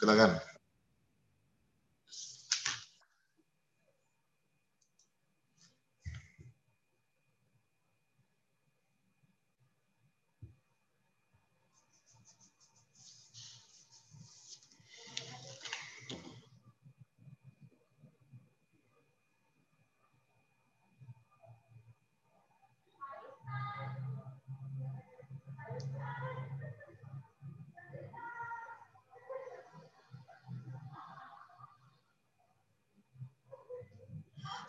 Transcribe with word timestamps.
Silakan. 0.00 0.30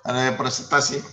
Ada 0.07 0.39
presentasi. 0.39 1.03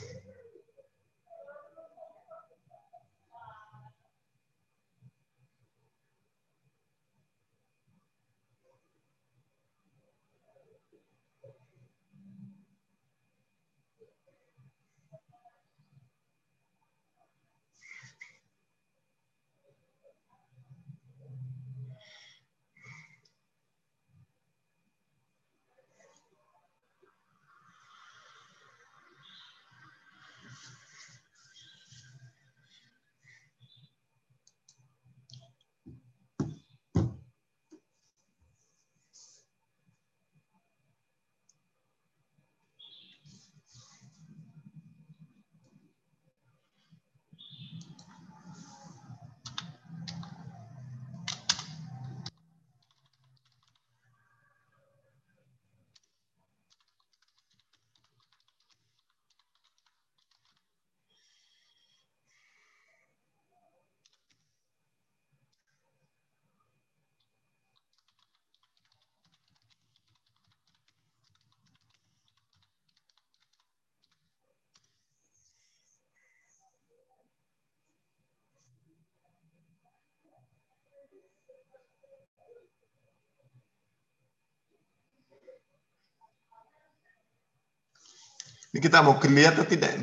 Ini 88.74 88.82
kita 88.82 89.06
mau 89.06 89.14
clear 89.22 89.54
atau 89.54 89.62
tidak? 89.62 90.02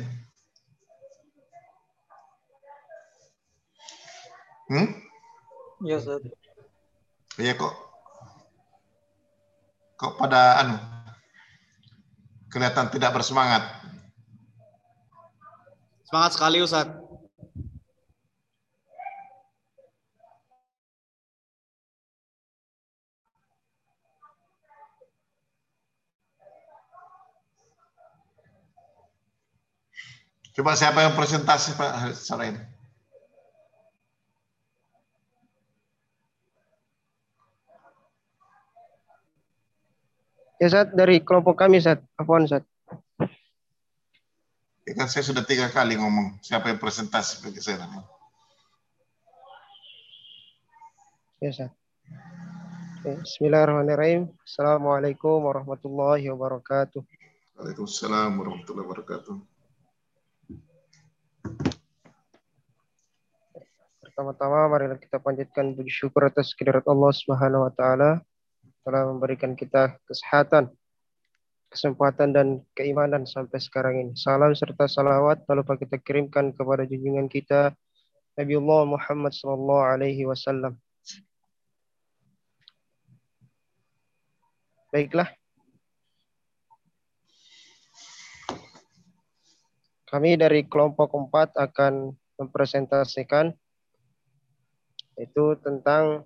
Hmm? 4.72 4.88
Ya, 5.84 6.00
Ustaz. 6.00 6.24
Iya 7.36 7.52
kok. 7.60 7.74
Kok 10.00 10.16
pada 10.16 10.64
anu 10.64 10.76
kelihatan 12.48 12.88
tidak 12.88 13.12
bersemangat. 13.12 13.60
Semangat 16.08 16.32
sekali, 16.32 16.64
Ustaz. 16.64 16.88
Coba 30.52 30.76
siapa 30.76 31.00
yang 31.00 31.16
presentasi 31.16 31.72
Pak 31.80 32.12
sore 32.12 32.52
ini? 32.52 32.62
Ya, 40.60 40.70
Ustaz, 40.70 40.92
dari 40.94 41.24
kelompok 41.24 41.58
kami, 41.58 41.80
Ustaz. 41.80 42.04
Afwan, 42.14 42.44
Ustaz. 42.46 42.62
Ya 44.86 44.92
kan 44.94 45.08
saya 45.08 45.24
sudah 45.24 45.42
tiga 45.42 45.72
kali 45.72 45.98
ngomong 45.98 46.38
siapa 46.38 46.70
yang 46.70 46.78
presentasi 46.78 47.42
bagi 47.42 47.58
saya. 47.58 47.82
Ya, 51.40 51.48
Ustaz. 51.48 51.72
Oke, 53.02 53.18
Bismillahirrahmanirrahim. 53.26 54.30
Assalamualaikum 54.46 55.42
warahmatullahi 55.42 56.30
wabarakatuh. 56.30 57.02
Waalaikumsalam 57.58 58.30
warahmatullahi 58.38 58.86
wabarakatuh. 58.86 59.51
Pertama-tama 64.12 64.68
marilah 64.68 65.00
kita 65.00 65.16
panjatkan 65.16 65.72
puji 65.72 65.88
syukur 65.88 66.28
atas 66.28 66.52
kehadirat 66.52 66.84
Allah 66.84 67.16
Subhanahu 67.16 67.64
wa 67.64 67.72
taala 67.72 68.20
telah 68.84 69.08
memberikan 69.08 69.56
kita 69.56 69.96
kesehatan, 70.04 70.68
kesempatan 71.72 72.36
dan 72.36 72.60
keimanan 72.76 73.24
sampai 73.24 73.56
sekarang 73.56 74.04
ini. 74.04 74.12
Salam 74.12 74.52
serta 74.52 74.84
salawat 74.84 75.48
lupa 75.48 75.80
kita 75.80 75.96
kirimkan 75.96 76.52
kepada 76.52 76.84
junjungan 76.84 77.24
kita 77.24 77.72
Nabiullah 78.36 78.84
Muhammad 78.84 79.32
sallallahu 79.32 79.80
alaihi 79.80 80.28
wasallam. 80.28 80.76
Baiklah. 84.92 85.32
Kami 90.04 90.36
dari 90.36 90.68
kelompok 90.68 91.16
4 91.16 91.56
akan 91.56 92.12
mempresentasikan 92.36 93.56
itu 95.20 95.44
tentang 95.60 96.24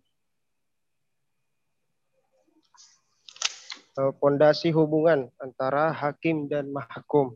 pondasi 4.20 4.70
hubungan 4.76 5.32
antara 5.40 5.88
hakim 5.88 6.46
dan 6.52 6.68
mahkum. 6.68 7.32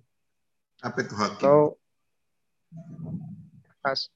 Apa 0.85 1.01
itu 1.01 1.15
hakim? 1.17 1.41
Atau 1.41 1.59
as, 3.81 4.13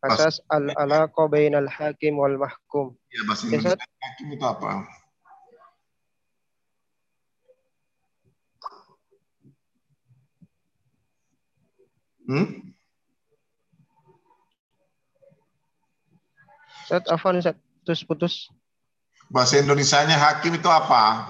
asas 0.00 0.40
al-alaqa 0.48 1.28
bainal 1.28 1.68
hakim 1.68 2.16
wal 2.16 2.40
mahkum. 2.40 2.96
Ya, 3.12 3.20
bahasa 3.28 3.44
Indonesia 3.44 3.76
hakim 4.00 4.26
itu 4.32 4.44
apa? 4.44 4.88
Hmm? 12.22 12.71
Ustaz, 16.92 17.08
afwan 17.08 17.40
Ustaz, 17.40 17.56
putus-putus. 17.80 18.34
Bahasa 19.32 19.56
Indonesianya 19.56 20.12
hakim 20.12 20.60
itu 20.60 20.68
apa? 20.68 21.24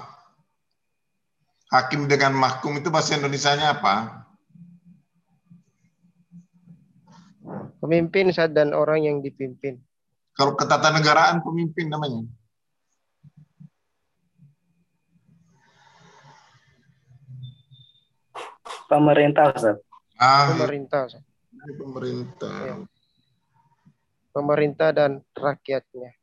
Hakim 1.70 2.10
dengan 2.10 2.34
mahkum 2.34 2.82
itu 2.82 2.90
bahasa 2.90 3.14
Indonesianya 3.14 3.78
apa? 3.78 4.26
Pemimpin 7.78 8.34
Ustaz 8.34 8.50
dan 8.50 8.74
orang 8.74 9.06
yang 9.06 9.22
dipimpin. 9.22 9.78
Kalau 10.34 10.58
ketatanegaraan 10.58 11.46
pemimpin 11.46 11.86
namanya. 11.86 12.26
Pemerintah, 18.90 19.54
Ustaz. 19.54 19.78
Ah, 20.18 20.50
Pemerintah 20.58 21.06
Ustaz. 21.06 21.22
pemerintah. 21.78 22.58
Ya. 22.66 22.74
Pemerintah 24.32 24.96
dan 24.96 25.20
rakyatnya. 25.36 26.16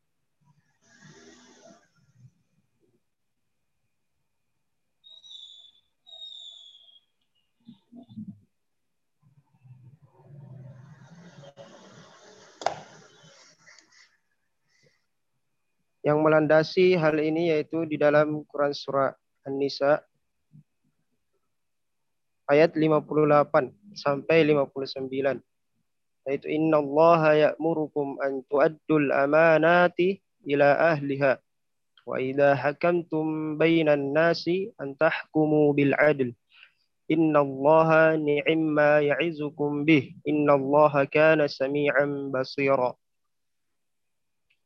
Yang 16.02 16.18
melandasi 16.26 16.98
hal 16.98 17.22
ini 17.22 17.54
yaitu 17.54 17.86
di 17.86 17.94
dalam 17.94 18.42
Quran 18.50 18.74
surah 18.74 19.14
An-Nisa 19.46 20.02
ayat 22.50 22.74
58 22.74 23.70
sampai 23.94 24.42
59 24.50 25.49
yaitu 26.28 26.48
innallaha 26.52 27.36
ya'murukum 27.36 28.20
an 28.24 28.44
tu'addul 28.50 29.12
amanati 29.12 30.20
ila 30.48 30.96
ahliha 30.96 31.40
wa 32.10 32.16
idza 32.18 32.56
hakamtum 32.56 33.56
bainan 33.60 34.12
nasi 34.12 34.74
an 34.82 34.96
tahkumu 34.98 35.72
bil 35.78 35.94
adl 35.96 36.34
innallaha 37.10 38.18
ni'ma 38.18 39.06
ya'izukum 39.06 39.86
bih 39.86 40.16
innallaha 40.26 41.06
kana 41.10 41.46
sami'an 41.48 42.34
basira 42.34 42.96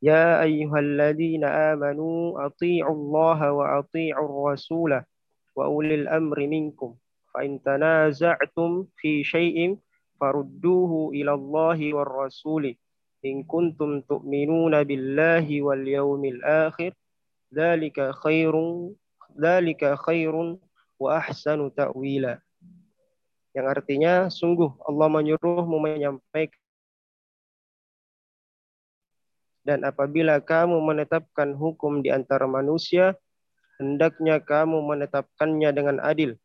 يا 0.04 0.44
أيها 0.44 0.78
الذين 0.84 1.44
آمنوا 1.44 2.46
أطيعوا 2.46 2.92
الله 2.94 3.40
وأطيعوا 3.52 4.28
الرسول 4.28 5.02
وأولي 5.56 5.94
الأمر 5.94 6.46
منكم 6.46 6.94
فإن 7.34 7.62
تنازعتم 7.64 8.84
في 9.00 9.24
شيء 9.24 9.76
farudduhu 10.24 11.12
ila 11.12 11.36
Allahi 11.36 11.92
war 11.92 12.08
rasuli 12.08 12.80
in 13.20 13.44
kuntum 13.44 14.00
tu'minuna 14.08 14.80
billahi 14.88 15.60
wal 15.60 15.84
yawmil 15.84 16.40
akhir 16.40 16.96
dzalika 17.52 18.16
khairun 18.24 18.96
dzalika 19.36 20.00
khairun 20.00 20.56
wa 20.96 21.20
ahsanu 21.20 21.68
ta'wila. 21.68 22.40
Yang 23.52 23.66
artinya 23.68 24.32
sungguh 24.32 24.72
Allah 24.88 25.12
menyuruhmu 25.12 25.76
menyampaikan 25.76 26.64
dan 29.64 29.80
apabila 29.84 30.40
kamu 30.44 30.76
menetapkan 30.80 31.56
hukum 31.56 32.04
di 32.04 32.12
antara 32.12 32.44
manusia 32.44 33.16
hendaknya 33.80 34.38
kamu 34.38 34.84
menetapkannya 34.84 35.70
dengan 35.72 35.96
adil 36.04 36.36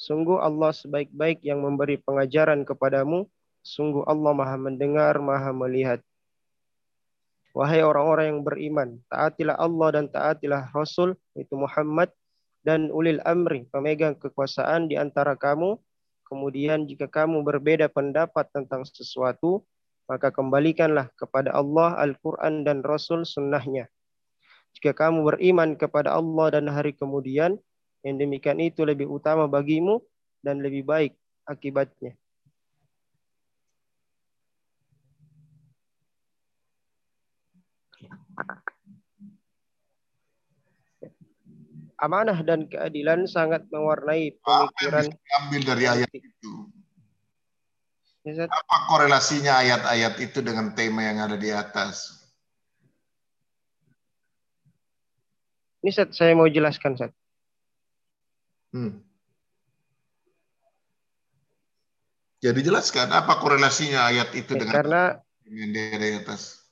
Sungguh 0.00 0.40
Allah 0.40 0.72
sebaik-baik 0.72 1.44
yang 1.44 1.60
memberi 1.60 2.00
pengajaran 2.00 2.64
kepadamu. 2.64 3.28
Sungguh 3.60 4.00
Allah 4.08 4.32
maha 4.32 4.56
mendengar, 4.56 5.20
maha 5.20 5.52
melihat. 5.52 6.00
Wahai 7.52 7.84
orang-orang 7.84 8.32
yang 8.32 8.40
beriman, 8.40 8.88
taatilah 9.12 9.60
Allah 9.60 9.88
dan 10.00 10.08
taatilah 10.08 10.72
Rasul, 10.72 11.20
itu 11.36 11.52
Muhammad, 11.52 12.08
dan 12.64 12.88
ulil 12.88 13.20
amri, 13.28 13.68
pemegang 13.68 14.16
kekuasaan 14.16 14.88
di 14.88 14.96
antara 14.96 15.36
kamu. 15.36 15.76
Kemudian 16.24 16.88
jika 16.88 17.04
kamu 17.04 17.44
berbeda 17.44 17.92
pendapat 17.92 18.48
tentang 18.56 18.88
sesuatu, 18.88 19.68
maka 20.08 20.32
kembalikanlah 20.32 21.12
kepada 21.12 21.52
Allah, 21.52 22.00
Al-Quran, 22.00 22.64
dan 22.64 22.80
Rasul 22.80 23.28
sunnahnya. 23.28 23.92
Jika 24.72 24.96
kamu 24.96 25.28
beriman 25.28 25.76
kepada 25.76 26.16
Allah 26.16 26.56
dan 26.56 26.72
hari 26.72 26.96
kemudian, 26.96 27.60
yang 28.00 28.16
demikian 28.16 28.60
itu 28.60 28.80
lebih 28.84 29.08
utama 29.08 29.44
bagimu 29.44 30.00
dan 30.40 30.64
lebih 30.64 30.84
baik 30.84 31.12
akibatnya. 31.44 32.16
Amanah 42.00 42.40
dan 42.40 42.64
keadilan 42.64 43.28
sangat 43.28 43.68
mewarnai 43.68 44.32
pemikiran. 44.40 45.12
Ambil 45.36 45.60
dari 45.68 45.84
ayat 45.84 46.08
itu. 46.16 46.52
Apa 48.24 48.76
korelasinya 48.88 49.60
ayat-ayat 49.60 50.16
itu 50.16 50.40
dengan 50.40 50.72
tema 50.72 51.04
yang 51.04 51.20
ada 51.28 51.36
di 51.36 51.52
atas? 51.52 52.24
Ini 55.84 55.92
Seth, 55.92 56.16
saya 56.16 56.32
mau 56.32 56.48
jelaskan 56.48 56.96
Seth. 56.96 57.19
Hmm. 58.70 59.02
Jadi 62.40 62.60
jelaskan 62.64 63.12
apa 63.12 63.36
korelasinya 63.36 64.08
ayat 64.08 64.32
itu 64.32 64.56
ya, 64.56 64.64
dengan 64.64 64.74
karena 64.80 65.02
di 65.44 66.08
atas. 66.16 66.64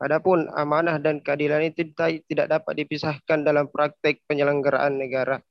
Adapun 0.00 0.48
amanah 0.56 0.96
dan 0.96 1.20
keadilan 1.20 1.60
itu 1.68 1.92
tidak 2.24 2.48
dapat 2.48 2.72
dipisahkan 2.80 3.44
dalam 3.44 3.68
praktek 3.68 4.24
penyelenggaraan 4.24 4.96
negara. 4.96 5.44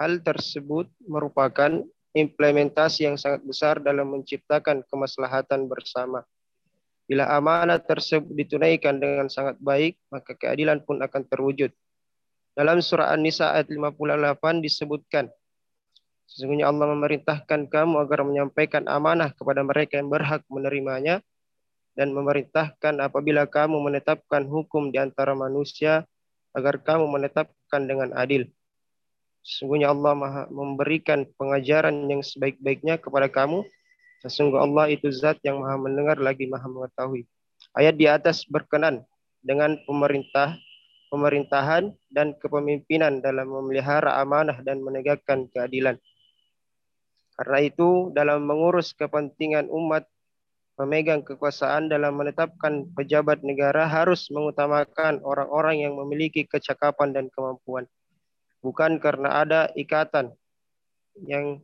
Hal 0.00 0.24
tersebut 0.24 0.88
merupakan 1.04 1.84
implementasi 2.16 3.04
yang 3.04 3.20
sangat 3.20 3.44
besar 3.44 3.76
dalam 3.84 4.08
menciptakan 4.08 4.80
kemaslahatan 4.88 5.68
bersama. 5.68 6.24
Bila 7.04 7.28
amanah 7.28 7.76
tersebut 7.76 8.32
ditunaikan 8.32 8.96
dengan 8.96 9.28
sangat 9.28 9.60
baik, 9.60 10.00
maka 10.08 10.32
keadilan 10.32 10.80
pun 10.80 11.04
akan 11.04 11.22
terwujud. 11.28 11.68
Dalam 12.54 12.82
surah 12.82 13.14
An-Nisa 13.14 13.54
ayat 13.54 13.70
58 13.70 14.64
disebutkan, 14.64 15.30
Sesungguhnya 16.30 16.70
Allah 16.70 16.94
memerintahkan 16.94 17.66
kamu 17.66 18.06
agar 18.06 18.22
menyampaikan 18.22 18.86
amanah 18.86 19.34
kepada 19.34 19.66
mereka 19.66 19.98
yang 19.98 20.06
berhak 20.14 20.46
menerimanya 20.46 21.18
dan 21.98 22.14
memerintahkan 22.14 23.02
apabila 23.02 23.50
kamu 23.50 23.82
menetapkan 23.82 24.46
hukum 24.46 24.94
di 24.94 25.02
antara 25.02 25.34
manusia 25.34 26.06
agar 26.54 26.78
kamu 26.78 27.10
menetapkan 27.10 27.82
dengan 27.82 28.14
adil. 28.14 28.46
Sesungguhnya 29.42 29.90
Allah 29.90 30.14
maha 30.14 30.42
memberikan 30.54 31.26
pengajaran 31.34 32.06
yang 32.06 32.22
sebaik-baiknya 32.22 33.02
kepada 33.02 33.26
kamu. 33.26 33.66
Sesungguhnya 34.22 34.62
Allah 34.62 34.86
itu 34.94 35.10
zat 35.10 35.42
yang 35.42 35.58
maha 35.58 35.82
mendengar 35.82 36.14
lagi 36.22 36.46
maha 36.46 36.70
mengetahui. 36.70 37.26
Ayat 37.74 37.98
di 37.98 38.06
atas 38.06 38.46
berkenan 38.46 39.02
dengan 39.42 39.74
pemerintah 39.82 40.54
pemerintahan 41.10 41.90
dan 42.08 42.38
kepemimpinan 42.38 43.18
dalam 43.18 43.50
memelihara 43.50 44.16
amanah 44.22 44.62
dan 44.62 44.80
menegakkan 44.80 45.50
keadilan. 45.50 45.98
Karena 47.34 47.58
itu, 47.60 48.14
dalam 48.14 48.46
mengurus 48.46 48.94
kepentingan 48.94 49.66
umat, 49.68 50.06
pemegang 50.78 51.20
kekuasaan 51.20 51.92
dalam 51.92 52.16
menetapkan 52.16 52.88
pejabat 52.96 53.44
negara 53.44 53.84
harus 53.84 54.32
mengutamakan 54.32 55.20
orang-orang 55.20 55.84
yang 55.84 55.98
memiliki 55.98 56.48
kecakapan 56.48 57.12
dan 57.12 57.26
kemampuan. 57.28 57.84
Bukan 58.64 58.96
karena 58.96 59.44
ada 59.44 59.60
ikatan 59.76 60.32
yang 61.26 61.60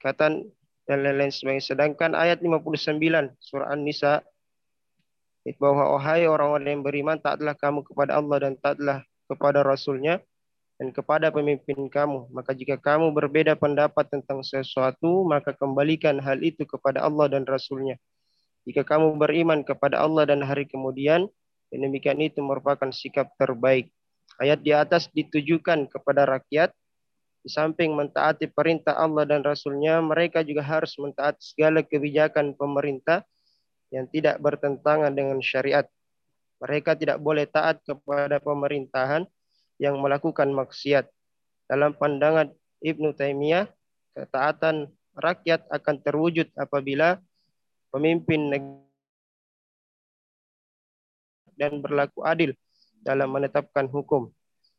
ikatan 0.00 0.50
dan 0.86 0.98
lain-lain 1.00 1.30
sebagainya. 1.30 1.74
Sedangkan 1.74 2.12
ayat 2.18 2.42
59 2.42 3.34
surah 3.38 3.70
An-Nisa 3.70 4.22
bahwa 5.60 5.92
wahai 6.00 6.24
orang-orang 6.24 6.80
yang 6.80 6.84
beriman 6.84 7.20
taatlah 7.20 7.52
kamu 7.52 7.84
kepada 7.84 8.16
Allah 8.16 8.48
dan 8.48 8.56
taatlah 8.56 9.04
kepada 9.28 9.60
Rasulnya 9.60 10.24
dan 10.80 10.88
kepada 10.90 11.28
pemimpin 11.28 11.76
kamu. 11.92 12.32
Maka 12.32 12.56
jika 12.56 12.80
kamu 12.80 13.12
berbeda 13.12 13.52
pendapat 13.52 14.08
tentang 14.08 14.40
sesuatu, 14.40 15.28
maka 15.28 15.52
kembalikan 15.52 16.16
hal 16.16 16.40
itu 16.40 16.64
kepada 16.64 17.04
Allah 17.04 17.28
dan 17.28 17.44
Rasulnya. 17.44 18.00
Jika 18.64 18.80
kamu 18.88 19.20
beriman 19.20 19.60
kepada 19.60 20.00
Allah 20.00 20.24
dan 20.24 20.40
hari 20.40 20.64
kemudian, 20.64 21.28
demikian 21.68 22.16
itu 22.24 22.40
merupakan 22.40 22.88
sikap 22.88 23.28
terbaik. 23.36 23.92
Ayat 24.40 24.64
di 24.64 24.72
atas 24.72 25.12
ditujukan 25.12 25.92
kepada 25.92 26.24
rakyat, 26.24 26.72
di 27.44 27.52
samping 27.52 27.92
mentaati 27.92 28.48
perintah 28.48 28.96
Allah 28.96 29.28
dan 29.28 29.44
Rasulnya, 29.44 30.00
mereka 30.00 30.40
juga 30.40 30.64
harus 30.64 30.96
mentaati 30.96 31.44
segala 31.44 31.84
kebijakan 31.84 32.56
pemerintah 32.56 33.20
yang 33.92 34.06
tidak 34.08 34.40
bertentangan 34.40 35.12
dengan 35.12 35.40
syariat. 35.42 35.84
Mereka 36.62 36.96
tidak 36.96 37.20
boleh 37.20 37.44
taat 37.44 37.82
kepada 37.84 38.40
pemerintahan 38.40 39.28
yang 39.76 39.98
melakukan 40.00 40.48
maksiat. 40.54 41.10
Dalam 41.68 41.96
pandangan 41.96 42.52
Ibnu 42.84 43.16
Taimiyah, 43.16 43.68
ketaatan 44.14 44.88
rakyat 45.16 45.66
akan 45.68 45.96
terwujud 46.00 46.48
apabila 46.54 47.18
pemimpin 47.90 48.50
negara 48.50 48.84
dan 51.54 51.78
berlaku 51.78 52.26
adil 52.26 52.50
dalam 53.02 53.30
menetapkan 53.30 53.86
hukum. 53.86 54.30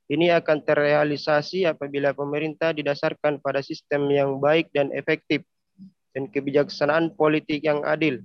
Ini 0.06 0.38
akan 0.38 0.62
terrealisasi 0.62 1.66
apabila 1.66 2.14
pemerintah 2.14 2.76
didasarkan 2.76 3.42
pada 3.42 3.66
sistem 3.66 4.06
yang 4.14 4.38
baik 4.38 4.70
dan 4.70 4.94
efektif 4.94 5.42
dan 6.14 6.30
kebijaksanaan 6.30 7.18
politik 7.18 7.66
yang 7.66 7.82
adil 7.82 8.22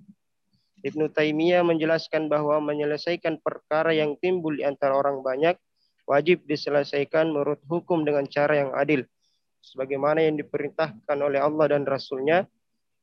Ibnu 0.81 1.13
Taimiyah 1.13 1.61
menjelaskan 1.65 2.33
bahwa 2.33 2.61
menyelesaikan 2.65 3.41
perkara 3.45 3.93
yang 3.93 4.17
timbul 4.21 4.57
di 4.57 4.65
antara 4.65 4.97
orang 4.97 5.21
banyak 5.21 5.57
wajib 6.09 6.43
diselesaikan 6.49 7.31
menurut 7.31 7.61
hukum 7.69 8.03
dengan 8.03 8.25
cara 8.27 8.65
yang 8.67 8.73
adil. 8.73 9.05
Sebagaimana 9.61 10.25
yang 10.25 10.41
diperintahkan 10.41 11.19
oleh 11.21 11.37
Allah 11.37 11.77
dan 11.77 11.85
Rasulnya, 11.85 12.49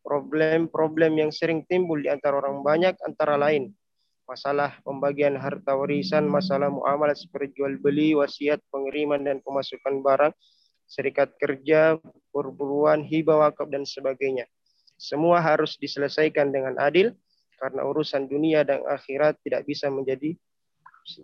problem-problem 0.01 1.21
yang 1.21 1.29
sering 1.29 1.63
timbul 1.69 2.01
di 2.01 2.09
antara 2.09 2.41
orang 2.41 2.65
banyak 2.65 2.97
antara 3.05 3.37
lain 3.37 3.71
masalah 4.27 4.75
pembagian 4.83 5.39
harta 5.39 5.71
warisan, 5.73 6.27
masalah 6.27 6.67
muamalah 6.67 7.15
seperti 7.15 7.63
jual 7.63 7.79
beli, 7.79 8.11
wasiat, 8.11 8.59
pengiriman 8.67 9.23
dan 9.23 9.39
pemasukan 9.39 10.03
barang, 10.03 10.35
serikat 10.83 11.31
kerja, 11.39 11.95
perburuan, 12.35 13.07
hibah 13.07 13.47
wakaf 13.47 13.71
dan 13.71 13.87
sebagainya. 13.87 14.43
Semua 14.99 15.39
harus 15.39 15.79
diselesaikan 15.79 16.51
dengan 16.51 16.75
adil 16.75 17.15
karena 17.57 17.81
urusan 17.83 18.29
dunia 18.29 18.61
dan 18.61 18.85
akhirat 18.85 19.41
tidak 19.41 19.65
bisa 19.65 19.89
menjadi 19.89 20.37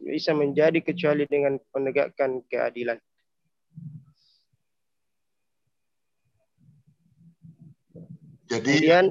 bisa 0.04 0.32
menjadi 0.32 0.80
kecuali 0.80 1.28
dengan 1.28 1.60
menegakkan 1.76 2.42
keadilan. 2.48 2.98
Jadi 8.48 8.74
Kemudian, 8.86 9.06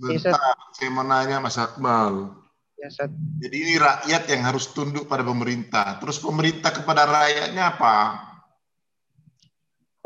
bentar, 0.00 0.56
saya 0.72 0.90
mau 0.90 1.04
nanya 1.04 1.44
Mas 1.44 1.60
Akmal. 1.60 2.32
Ya, 2.78 2.88
Sat. 2.94 3.10
Jadi 3.42 3.56
ini 3.58 3.74
rakyat 3.74 4.22
yang 4.30 4.42
harus 4.46 4.70
tunduk 4.70 5.10
pada 5.10 5.26
pemerintah. 5.26 5.98
Terus 5.98 6.22
pemerintah 6.22 6.70
kepada 6.70 7.04
rakyatnya 7.04 7.74
apa? 7.74 7.96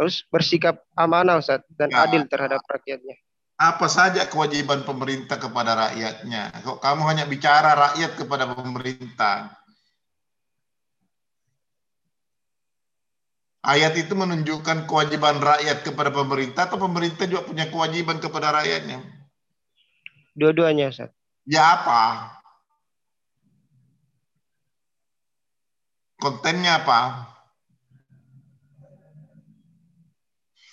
Harus 0.00 0.25
bersikap 0.33 0.81
amanah 0.97 1.38
Ustaz 1.38 1.62
dan 1.76 1.92
ya. 1.92 2.09
adil 2.09 2.25
terhadap 2.26 2.64
rakyatnya. 2.64 3.21
Apa 3.62 3.87
saja 3.87 4.26
kewajiban 4.26 4.83
pemerintah 4.83 5.38
kepada 5.38 5.78
rakyatnya? 5.78 6.50
Kok 6.66 6.83
kamu 6.83 7.02
hanya 7.07 7.31
bicara 7.31 7.78
rakyat 7.78 8.19
kepada 8.19 8.50
pemerintah? 8.50 9.54
Ayat 13.62 13.95
itu 13.95 14.19
menunjukkan 14.19 14.90
kewajiban 14.90 15.38
rakyat 15.38 15.87
kepada 15.87 16.11
pemerintah 16.11 16.66
atau 16.66 16.83
pemerintah 16.83 17.31
juga 17.31 17.47
punya 17.47 17.71
kewajiban 17.71 18.19
kepada 18.19 18.50
rakyatnya? 18.50 18.99
Dua-duanya, 20.35 20.90
Ustaz. 20.90 21.14
Ya 21.47 21.62
apa? 21.62 22.35
Kontennya 26.19 26.83
apa? 26.83 27.31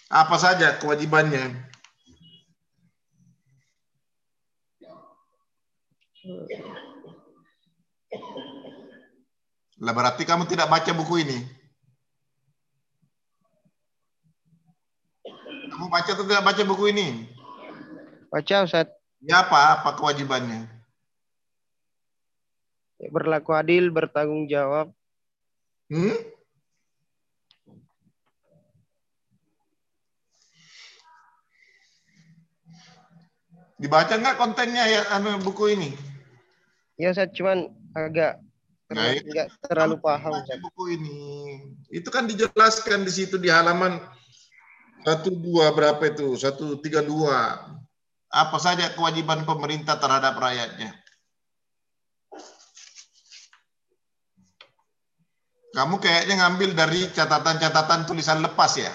Apa 0.09 0.35
saja 0.41 0.81
kewajibannya? 0.81 1.68
Lah 9.79 9.93
berarti 9.95 10.27
kamu 10.27 10.43
tidak 10.51 10.67
baca 10.67 10.91
buku 10.91 11.23
ini? 11.23 11.39
Kamu 15.71 15.87
baca 15.87 16.11
atau 16.11 16.27
tidak 16.27 16.43
baca 16.43 16.63
buku 16.67 16.91
ini? 16.91 17.07
Baca, 18.27 18.67
Ustaz. 18.67 18.91
Ya 19.23 19.47
apa? 19.47 19.79
Apa 19.79 19.95
kewajibannya? 19.95 20.67
Ya, 22.99 23.07
berlaku 23.15 23.55
adil, 23.55 23.87
bertanggung 23.87 24.51
jawab. 24.51 24.91
Hmm? 25.87 26.19
Dibaca 33.79 34.11
nggak 34.19 34.35
kontennya 34.35 34.83
ya 34.83 35.01
anu 35.15 35.39
buku 35.39 35.71
ini? 35.71 36.08
Ya, 36.99 37.15
saya 37.15 37.31
cuman 37.31 37.71
agak 37.95 38.43
nah, 38.91 39.15
nggak 39.15 39.47
terlalu 39.71 40.03
paham. 40.03 40.35
Buku 40.59 40.99
ini 40.99 41.17
itu 41.87 42.11
kan 42.11 42.27
dijelaskan 42.27 43.07
di 43.07 43.11
situ 43.15 43.39
di 43.39 43.47
halaman 43.47 44.03
satu 45.07 45.31
dua 45.31 45.71
berapa 45.71 46.03
itu? 46.11 46.35
Satu 46.35 46.75
tiga 46.83 46.99
dua. 46.99 47.55
Apa 48.29 48.59
saja 48.59 48.91
kewajiban 48.93 49.47
pemerintah 49.47 49.95
terhadap 49.95 50.35
rakyatnya? 50.37 50.91
Kamu 55.71 56.03
kayaknya 56.03 56.43
ngambil 56.43 56.75
dari 56.75 57.07
catatan-catatan 57.15 58.05
tulisan 58.05 58.43
lepas 58.43 58.75
ya? 58.75 58.91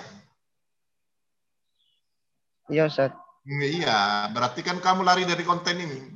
Iya, 2.68 2.86
Ustaz. 2.86 3.16
Iya, 3.48 4.28
berarti 4.30 4.60
kan 4.60 4.78
kamu 4.78 5.02
lari 5.02 5.24
dari 5.24 5.42
konten 5.42 5.80
ini. 5.80 6.13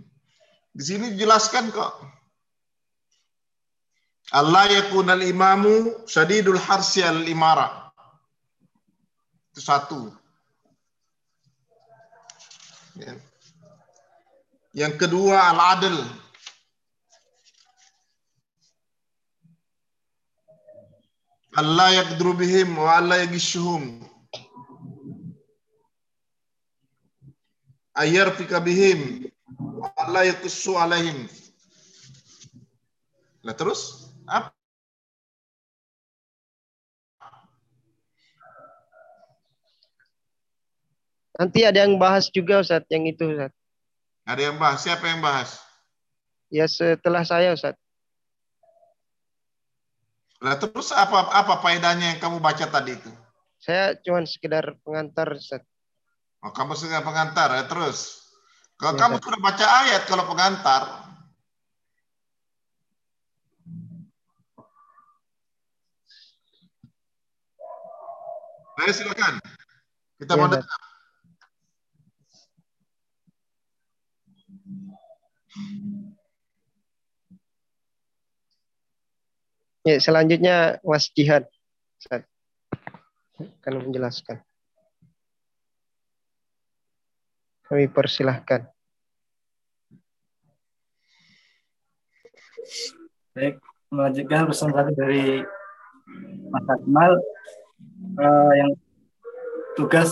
Di 0.79 0.87
sini 0.87 1.11
dijelaskan 1.11 1.75
kok. 1.75 1.91
Allah 4.31 4.71
yakunal 4.71 5.27
imamu 5.27 6.07
syadidul 6.07 6.55
harsi 6.55 7.03
al 7.03 7.27
imara. 7.27 7.91
Itu 9.51 9.59
satu. 9.59 10.15
Ya. 12.95 13.19
Yang 14.71 14.95
kedua 15.03 15.51
al-adl. 15.51 15.99
Allah 21.59 21.91
yaqdru 21.91 22.39
bihim 22.39 22.79
wa 22.79 23.03
Allah 23.03 23.27
yagishuhum. 23.27 23.99
Ayarfika 27.99 28.63
bihim 28.63 29.27
wa 29.27 29.38
Allah 29.97 30.23
yakussu 30.35 30.75
alaihim. 30.75 31.27
Lah 33.47 33.55
terus 33.55 34.11
apa? 34.27 34.51
Nanti 41.39 41.63
ada 41.63 41.87
yang 41.87 42.03
bahas 42.03 42.27
juga 42.35 42.59
Ustaz, 42.59 42.83
yang 42.91 43.07
itu 43.07 43.31
Ustaz. 43.31 43.55
Ada 44.27 44.51
yang 44.51 44.59
bahas, 44.59 44.83
siapa 44.83 45.07
yang 45.07 45.23
bahas? 45.23 45.63
Ya 46.51 46.67
setelah 46.67 47.23
saya 47.23 47.55
Ustaz. 47.55 47.79
Nah, 50.43 50.55
terus 50.59 50.91
apa 50.91 51.31
apa 51.35 51.63
faedahnya 51.63 52.15
yang 52.15 52.21
kamu 52.23 52.43
baca 52.43 52.67
tadi 52.67 52.95
itu? 52.99 53.11
Saya 53.63 53.95
cuma 54.03 54.23
sekedar 54.27 54.75
pengantar 54.83 55.31
Ustaz. 55.35 55.63
Oh, 56.43 56.51
kamu 56.51 56.75
sekedar 56.75 57.07
pengantar 57.07 57.55
ya 57.55 57.65
terus. 57.71 58.28
Kalau 58.79 58.95
ya, 58.95 59.01
kamu 59.03 59.15
Ustaz. 59.19 59.27
sudah 59.27 59.41
baca 59.43 59.67
ayat 59.83 60.03
kalau 60.07 60.25
pengantar. 60.31 60.83
Ayo 68.79 68.93
silakan. 68.95 69.43
Kita 70.23 70.33
ya, 70.35 70.39
mau 70.39 70.47
dengar. 70.47 70.79
Ya, 79.83 79.97
selanjutnya 79.99 80.57
Mas 80.87 81.11
Jihad 81.11 81.51
akan 83.43 83.75
menjelaskan. 83.91 84.48
Kami 87.69 87.85
persilahkan. 87.93 88.65
Baik, 93.37 93.61
melanjutkan 93.93 94.49
pesan 94.49 94.73
tadi 94.73 94.93
dari 94.97 95.25
Mas 96.49 96.67
Akmal 96.69 97.13
uh, 98.17 98.53
yang 98.57 98.73
tugas 99.77 100.11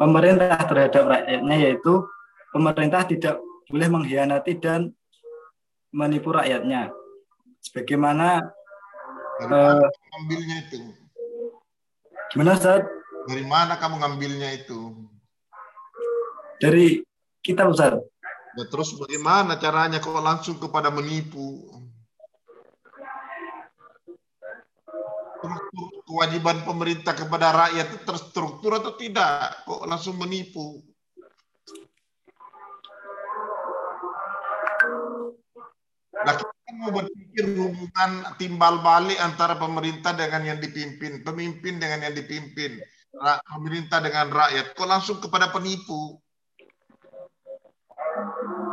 pemerintah 0.00 0.56
terhadap 0.64 1.04
rakyatnya 1.04 1.56
yaitu 1.60 2.08
pemerintah 2.56 3.04
tidak 3.04 3.36
boleh 3.68 3.88
mengkhianati 3.92 4.56
dan 4.56 4.90
menipu 5.92 6.32
rakyatnya. 6.32 6.88
Sebagaimana 7.68 8.40
dari 9.38 9.48
mana 9.52 9.84
uh, 9.84 9.88
ngambilnya 10.16 10.56
itu? 10.66 10.78
Gimana 12.32 12.56
Ustaz? 12.56 12.80
Dari 13.28 13.44
mana 13.44 13.76
kamu 13.76 14.00
ngambilnya 14.00 14.48
itu? 14.56 15.08
Dari 16.58 17.02
kita 17.42 17.70
Ustaz. 17.70 17.94
Ya, 18.58 18.64
terus 18.66 18.90
bagaimana 18.98 19.54
caranya 19.62 20.02
kok 20.02 20.18
langsung 20.18 20.58
kepada 20.58 20.90
menipu? 20.90 21.70
kewajiban 26.08 26.66
pemerintah 26.66 27.14
kepada 27.14 27.54
rakyat 27.54 27.86
itu 27.94 27.98
terstruktur 28.02 28.74
atau 28.74 28.96
tidak? 28.98 29.62
Kok 29.68 29.86
langsung 29.86 30.16
menipu? 30.18 30.82
Nah, 36.18 36.34
kita 36.34 36.50
kan 36.50 36.74
mau 36.82 36.90
berpikir 36.90 37.44
hubungan 37.54 38.10
timbal 38.40 38.82
balik 38.82 39.20
antara 39.22 39.54
pemerintah 39.54 40.16
dengan 40.18 40.42
yang 40.42 40.58
dipimpin, 40.58 41.22
pemimpin 41.22 41.78
dengan 41.78 42.10
yang 42.10 42.14
dipimpin, 42.16 42.82
pemerintah 43.46 44.02
dengan 44.02 44.26
rakyat. 44.34 44.74
Kok 44.74 44.88
langsung 44.88 45.22
kepada 45.22 45.54
penipu? 45.54 46.18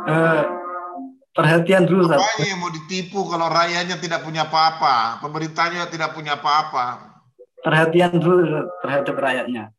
Uh, 0.06 0.42
perhatian 1.34 1.82
dulu. 1.82 2.06
Apa 2.14 2.46
yang 2.46 2.62
mau 2.62 2.70
ditipu 2.70 3.26
kalau 3.26 3.50
rakyatnya 3.50 3.98
tidak 3.98 4.22
punya 4.22 4.46
apa-apa, 4.46 5.18
pemerintahnya 5.18 5.90
tidak 5.90 6.14
punya 6.14 6.38
apa-apa? 6.38 7.18
Perhatian 7.66 8.22
dulu 8.22 8.70
terhadap 8.86 9.14
rakyatnya. 9.18 9.74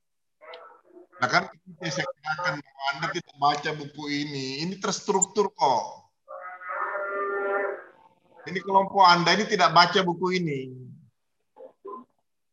Nah 1.17 1.27
kan 1.31 1.47
saya 1.79 2.03
katakan 2.03 2.59
bahwa 2.59 2.83
Anda 2.93 3.07
tidak 3.15 3.35
baca 3.39 3.69
buku 3.73 4.03
ini, 4.11 4.67
ini 4.67 4.75
terstruktur 4.83 5.47
kok. 5.55 6.11
Ini 8.51 8.59
kelompok 8.63 9.03
Anda 9.07 9.31
ini 9.33 9.47
tidak 9.47 9.71
baca 9.71 9.99
buku 10.03 10.43
ini. 10.43 10.75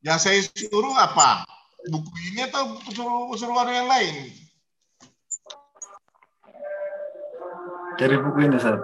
Yang 0.06 0.18
saya 0.22 0.38
suruh 0.46 0.94
apa? 0.94 1.42
Buku 1.90 2.12
ini 2.32 2.46
atau 2.46 2.78
suruh, 2.88 3.34
suruh 3.34 3.66
yang 3.66 3.90
lain? 3.90 4.43
Dari 7.98 8.16
buku 8.18 8.38
ini 8.46 8.56
Ustaz. 8.58 8.80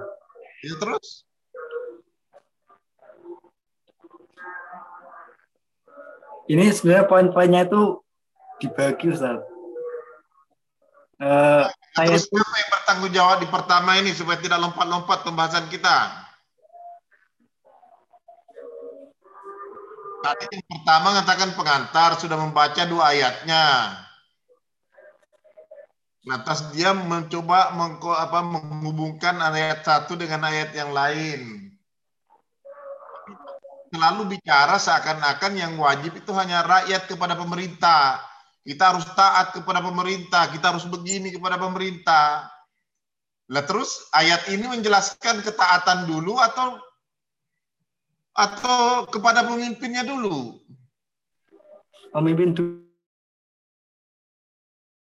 Ya 0.60 0.74
terus? 0.76 1.08
Ini 6.50 6.64
sebenarnya 6.74 7.06
poin-poinnya 7.06 7.62
itu 7.66 8.02
dibagi 8.58 9.14
Ustaz. 9.14 9.38
Eh, 11.20 11.64
saya 11.94 12.16
Terus 12.16 12.32
siapa 12.32 12.56
yang 12.56 12.70
bertanggung 12.72 13.12
jawab 13.12 13.36
di 13.44 13.48
pertama 13.52 13.90
ini 14.00 14.10
supaya 14.16 14.40
tidak 14.40 14.56
lompat-lompat 14.56 15.20
pembahasan 15.20 15.68
kita? 15.68 16.26
Tadi 20.20 20.44
yang 20.52 20.64
pertama 20.68 21.06
mengatakan 21.16 21.50
pengantar 21.56 22.10
sudah 22.20 22.36
membaca 22.40 22.82
dua 22.88 23.12
ayatnya. 23.12 23.64
Lantas 26.20 26.68
dia 26.76 26.92
mencoba 26.92 27.72
mengko, 27.72 28.12
apa, 28.12 28.44
menghubungkan 28.44 29.40
ayat 29.40 29.80
satu 29.80 30.20
dengan 30.20 30.44
ayat 30.44 30.76
yang 30.76 30.92
lain. 30.92 31.72
Selalu 33.90 34.36
bicara 34.36 34.76
seakan-akan 34.76 35.52
yang 35.56 35.72
wajib 35.80 36.14
itu 36.20 36.30
hanya 36.36 36.62
rakyat 36.62 37.08
kepada 37.08 37.34
pemerintah. 37.34 38.20
Kita 38.60 38.92
harus 38.92 39.08
taat 39.16 39.56
kepada 39.56 39.80
pemerintah, 39.80 40.46
kita 40.52 40.76
harus 40.76 40.84
begini 40.84 41.32
kepada 41.32 41.56
pemerintah. 41.56 42.52
Lah 43.50 43.64
terus 43.66 44.06
ayat 44.14 44.46
ini 44.52 44.68
menjelaskan 44.68 45.42
ketaatan 45.42 46.06
dulu 46.06 46.38
atau 46.38 46.78
atau 48.36 49.08
kepada 49.10 49.42
pemimpinnya 49.42 50.06
dulu. 50.06 50.60
pemimpin 52.10 52.54
du- 52.54 52.89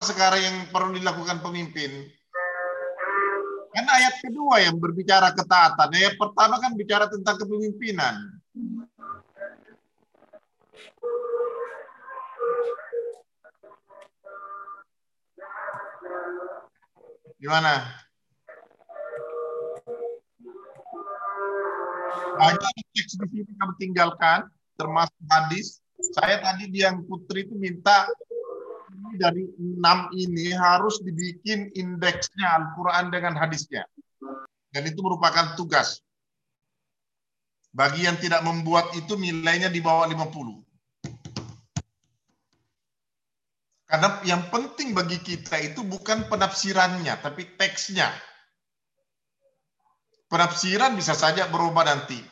Sekarang 0.01 0.41
yang 0.41 0.57
perlu 0.73 0.97
dilakukan 0.97 1.45
pemimpin. 1.45 2.09
Kan 3.71 3.85
ayat 3.85 4.17
kedua 4.25 4.65
yang 4.65 4.81
berbicara 4.81 5.37
ketaatan. 5.37 5.93
Ayat 5.93 6.17
pertama 6.17 6.57
kan 6.57 6.73
bicara 6.73 7.05
tentang 7.13 7.37
kepemimpinan. 7.37 8.17
Gimana? 17.37 17.85
Banyak 22.41 22.73
teks 22.97 23.21
di 23.21 23.27
sini 23.29 23.53
kami 23.53 23.75
tinggalkan, 23.77 24.49
termasuk 24.81 25.21
hadis. 25.29 25.85
Saya 26.17 26.41
tadi 26.41 26.73
di 26.73 26.81
yang 26.81 27.05
putri 27.05 27.45
itu 27.45 27.53
minta 27.61 28.09
dari 29.17 29.45
enam 29.59 30.13
ini 30.13 30.53
harus 30.53 31.01
dibikin 31.01 31.73
indeksnya 31.75 32.61
Al-Quran 32.61 33.13
dengan 33.13 33.35
hadisnya. 33.37 33.85
Dan 34.71 34.87
itu 34.87 35.01
merupakan 35.03 35.59
tugas. 35.59 35.99
Bagi 37.71 38.07
yang 38.07 38.19
tidak 38.19 38.43
membuat 38.43 38.95
itu 38.99 39.15
nilainya 39.15 39.71
di 39.71 39.79
bawah 39.83 40.07
50. 40.11 40.63
Karena 43.91 44.09
yang 44.23 44.47
penting 44.55 44.95
bagi 44.95 45.19
kita 45.19 45.59
itu 45.59 45.83
bukan 45.83 46.31
penafsirannya, 46.31 47.19
tapi 47.19 47.59
teksnya. 47.59 48.15
Penafsiran 50.31 50.95
bisa 50.95 51.11
saja 51.19 51.51
berubah 51.51 51.83
nanti. 51.83 52.23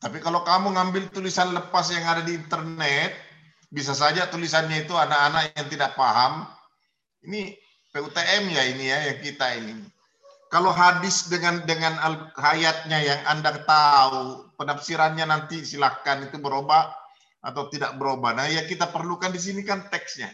Tapi 0.00 0.16
kalau 0.24 0.40
kamu 0.40 0.72
ngambil 0.80 1.12
tulisan 1.12 1.52
lepas 1.52 1.92
yang 1.92 2.08
ada 2.08 2.24
di 2.24 2.32
internet, 2.32 3.29
bisa 3.70 3.94
saja 3.94 4.26
tulisannya 4.26 4.84
itu 4.84 4.94
anak-anak 4.98 5.54
yang 5.54 5.68
tidak 5.70 5.94
paham. 5.94 6.44
Ini 7.22 7.54
PUTM 7.94 8.44
ya 8.50 8.62
ini 8.66 8.84
ya 8.90 8.98
yang 9.14 9.18
kita 9.22 9.46
ini. 9.56 9.74
Kalau 10.50 10.74
hadis 10.74 11.30
dengan 11.30 11.62
dengan 11.62 11.94
hayatnya 12.34 12.98
yang 12.98 13.22
Anda 13.30 13.62
tahu, 13.62 14.50
penafsirannya 14.58 15.22
nanti 15.22 15.62
silahkan 15.62 16.26
itu 16.26 16.42
berubah 16.42 16.90
atau 17.38 17.70
tidak 17.70 17.94
berubah. 17.94 18.34
Nah, 18.34 18.50
ya 18.50 18.66
kita 18.66 18.90
perlukan 18.90 19.30
di 19.30 19.38
sini 19.38 19.62
kan 19.62 19.86
teksnya. 19.86 20.26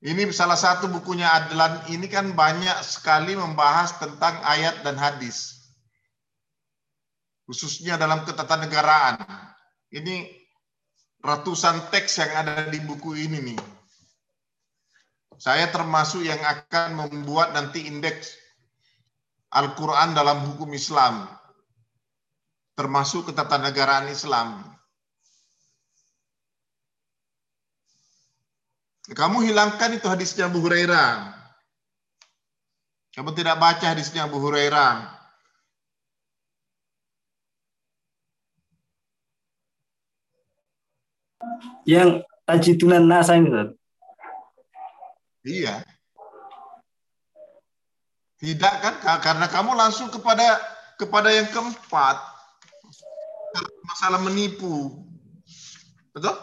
Ini 0.00 0.32
salah 0.32 0.56
satu 0.56 0.88
bukunya 0.88 1.28
Adlan 1.28 1.84
ini 1.92 2.08
kan 2.08 2.32
banyak 2.32 2.80
sekali 2.80 3.36
membahas 3.36 4.00
tentang 4.00 4.40
ayat 4.40 4.80
dan 4.80 4.96
hadis. 4.96 5.59
Khususnya 7.50 7.98
dalam 7.98 8.22
ketatanegaraan. 8.22 9.26
Ini 9.90 10.22
ratusan 11.18 11.90
teks 11.90 12.22
yang 12.22 12.46
ada 12.46 12.70
di 12.70 12.78
buku 12.78 13.18
ini 13.18 13.42
nih. 13.42 13.60
Saya 15.34 15.66
termasuk 15.74 16.22
yang 16.22 16.38
akan 16.38 16.94
membuat 16.94 17.50
nanti 17.50 17.90
indeks 17.90 18.38
Al-Quran 19.50 20.14
dalam 20.14 20.46
hukum 20.46 20.70
Islam. 20.70 21.26
Termasuk 22.78 23.34
ketatanegaraan 23.34 24.06
Islam. 24.14 24.62
Kamu 29.10 29.42
hilangkan 29.42 29.98
itu 29.98 30.06
hadisnya 30.06 30.46
Abu 30.46 30.62
Hurairah. 30.62 31.34
Kamu 33.10 33.34
tidak 33.34 33.58
baca 33.58 33.90
hadisnya 33.90 34.30
Abu 34.30 34.38
Hurairah. 34.38 35.19
Yang 41.88 42.20
tajidunan 42.44 43.04
nasa 43.04 43.36
Ustaz. 43.38 43.68
Iya. 45.44 45.84
Tidak 48.40 48.74
kan? 48.80 48.94
Ka- 49.00 49.20
Karena 49.20 49.46
kamu 49.48 49.76
langsung 49.76 50.08
kepada 50.08 50.60
kepada 50.96 51.28
yang 51.32 51.48
keempat. 51.48 52.16
Masalah 53.84 54.20
menipu. 54.22 55.02
Betul? 56.14 56.36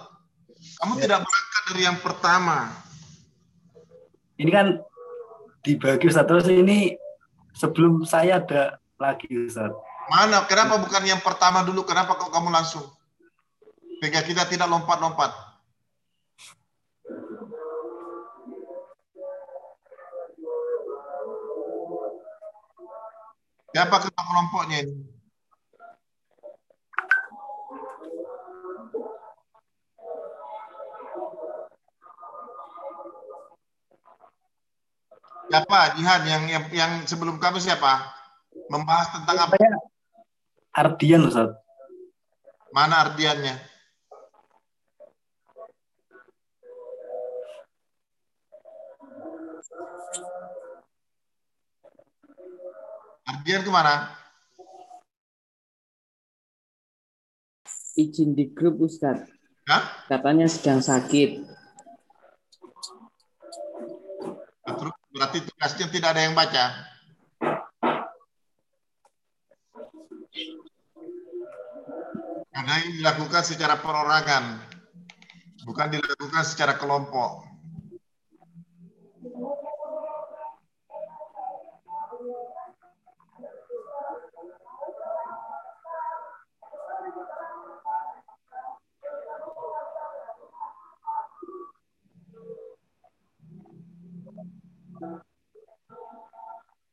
Kamu 0.78 0.94
tidak 1.02 1.24
berangkat 1.26 1.64
dari 1.74 1.82
yang 1.86 1.98
pertama. 2.02 2.70
Ini 4.38 4.52
kan 4.54 4.68
dibagi 5.66 6.06
Ustaz. 6.10 6.26
Terus 6.30 6.48
ini 6.50 6.94
sebelum 7.58 8.06
saya 8.06 8.42
ada 8.42 8.78
lagi 9.02 9.30
Ustaz. 9.34 9.74
Mana? 10.08 10.46
Kenapa 10.46 10.78
bukan 10.78 11.04
yang 11.06 11.22
pertama 11.22 11.66
dulu? 11.66 11.86
Kenapa 11.86 12.14
kok 12.18 12.30
kamu 12.30 12.50
langsung? 12.54 12.97
Sehingga 13.98 14.22
kita 14.22 14.46
tidak 14.46 14.70
lompat-lompat. 14.70 15.32
Siapa 23.74 23.96
ketua 24.02 24.24
kelompoknya 24.26 24.78
ini? 24.86 24.96
Siapa? 35.48 35.80
Jihan 35.96 36.22
yang 36.28 36.44
yang, 36.50 36.64
yang 36.74 36.92
sebelum 37.08 37.40
kamu 37.40 37.62
siapa? 37.62 38.14
Membahas 38.68 39.14
tentang 39.16 39.48
apa? 39.48 39.56
Ardian 40.76 41.24
Ustaz. 41.26 41.56
Mana 42.76 43.10
artiannya? 43.10 43.77
Ardian 53.28 53.62
ke 53.62 53.72
mana? 53.72 54.18
izin 57.98 58.38
di 58.38 58.54
grup 58.54 58.78
Ustadz. 58.86 59.26
Hah? 59.68 59.84
Katanya 60.06 60.46
sedang 60.48 60.80
sakit. 60.80 61.44
Terus 64.68 64.96
berarti 65.12 65.38
tugasnya 65.44 65.88
tidak 65.90 66.10
ada 66.14 66.22
yang 66.24 66.38
baca. 66.38 66.66
Karena 72.54 72.74
ini 72.86 73.02
dilakukan 73.02 73.44
secara 73.46 73.78
perorangan, 73.78 74.62
bukan 75.66 75.88
dilakukan 75.94 76.44
secara 76.46 76.74
kelompok. 76.78 77.47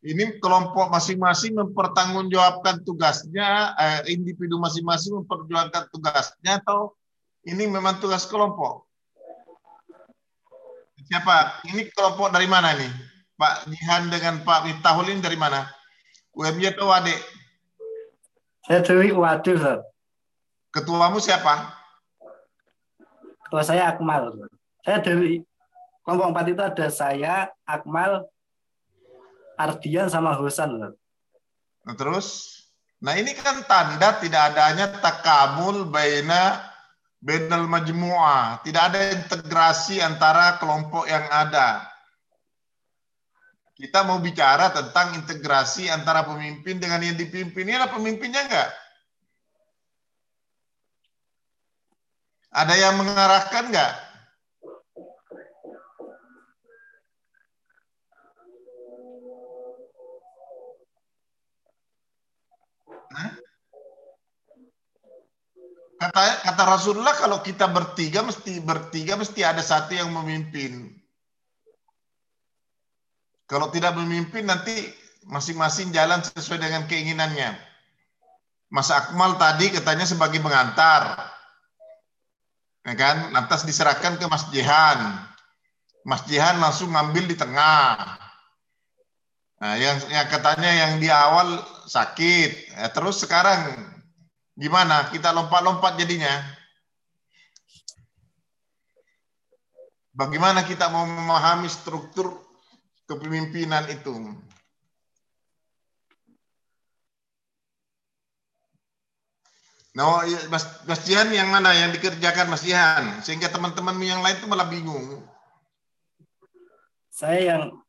Ini 0.05 0.37
kelompok 0.37 0.93
masing-masing 0.93 1.57
mempertanggungjawabkan 1.57 2.85
tugasnya, 2.85 3.73
eh, 3.81 4.12
individu 4.12 4.61
masing-masing 4.61 5.25
memperjuangkan 5.25 5.88
tugasnya, 5.88 6.61
atau 6.61 6.93
ini 7.49 7.64
memang 7.64 7.97
tugas 8.05 8.29
kelompok? 8.29 8.85
Siapa? 11.09 11.64
Ini 11.73 11.88
kelompok 11.93 12.33
dari 12.37 12.45
mana 12.45 12.77
nih? 12.77 12.93
Pak 13.35 13.69
Jihan 13.69 14.12
dengan 14.12 14.45
Pak 14.45 14.69
Miftahul 14.69 15.09
ini 15.09 15.25
dari 15.25 15.40
mana? 15.40 15.69
UMY 16.37 16.77
atau 16.77 16.93
adik? 16.93 17.19
Saya 18.64 18.81
dari 18.81 19.12
UAD, 19.12 19.45
Ustaz. 19.57 19.81
Ketuamu 20.73 21.21
siapa? 21.21 21.71
Ketua 23.47 23.62
saya 23.62 23.93
Akmal. 23.93 24.51
Saya 24.83 24.99
dari 25.05 25.38
kelompok 26.05 26.29
empat 26.31 26.47
itu 26.53 26.62
ada 26.62 26.87
saya, 26.93 27.35
Akmal, 27.64 28.29
Ardian, 29.57 30.12
sama 30.12 30.37
Husan. 30.37 30.93
Nah, 31.85 31.97
terus? 31.97 32.61
Nah 33.05 33.21
ini 33.21 33.37
kan 33.37 33.61
tanda 33.69 34.17
tidak 34.17 34.57
adanya 34.57 34.88
takamul 35.01 35.88
baina 35.88 36.73
bainal 37.25 37.64
majmu'ah. 37.69 38.61
Tidak 38.61 38.83
ada 38.93 39.01
integrasi 39.17 40.05
antara 40.05 40.61
kelompok 40.61 41.09
yang 41.09 41.25
ada. 41.33 41.88
Kita 43.75 44.07
mau 44.07 44.23
bicara 44.23 44.71
tentang 44.71 45.19
integrasi 45.19 45.90
antara 45.90 46.23
pemimpin 46.23 46.79
dengan 46.79 47.03
yang 47.03 47.19
dipimpin. 47.19 47.67
Ini 47.67 47.81
ada 47.81 47.88
pemimpinnya 47.90 48.47
enggak? 48.47 48.71
Ada 52.55 52.75
yang 52.79 52.95
mengarahkan 53.03 53.64
enggak? 53.75 53.93
Kata 65.94 66.22
kata 66.44 66.62
Rasulullah 66.68 67.14
kalau 67.16 67.40
kita 67.40 67.70
bertiga 67.70 68.20
mesti 68.20 68.61
bertiga 68.61 69.16
mesti 69.16 69.40
ada 69.40 69.62
satu 69.62 69.94
yang 69.94 70.12
memimpin. 70.12 70.90
Kalau 73.48 73.70
tidak 73.70 73.94
memimpin 73.96 74.44
nanti 74.44 74.92
masing-masing 75.24 75.92
jalan 75.94 76.20
sesuai 76.20 76.61
dengan 76.61 76.85
keinginannya. 76.90 77.57
Mas 78.72 78.90
Akmal 78.90 79.38
tadi 79.38 79.70
katanya 79.70 80.05
sebagai 80.09 80.42
pengantar. 80.42 81.31
Ya 82.85 82.94
kan? 82.98 83.33
Lantas 83.33 83.64
diserahkan 83.64 84.20
ke 84.20 84.27
Mas 84.29 84.44
Jihan. 84.53 85.24
Mas 86.05 86.27
Jihan 86.29 86.61
langsung 86.61 86.92
ngambil 86.92 87.24
di 87.31 87.37
tengah. 87.38 88.18
Nah, 89.62 89.79
yang, 89.79 89.97
yang 90.11 90.27
katanya 90.27 90.71
yang 90.71 90.93
di 90.99 91.09
awal 91.09 91.62
sakit. 91.87 92.75
Ya, 92.75 92.88
terus 92.90 93.23
sekarang 93.23 93.79
gimana? 94.59 95.09
Kita 95.14 95.31
lompat-lompat 95.31 95.95
jadinya. 96.01 96.33
Bagaimana 100.14 100.62
kita 100.62 100.90
mau 100.90 101.07
memahami 101.07 101.67
struktur 101.67 102.38
kepemimpinan 103.11 103.90
itu? 103.90 104.14
Nah, 109.95 110.27
Mas, 110.51 110.67
Mas 110.90 111.07
Jihan 111.07 111.31
yang 111.31 111.55
mana 111.55 111.71
yang 111.71 111.95
dikerjakan 111.95 112.51
Mas 112.51 112.67
Jihan? 112.67 113.23
Sehingga 113.23 113.47
teman-teman 113.47 113.95
yang 114.03 114.23
lain 114.27 114.43
itu 114.43 114.51
malah 114.51 114.67
bingung. 114.67 115.23
Saya 117.14 117.55
yang 117.55 117.84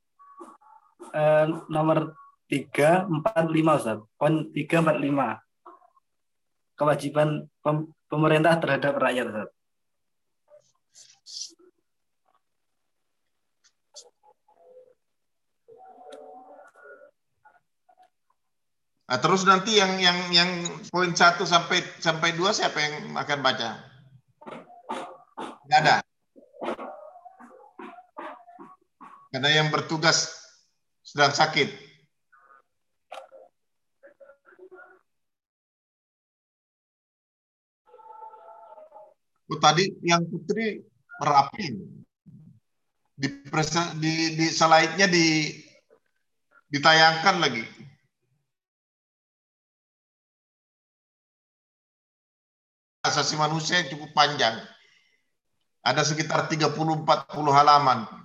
eh, 1.15 1.45
nomor 1.71 2.13
345 2.51 3.79
Ustaz. 3.79 3.97
Poin 4.19 4.51
345. 4.51 5.39
Kewajiban 6.75 7.47
pem- 7.63 7.89
pemerintah 8.11 8.59
terhadap 8.59 8.99
rakyat 8.99 9.25
Ustaz. 9.31 9.49
Nah, 19.05 19.21
terus 19.21 19.45
nanti 19.45 19.77
yang 19.77 20.01
yang 20.01 20.17
yang 20.33 20.49
poin 20.89 21.13
satu 21.13 21.45
sampai 21.45 21.77
sampai 22.01 22.33
dua 22.33 22.49
siapa 22.49 22.73
yang 22.81 23.13
akan 23.13 23.39
baca? 23.45 23.77
Tidak 25.37 25.77
ada. 25.77 26.01
Karena 29.29 29.49
yang 29.61 29.69
bertugas 29.69 30.44
sedang 31.15 31.31
sakit. 31.31 31.69
Oh, 39.47 39.59
tadi 39.63 39.87
yang 40.03 40.27
putri 40.27 40.83
merapi. 41.23 41.71
Di, 43.15 43.27
di, 44.03 44.13
di 44.35 44.47
slide-nya 44.51 45.07
di 45.07 45.55
ditayangkan 46.67 47.35
lagi. 47.39 47.63
asasi 53.05 53.37
manusia 53.37 53.77
yang 53.77 53.93
cukup 53.93 54.17
panjang. 54.17 54.57
Ada 55.85 56.01
sekitar 56.01 56.49
30-40 56.49 57.05
halaman. 57.53 58.24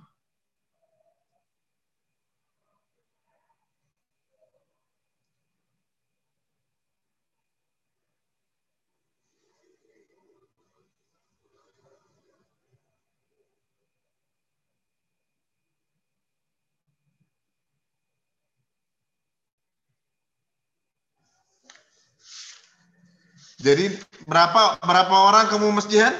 Jadi 23.61 23.93
berapa 24.25 24.81
berapa 24.81 25.15
orang 25.29 25.45
kamu 25.45 25.69
masjidan? 25.69 26.17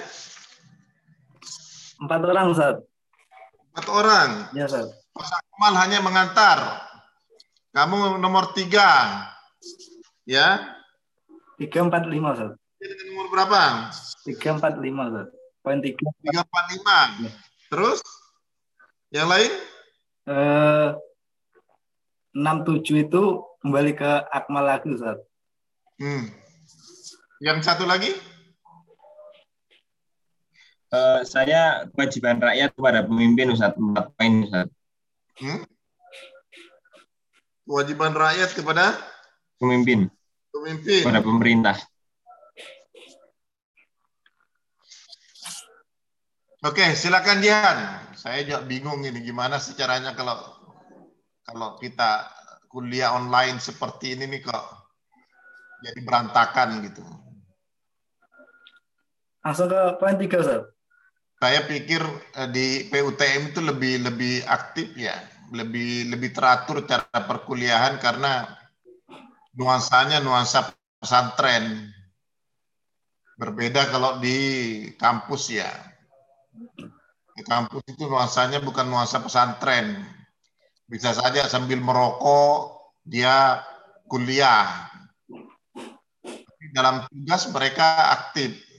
Empat 1.98 2.22
orang 2.22 2.46
Ustaz. 2.54 2.76
Empat 3.74 3.88
orang. 3.90 4.30
Ya 4.54 4.70
Ustaz. 4.70 4.94
Mas 5.18 5.32
Akmal 5.34 5.74
hanya 5.82 6.00
mengantar. 6.06 6.58
Kamu 7.74 8.22
nomor 8.22 8.54
tiga. 8.54 9.26
Ya. 10.30 10.78
345 11.58 12.14
Ustaz. 12.38 12.52
Jadi 12.78 12.94
nomor 13.10 13.26
berapa? 13.34 13.90
345 14.26 15.10
Ustaz. 15.10 15.28
Poin 15.62 15.78
3 15.78 15.94
Tiga 15.98 16.42
empat 16.46 16.66
lima. 16.74 16.98
Terus 17.70 18.00
yang 19.10 19.30
lain? 19.30 19.50
eh 20.30 20.90
67 22.38 23.10
itu 23.10 23.24
kembali 23.66 23.92
ke 23.98 24.12
Akmal 24.30 24.70
lagi 24.70 24.94
Ustaz. 24.94 25.18
Hmm. 25.98 26.30
Yang 27.42 27.66
satu 27.66 27.90
lagi? 27.90 28.14
Eh, 30.92 31.20
saya 31.26 31.90
kewajiban 31.90 32.38
rakyat 32.38 32.78
kepada 32.78 33.02
pemimpin 33.02 33.50
Ustaz, 33.50 33.74
empat 33.74 34.14
poin 34.14 34.46
Ustaz. 34.46 34.70
Hmm? 35.42 35.66
Kewajiban 37.66 38.14
rakyat 38.14 38.54
kepada 38.54 38.94
Pemimpin 39.58 40.12
pemimpin. 40.52 41.02
kepada 41.02 41.22
pemerintah. 41.24 41.78
Oke, 46.62 46.94
silakan 46.94 47.42
Dian. 47.42 47.78
Saya 48.14 48.46
juga 48.46 48.62
bingung 48.62 49.02
ini 49.02 49.18
gimana 49.26 49.58
caranya 49.58 50.14
kalau 50.14 50.38
kalau 51.42 51.74
kita 51.82 52.30
kuliah 52.70 53.18
online 53.18 53.58
seperti 53.58 54.14
ini 54.14 54.30
nih 54.30 54.46
kok 54.46 54.66
jadi 55.82 56.00
berantakan 56.06 56.86
gitu. 56.86 57.02
Langsung 59.42 59.68
ke 59.74 59.82
poin 59.98 60.16
3 60.18 60.42
Ustaz. 60.42 60.62
Saya 61.42 61.66
pikir 61.66 62.06
eh, 62.38 62.50
di 62.54 62.68
PUTM 62.94 63.50
itu 63.50 63.60
lebih 63.66 64.06
lebih 64.06 64.46
aktif 64.46 64.94
ya, 64.94 65.18
lebih 65.50 66.14
lebih 66.14 66.30
teratur 66.30 66.86
cara 66.86 67.10
perkuliahan 67.10 67.98
karena 67.98 68.46
nuansanya 69.58 70.22
nuansa 70.22 70.70
pesantren. 71.02 71.90
Berbeda 73.42 73.90
kalau 73.90 74.22
di 74.22 74.38
kampus 75.02 75.50
ya. 75.50 75.70
Di 77.34 77.42
kampus 77.42 77.82
itu 77.90 78.06
nuansanya 78.06 78.62
bukan 78.62 78.86
nuansa 78.86 79.18
pesantren. 79.18 79.98
Bisa 80.86 81.18
saja 81.18 81.50
sambil 81.50 81.82
merokok 81.82 82.94
dia 83.02 83.66
kuliah. 84.06 84.86
Dalam 86.70 87.10
tugas 87.10 87.50
mereka 87.50 88.14
aktif. 88.14 88.71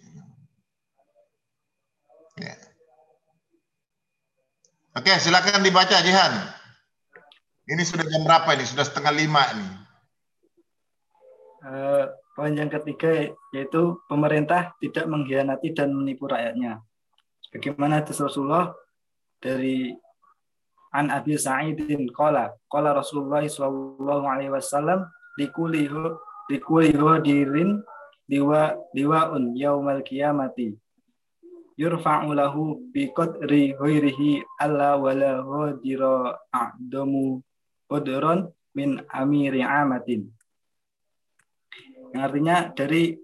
Oke, 4.93 5.13
silakan 5.17 5.65
dibaca 5.65 6.05
Jihan. 6.05 6.33
Ini 7.65 7.81
sudah 7.81 8.05
jam 8.05 8.29
berapa 8.29 8.53
ini? 8.53 8.69
Sudah 8.69 8.85
setengah 8.85 9.15
lima 9.17 9.41
nih. 9.57 9.71
Eh, 11.63 12.05
poin 12.37 12.53
yang 12.53 12.69
ketiga 12.69 13.33
yaitu 13.57 13.97
pemerintah 14.11 14.77
tidak 14.83 15.09
mengkhianati 15.09 15.73
dan 15.73 15.97
menipu 15.97 16.29
rakyatnya. 16.29 16.85
Bagaimana 17.55 18.03
hadis 18.03 18.21
Rasulullah 18.21 18.75
dari 19.41 19.97
An 20.93 21.09
Abi 21.09 21.41
Sa'idin 21.41 22.13
qala 22.13 22.53
qala 22.69 22.93
Rasulullah 22.93 23.41
sallallahu 23.47 24.29
alaihi 24.29 24.53
wasallam 24.53 25.09
likuli 25.41 25.89
likuli 26.53 26.93
dirin 27.25 27.81
diwa 28.29 28.77
diwaun 28.93 29.57
yaumal 29.57 30.05
qiyamati 30.05 30.82
yurfa'u 31.79 32.33
lahu 32.37 32.81
bi 32.93 33.09
qadri 33.13 33.73
ghairihi 33.77 34.45
alla 34.61 34.97
wala 35.01 35.41
hadira 35.41 36.37
a'damu 36.53 37.41
qadran 37.89 38.53
min 38.77 39.01
amiri 39.09 39.65
amatin 39.65 40.29
yang 42.13 42.23
artinya 42.29 42.69
dari 42.73 43.17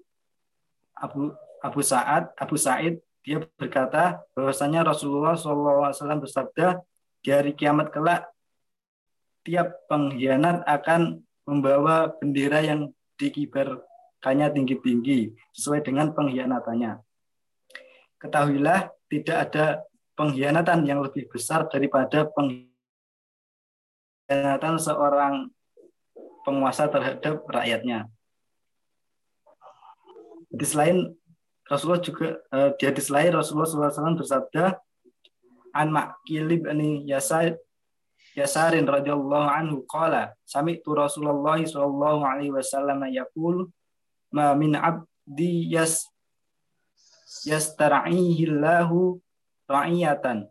Abu 0.98 1.30
Abu 1.60 1.80
Sa'ad 1.84 2.32
Abu 2.36 2.56
Sa'id 2.56 3.00
dia 3.22 3.44
berkata 3.60 4.24
bahwasanya 4.32 4.88
Rasulullah 4.88 5.36
SAW 5.36 5.92
bersabda 6.24 6.80
di 7.20 7.28
hari 7.28 7.52
kiamat 7.52 7.92
kelak 7.92 8.24
tiap 9.44 9.84
pengkhianat 9.88 10.64
akan 10.64 11.24
membawa 11.48 12.12
bendera 12.20 12.60
yang 12.60 12.92
dikibarkannya 13.16 14.52
tinggi-tinggi 14.52 15.32
sesuai 15.56 15.80
dengan 15.80 16.12
pengkhianatannya. 16.12 17.07
Ketahuilah 18.18 18.90
tidak 19.06 19.38
ada 19.50 19.86
pengkhianatan 20.18 20.86
yang 20.86 21.02
lebih 21.02 21.28
besar 21.30 21.68
daripada 21.70 22.26
pengkhianatan 22.34 24.78
seorang 24.78 25.50
penguasa 26.42 26.88
terhadap 26.90 27.46
rakyatnya. 27.46 28.10
Di 30.48 30.64
selain 30.64 31.12
Rasulullah 31.68 32.00
juga 32.00 32.40
uh, 32.48 32.72
di 32.80 32.88
hadis 32.88 33.12
lain 33.12 33.36
Rasulullah 33.36 33.68
SAW 33.68 34.16
bersabda 34.16 34.80
an 35.76 35.92
Ma'kil 35.92 36.48
bin 36.48 37.04
Yasar 37.04 37.60
Yasarin 38.32 38.88
radhiyallahu 38.88 39.48
anhu 39.50 39.82
qala 39.84 40.32
sami'tu 40.46 40.94
Rasulullah 40.94 41.58
sallallahu 41.60 42.22
alaihi 42.22 42.54
wasallam 42.54 43.02
yaqul 43.10 43.66
ma 44.32 44.54
min 44.54 44.78
abdi 44.78 45.66
yas 45.68 46.08
yastar'ihi 47.44 48.48
Allahu 48.48 49.20
ra'iyatan. 49.68 50.48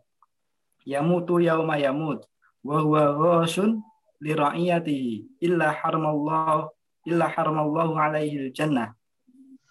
Yamutu 0.88 1.42
yauma 1.42 1.76
yamut 1.76 2.24
wa 2.64 2.80
huwa 2.80 3.12
ghashun 3.18 3.82
li 4.22 4.32
ra'iyatihi 4.32 5.42
illa 5.44 5.74
haramallahu 5.74 6.70
illa 7.04 7.26
haramallahu 7.28 7.98
alaihi 7.98 8.50
jannah. 8.54 8.94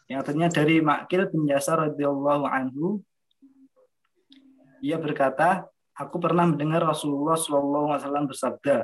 Yang 0.07 0.19
artinya 0.23 0.47
dari 0.47 0.79
Makil 0.79 1.27
bin 1.31 1.51
Yasar 1.51 1.83
radhiyallahu 1.91 2.47
anhu 2.47 3.03
ia 4.79 4.95
berkata 5.01 5.67
aku 5.97 6.21
pernah 6.21 6.45
mendengar 6.45 6.85
Rasulullah 6.85 7.35
Shallallahu 7.35 7.91
alaihi 7.91 8.01
wasallam 8.05 8.25
bersabda 8.29 8.77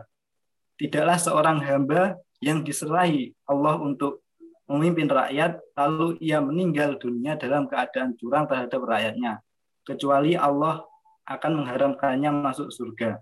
tidaklah 0.75 1.17
seorang 1.21 1.57
hamba 1.61 2.17
yang 2.41 2.65
diserahi 2.65 3.31
Allah 3.45 3.77
untuk 3.79 4.22
memimpin 4.67 5.11
rakyat 5.11 5.59
lalu 5.75 6.15
ia 6.23 6.39
meninggal 6.39 6.95
dunia 6.95 7.35
dalam 7.35 7.67
keadaan 7.67 8.15
curang 8.15 8.47
terhadap 8.47 8.81
rakyatnya. 8.83 9.43
Kecuali 9.83 10.39
Allah 10.39 10.83
akan 11.27 11.63
mengharamkannya 11.63 12.31
masuk 12.31 12.71
surga. 12.71 13.19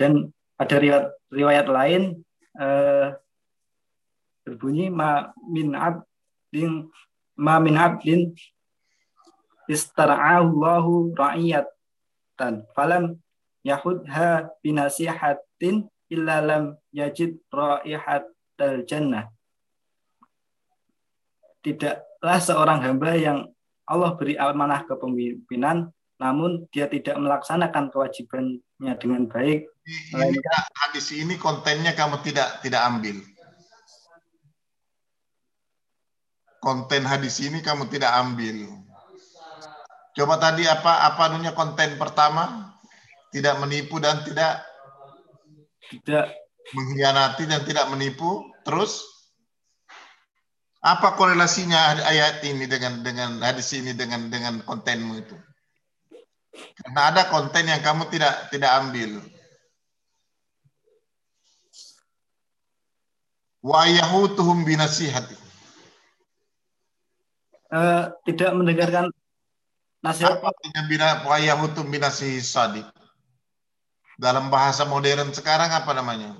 Dan 0.00 0.32
ada 0.56 0.76
riwayat, 0.80 1.06
riwayat 1.30 1.66
lain 1.68 2.02
eh, 2.58 3.14
berbunyi 4.44 4.92
ma 4.92 5.32
min 5.48 5.72
ab 5.76 6.04
din 6.52 6.88
ma 7.34 7.58
min 7.58 7.74
abdin 7.74 8.30
istara'allahu 9.66 11.16
ra'iyatan 11.16 12.68
falam 12.76 13.18
yahudha 13.64 14.52
binasihatin 14.60 15.88
illa 16.12 16.38
lam 16.44 16.64
yajid 16.92 17.40
ra'ihatal 17.50 18.84
jannah 18.86 19.33
tidaklah 21.64 22.38
seorang 22.38 22.84
hamba 22.84 23.16
yang 23.16 23.38
Allah 23.88 24.12
beri 24.14 24.36
amanah 24.36 24.84
kepemimpinan 24.84 25.88
namun 26.20 26.68
dia 26.70 26.86
tidak 26.86 27.18
melaksanakan 27.18 27.90
kewajibannya 27.90 28.92
dengan 29.02 29.26
baik. 29.26 29.66
Ini, 30.14 30.38
hadis 30.86 31.10
ini 31.10 31.34
kontennya 31.36 31.92
kamu 31.96 32.22
tidak 32.22 32.62
tidak 32.62 32.80
ambil. 32.86 33.18
konten 36.64 37.04
hadis 37.04 37.44
ini 37.44 37.60
kamu 37.60 37.92
tidak 37.92 38.08
ambil. 38.16 38.72
Coba 40.16 40.40
tadi 40.40 40.64
apa 40.64 41.12
apa 41.12 41.36
nunya 41.36 41.52
konten 41.52 42.00
pertama? 42.00 42.72
Tidak 43.28 43.60
menipu 43.60 44.00
dan 44.00 44.24
tidak 44.24 44.64
tidak 45.92 46.32
mengkhianati 46.72 47.44
dan 47.44 47.60
tidak 47.68 47.86
menipu. 47.92 48.48
Terus 48.64 49.04
apa 50.84 51.16
korelasinya 51.16 52.04
ayat 52.04 52.44
ini 52.44 52.68
dengan 52.68 53.00
dengan 53.00 53.40
hadis 53.40 53.72
ini 53.72 53.96
dengan 53.96 54.28
dengan 54.28 54.60
kontenmu 54.68 55.16
itu? 55.16 55.36
Karena 56.52 57.08
ada 57.08 57.22
konten 57.32 57.64
yang 57.64 57.80
kamu 57.80 58.12
tidak 58.12 58.52
tidak 58.52 58.68
ambil. 58.84 59.24
Wa 63.64 63.88
yahutuhum 63.88 64.60
binasihati. 64.68 65.40
Uh, 67.72 68.12
tidak 68.28 68.52
mendengarkan 68.52 69.08
nasihat 70.04 70.36
apa 70.36 70.52
artinya 70.52 70.82
bina 70.84 71.08
wayahutum 71.24 71.88
binasi 71.88 72.38
sadik 72.38 72.84
dalam 74.20 74.52
bahasa 74.52 74.84
modern 74.84 75.32
sekarang 75.32 75.72
apa 75.72 75.90
namanya? 75.96 76.36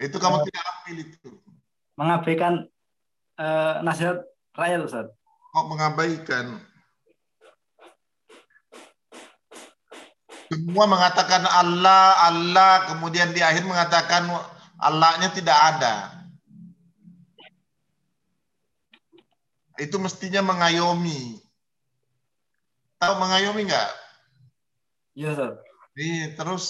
Itu 0.00 0.16
kamu 0.16 0.40
uh, 0.40 0.44
tidak 0.48 0.64
ambil 0.64 0.96
itu. 1.06 1.30
Mengabaikan 1.94 2.72
uh, 3.38 3.80
nasihat 3.86 4.20
rakyat 4.56 4.80
Ustaz 4.84 5.06
kok 5.52 5.66
mengabaikan 5.68 6.60
semua 10.52 10.84
mengatakan 10.84 11.44
Allah 11.48 12.28
Allah 12.28 12.72
kemudian 12.92 13.32
di 13.32 13.40
akhir 13.40 13.64
mengatakan 13.64 14.28
Allahnya 14.82 15.32
tidak 15.32 15.56
ada 15.56 16.22
itu 19.82 19.96
mestinya 19.98 20.44
mengayomi. 20.46 21.42
Tahu 23.02 23.14
mengayomi 23.18 23.66
nggak? 23.66 23.90
Iya, 25.18 25.28
Ustaz. 25.34 25.52
Iya, 25.98 26.26
terus 26.38 26.64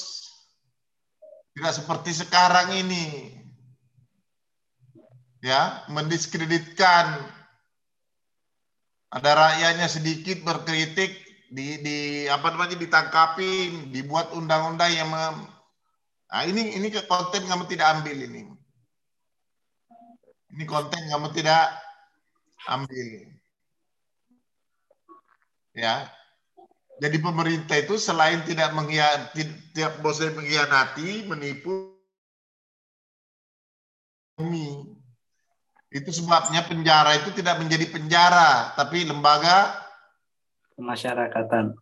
tidak 1.52 1.72
seperti 1.76 2.10
sekarang 2.16 2.72
ini. 2.72 3.36
Ya, 5.42 5.82
mendiskreditkan 5.90 7.18
ada 9.10 9.30
rakyatnya 9.34 9.90
sedikit 9.90 10.40
berkritik 10.46 11.18
di 11.50 11.82
di 11.82 11.98
apa 12.30 12.54
namanya 12.54 12.78
ditangkapin, 12.78 13.90
dibuat 13.90 14.30
undang-undang 14.32 14.94
yang 14.94 15.10
mem, 15.10 15.52
Nah, 16.32 16.48
ini 16.48 16.80
ini 16.80 16.88
konten 17.04 17.44
kamu 17.44 17.68
tidak 17.68 18.00
ambil 18.00 18.16
ini. 18.16 18.48
Ini 20.56 20.64
konten 20.64 21.02
kamu 21.12 21.28
tidak 21.36 21.76
ambil. 22.72 23.08
Ya. 25.76 26.08
Jadi 27.04 27.16
pemerintah 27.20 27.76
itu 27.84 28.00
selain 28.00 28.40
tidak 28.48 28.72
mengkhianati, 28.72 29.44
tidak 29.76 30.00
bosan 30.00 30.32
mengkhianati, 30.32 31.28
menipu, 31.28 32.00
itu 35.92 36.08
sebabnya 36.08 36.64
penjara 36.64 37.20
itu 37.20 37.28
tidak 37.36 37.60
menjadi 37.60 37.84
penjara, 37.92 38.72
tapi 38.72 39.04
lembaga 39.04 39.76
pemasyarakatan. 40.72 41.76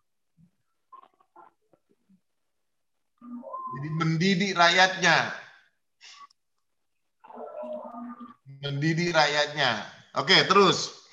Jadi 3.70 3.88
mendidik 3.94 4.52
rakyatnya. 4.58 5.16
Mendidik 8.66 9.14
rakyatnya. 9.14 9.86
Oke, 10.18 10.42
terus. 10.42 11.06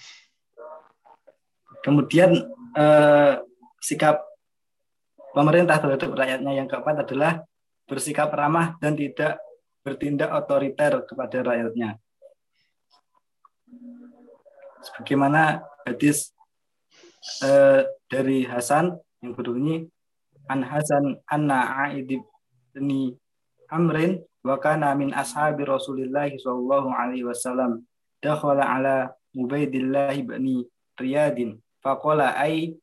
Kemudian 1.86 2.34
eh, 2.74 3.34
sikap 3.78 4.26
pemerintah 5.38 5.78
terhadap 5.78 6.18
rakyatnya 6.18 6.52
yang 6.58 6.66
keempat 6.66 7.06
adalah 7.06 7.46
bersikap 7.86 8.34
ramah 8.34 8.76
dan 8.82 8.98
tidak 8.98 9.38
bertindak 9.86 10.34
otoriter 10.34 11.06
kepada 11.06 11.46
rakyatnya. 11.46 12.02
Sebagaimana 14.88 15.67
hadis 15.84 16.32
eh, 17.43 17.84
dari 18.08 18.47
Hasan 18.47 18.95
yang 19.19 19.36
berbunyi 19.36 19.91
An 20.47 20.63
Hasan 20.63 21.19
anna 21.28 21.91
Aid 21.91 22.08
bin 22.71 23.19
Amrin 23.67 24.23
wa 24.47 24.56
kana 24.63 24.95
min 24.95 25.12
ashabi 25.12 25.67
Rasulillah 25.67 26.32
sallallahu 26.32 26.88
alaihi 26.88 27.28
wasallam 27.28 27.84
dakhala 28.23 28.63
ala 28.63 29.12
Ubaidillah 29.36 30.15
ibni 30.15 30.63
Riyadin 30.95 31.60
faqala 31.84 32.32
ay 32.39 32.80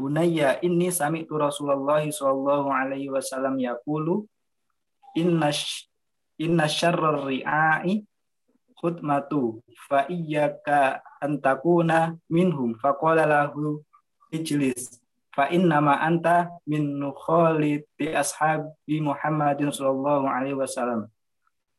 Bunayya 0.00 0.58
inni 0.64 0.88
sami'tu 0.90 1.36
Rasulullah 1.36 2.02
sallallahu 2.02 2.72
alaihi 2.72 3.12
wasallam 3.12 3.60
yaqulu 3.60 4.24
inna 5.14 5.52
inna 6.40 6.66
syarrar 6.66 7.22
ri'ai 7.22 8.02
khutmatu 8.82 9.62
fa 9.86 10.10
iyyaka 10.10 10.98
an 11.22 11.38
takuna 11.38 12.18
minhum 12.26 12.74
faqala 12.82 13.22
lahu 13.22 13.78
ijlis 14.34 14.98
fa 15.30 15.46
innama 15.48 16.02
anta 16.02 16.50
min 16.66 16.98
nukhaliti 16.98 18.10
ashabi 18.10 18.98
Muhammadin 18.98 19.70
sallallahu 19.70 20.26
alaihi 20.26 20.58
wasallam. 20.58 21.06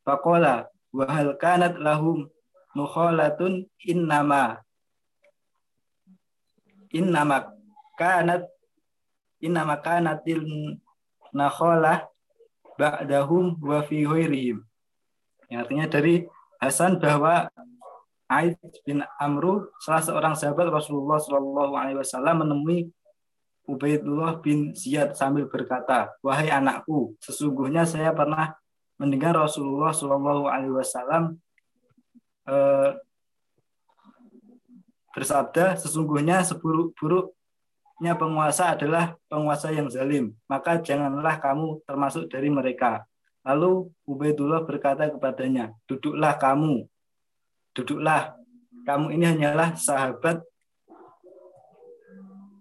Faqala 0.07 0.71
wa 0.95 1.05
hal 1.11 1.35
kanat 1.35 1.75
lahum 1.75 2.31
nukhalatun 2.73 3.67
innama 3.83 4.63
innama 6.89 7.51
kanat 7.99 8.47
innama 9.43 9.75
kanatil 9.83 10.79
nakhalah 11.35 12.07
ba'dahum 12.79 13.59
wa 13.59 13.83
fi 13.85 14.07
ghairihim. 14.07 14.65
Artinya 15.53 15.85
dari 15.85 16.25
Hasan 16.63 16.95
bahwa 16.95 17.51
Aid 18.31 18.55
bin 18.87 19.03
Amru 19.19 19.67
salah 19.83 19.99
seorang 19.99 20.33
sahabat 20.33 20.71
Rasulullah 20.71 21.19
Shallallahu 21.19 21.73
Alaihi 21.75 21.99
Wasallam 21.99 22.47
menemui 22.47 22.87
Ubaidullah 23.67 24.43
bin 24.43 24.75
Ziyad 24.75 25.15
sambil 25.15 25.47
berkata, 25.47 26.11
wahai 26.19 26.51
anakku, 26.51 27.15
sesungguhnya 27.23 27.87
saya 27.87 28.11
pernah 28.11 28.55
mendengar 28.99 29.35
Rasulullah 29.35 29.95
Shallallahu 29.95 30.51
Alaihi 30.51 30.75
Wasallam 30.75 31.39
eh, 32.47 32.91
bersabda, 35.15 35.79
sesungguhnya 35.79 36.43
seburuk-buruknya 36.43 38.13
penguasa 38.19 38.75
adalah 38.75 39.15
penguasa 39.31 39.71
yang 39.71 39.87
zalim, 39.87 40.35
maka 40.49 40.81
janganlah 40.83 41.39
kamu 41.39 41.79
termasuk 41.87 42.27
dari 42.27 42.51
mereka. 42.51 43.07
Lalu 43.43 43.91
Ubaidullah 44.07 44.63
berkata 44.63 45.11
kepadanya, 45.11 45.75
duduklah 45.83 46.39
kamu, 46.39 46.87
duduklah, 47.75 48.39
kamu 48.87 49.19
ini 49.19 49.25
hanyalah 49.27 49.75
sahabat 49.75 50.39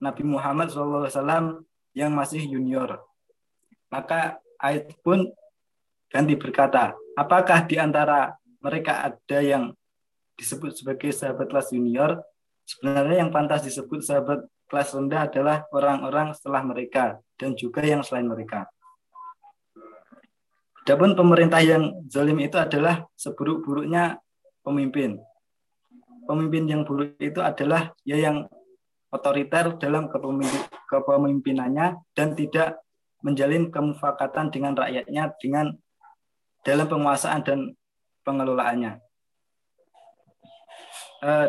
Nabi 0.02 0.26
Muhammad 0.26 0.74
SAW 0.74 1.62
yang 1.94 2.10
masih 2.10 2.42
junior. 2.50 2.98
Maka 3.86 4.42
Aid 4.58 4.90
pun 5.06 5.30
ganti 6.10 6.34
berkata, 6.34 6.98
apakah 7.14 7.62
di 7.62 7.78
antara 7.78 8.34
mereka 8.58 9.06
ada 9.06 9.38
yang 9.38 9.70
disebut 10.34 10.74
sebagai 10.74 11.14
sahabat 11.14 11.46
kelas 11.46 11.70
junior? 11.70 12.18
Sebenarnya 12.66 13.22
yang 13.22 13.30
pantas 13.30 13.62
disebut 13.62 14.02
sahabat 14.02 14.42
kelas 14.66 14.96
rendah 14.96 15.28
adalah 15.28 15.68
orang-orang 15.68 16.32
setelah 16.32 16.64
mereka 16.64 17.20
dan 17.36 17.52
juga 17.52 17.84
yang 17.84 18.00
selain 18.00 18.24
mereka. 18.24 18.71
Adapun 20.82 21.14
pemerintah 21.14 21.62
yang 21.62 21.94
zalim 22.10 22.42
itu 22.42 22.58
adalah 22.58 23.06
seburuk-buruknya 23.14 24.18
pemimpin. 24.66 25.14
Pemimpin 26.26 26.66
yang 26.66 26.82
buruk 26.82 27.14
itu 27.22 27.38
adalah 27.38 27.94
ya 28.02 28.18
yang 28.18 28.50
otoriter 29.14 29.78
dalam 29.78 30.10
kepemimpinannya 30.90 32.02
dan 32.18 32.34
tidak 32.34 32.82
menjalin 33.22 33.70
kemufakatan 33.70 34.50
dengan 34.50 34.74
rakyatnya 34.74 35.30
dengan 35.38 35.70
dalam 36.66 36.90
penguasaan 36.90 37.46
dan 37.46 37.58
pengelolaannya. 38.26 38.98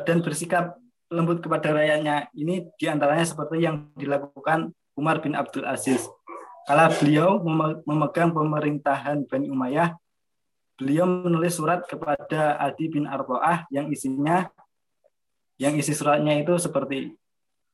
Dan 0.05 0.21
bersikap 0.21 0.77
lembut 1.09 1.41
kepada 1.41 1.73
rakyatnya 1.73 2.29
ini 2.37 2.69
di 2.77 2.85
antaranya 2.85 3.25
seperti 3.25 3.65
yang 3.65 3.89
dilakukan 3.97 4.77
Umar 4.93 5.25
bin 5.25 5.33
Abdul 5.33 5.65
Aziz 5.65 6.05
Kala 6.63 6.87
beliau 6.95 7.43
memegang 7.83 8.31
pemerintahan 8.31 9.27
Bani 9.27 9.51
Umayyah, 9.51 9.99
beliau 10.79 11.03
menulis 11.03 11.59
surat 11.59 11.83
kepada 11.83 12.55
Adi 12.55 12.87
bin 12.87 13.03
Arboah 13.03 13.67
yang 13.67 13.91
isinya 13.91 14.47
yang 15.61 15.75
isi 15.77 15.93
suratnya 15.93 16.39
itu 16.39 16.55
seperti 16.57 17.13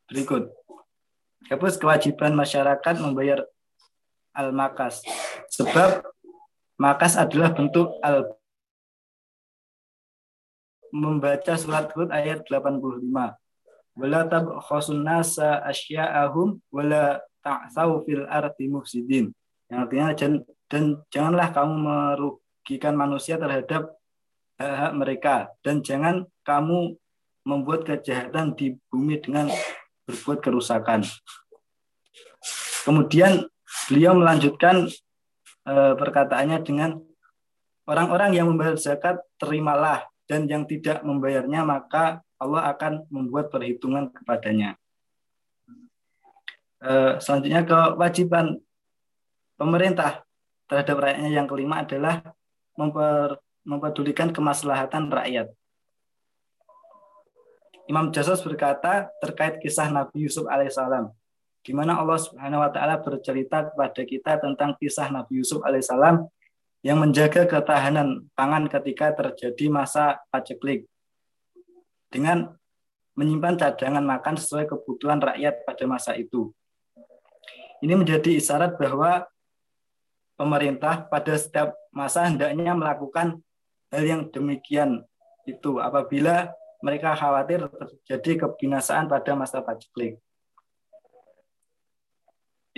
berikut. 0.09 0.51
Hapus 1.47 1.79
kewajiban 1.79 2.35
masyarakat 2.35 2.95
membayar 2.99 3.45
al-makas. 4.35 5.05
Sebab 5.53 6.03
makas 6.75 7.15
adalah 7.15 7.55
bentuk 7.55 7.95
al 8.03 8.35
membaca 10.89 11.53
surat 11.55 11.89
Hud 11.93 12.09
ayat 12.09 12.43
85. 12.49 13.05
Wala 13.99 14.19
tabkhasun 14.25 15.05
nasa 15.05 15.61
asya'ahum 15.61 16.57
wala 16.73 17.21
ta'sau 17.43 18.03
fil 18.03 18.25
ardi 18.27 18.65
mufsidin. 18.67 19.31
Yang 19.69 19.79
artinya 19.85 20.07
dan, 20.17 20.31
dan 20.67 20.83
janganlah 21.13 21.49
kamu 21.53 21.73
merugikan 21.77 22.93
manusia 22.97 23.37
terhadap 23.37 23.99
hak-hak 24.59 24.93
mereka 24.93 25.35
dan 25.63 25.79
jangan 25.79 26.27
kamu 26.43 26.99
membuat 27.47 27.87
kejahatan 27.87 28.53
di 28.53 28.75
bumi 28.91 29.17
dengan 29.23 29.47
berbuat 30.03 30.43
kerusakan. 30.43 31.07
Kemudian 32.83 33.47
beliau 33.87 34.17
melanjutkan 34.17 34.91
e, 35.63 35.73
perkataannya 35.95 36.59
dengan 36.65 36.99
orang-orang 37.87 38.35
yang 38.35 38.51
membayar 38.51 38.75
zakat 38.75 39.23
terimalah 39.39 40.03
dan 40.27 40.45
yang 40.45 40.67
tidak 40.67 41.01
membayarnya 41.01 41.63
maka 41.63 42.21
Allah 42.39 42.71
akan 42.75 43.07
membuat 43.11 43.51
perhitungan 43.51 44.11
kepadanya. 44.11 44.75
Eh, 46.79 47.13
selanjutnya 47.19 47.67
kewajiban 47.67 48.55
pemerintah 49.59 50.23
terhadap 50.71 50.95
rakyatnya 50.95 51.31
yang 51.35 51.43
kelima 51.43 51.83
adalah 51.83 52.23
memper, 52.79 53.35
mempedulikan 53.67 54.31
kemaslahatan 54.31 55.11
rakyat. 55.11 55.51
Imam 57.91 58.13
Jasos 58.15 58.39
berkata 58.39 59.11
terkait 59.19 59.59
kisah 59.59 59.91
Nabi 59.91 60.23
Yusuf 60.23 60.47
alaihissalam, 60.47 61.11
di 61.65 61.75
mana 61.75 61.99
Allah 61.99 62.21
Subhanahu 62.21 62.63
wa 62.63 62.71
taala 62.71 63.01
bercerita 63.01 63.67
kepada 63.67 64.01
kita 64.05 64.39
tentang 64.39 64.77
kisah 64.79 65.11
Nabi 65.11 65.43
Yusuf 65.43 65.59
alaihissalam 65.65 66.31
yang 66.79 67.01
menjaga 67.01 67.43
ketahanan 67.43 68.29
pangan 68.39 68.71
ketika 68.71 69.11
terjadi 69.11 69.67
masa 69.67 70.23
paceklik 70.31 70.87
dengan 72.07 72.55
menyimpan 73.19 73.59
cadangan 73.59 74.05
makan 74.05 74.39
sesuai 74.39 74.63
kebutuhan 74.63 75.19
rakyat 75.19 75.67
pada 75.67 75.83
masa 75.83 76.15
itu. 76.15 76.55
Ini 77.79 77.93
menjadi 77.95 78.35
isyarat 78.35 78.75
bahwa 78.75 79.23
pemerintah 80.35 81.07
pada 81.07 81.35
setiap 81.35 81.75
masa 81.91 82.27
hendaknya 82.27 82.75
melakukan 82.75 83.39
hal 83.91 84.03
yang 84.03 84.21
demikian 84.31 85.03
itu 85.47 85.81
apabila 85.81 86.51
mereka 86.79 87.11
khawatir 87.15 87.67
terjadi 87.67 88.47
kebinasaan 88.47 89.11
pada 89.11 89.35
masa 89.35 89.59
paceklik. 89.59 90.19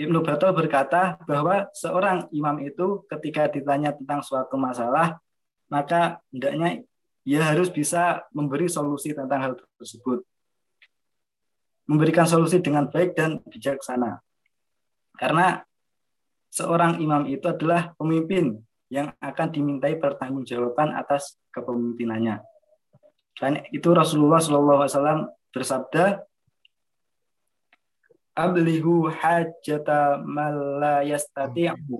Ibnu 0.00 0.24
Batul 0.24 0.50
berkata 0.56 1.20
bahwa 1.28 1.70
seorang 1.76 2.26
imam 2.34 2.58
itu 2.64 3.06
ketika 3.06 3.46
ditanya 3.46 3.94
tentang 3.94 4.24
suatu 4.24 4.58
masalah, 4.58 5.20
maka 5.70 6.18
hendaknya 6.34 6.82
ia 7.22 7.42
harus 7.46 7.70
bisa 7.70 8.26
memberi 8.34 8.66
solusi 8.66 9.14
tentang 9.14 9.38
hal 9.38 9.52
tersebut. 9.78 10.26
Memberikan 11.86 12.26
solusi 12.26 12.58
dengan 12.58 12.90
baik 12.90 13.14
dan 13.14 13.38
bijaksana. 13.46 14.18
Karena 15.16 15.60
seorang 16.52 17.00
imam 17.00 17.24
itu 17.28 17.48
adalah 17.48 17.96
pemimpin 17.96 18.60
yang 18.92 19.08
akan 19.24 19.48
dimintai 19.48 19.96
pertanggungjawaban 19.96 20.92
atas 20.92 21.40
kepemimpinannya. 21.48 22.44
Dan 23.40 23.64
itu 23.72 23.88
Rasulullah 23.96 24.40
SAW 24.40 25.32
bersabda, 25.48 26.20
Ablihu 28.32 29.12
hajata 29.12 30.20
malla 30.24 31.04
yastati'u. 31.04 31.96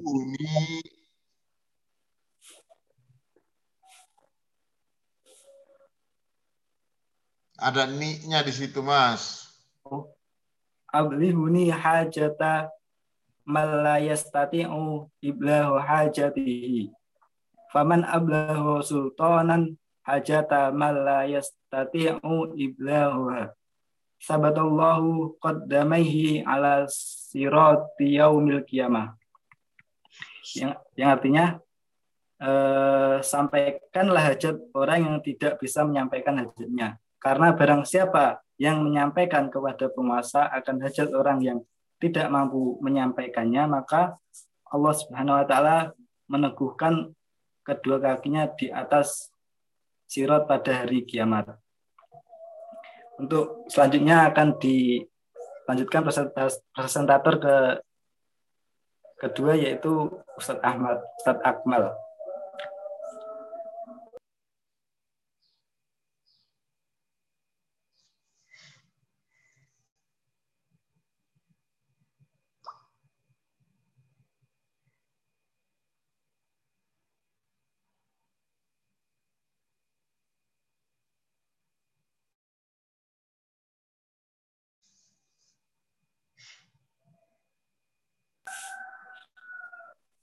Ada 7.63 7.87
ni-nya 7.87 8.43
di 8.43 8.51
situ, 8.51 8.83
Mas. 8.83 9.55
Oh. 9.85 10.11
Ablihuni 10.91 11.71
hajata 11.71 12.69
man 13.47 13.83
la 13.83 13.97
yastati'u 13.99 15.09
iblahu 15.23 15.79
hajatihi. 15.81 16.91
Faman 17.73 18.05
ablahu 18.05 18.85
sultanan 18.85 19.79
hajata 20.05 20.71
man 20.71 21.03
la 21.03 21.25
yastati'u 21.27 22.55
iblahu. 22.55 23.49
Sabatallahu 24.23 25.35
qaddamaihi 25.43 26.47
ala 26.47 26.87
sirati 26.87 28.23
yaumil 28.23 28.63
qiyamah. 28.63 29.19
Yang, 30.55 30.79
yang 30.95 31.11
artinya 31.11 31.45
eh, 32.39 33.17
sampaikanlah 33.19 34.23
hajat 34.31 34.57
orang 34.79 35.01
yang 35.03 35.17
tidak 35.25 35.59
bisa 35.59 35.83
menyampaikan 35.83 36.39
hajatnya. 36.39 37.03
Karena 37.19 37.55
barang 37.55 37.83
siapa 37.83 38.43
yang 38.63 38.83
menyampaikan 38.87 39.51
kepada 39.51 39.91
penguasa 39.91 40.47
akan 40.55 40.87
hajat 40.87 41.11
orang 41.15 41.39
yang 41.43 41.59
tidak 42.03 42.27
mampu 42.27 42.83
menyampaikannya, 42.83 43.79
maka 43.79 44.19
Allah 44.67 44.95
Subhanahu 44.99 45.39
wa 45.39 45.47
taala 45.47 45.77
meneguhkan 46.27 47.15
kedua 47.63 48.03
kakinya 48.03 48.51
di 48.51 48.75
atas 48.75 49.31
sirat 50.11 50.51
pada 50.51 50.83
hari 50.83 51.07
kiamat. 51.07 51.55
Untuk 53.23 53.71
selanjutnya 53.71 54.27
akan 54.35 54.59
dilanjutkan 54.59 56.03
presentator 56.75 57.35
ke 57.39 57.57
kedua 59.23 59.55
yaitu 59.55 60.11
Ustadz 60.35 60.65
Ahmad, 60.67 60.99
Ustadz 61.23 61.47
Akmal. 61.47 61.95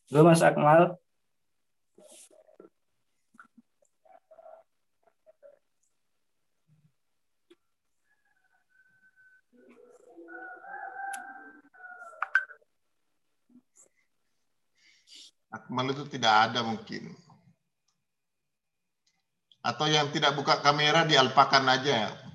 Halo 0.09 0.25
Mas 0.25 0.41
Akmal. 0.41 0.97
Akmal 15.53 15.93
itu 15.93 16.09
tidak 16.09 16.33
ada 16.49 16.65
mungkin. 16.65 17.13
Atau 19.61 19.85
yang 19.93 20.09
tidak 20.09 20.33
buka 20.33 20.57
kamera 20.65 21.05
dialpakan 21.05 21.69
aja. 21.69 22.28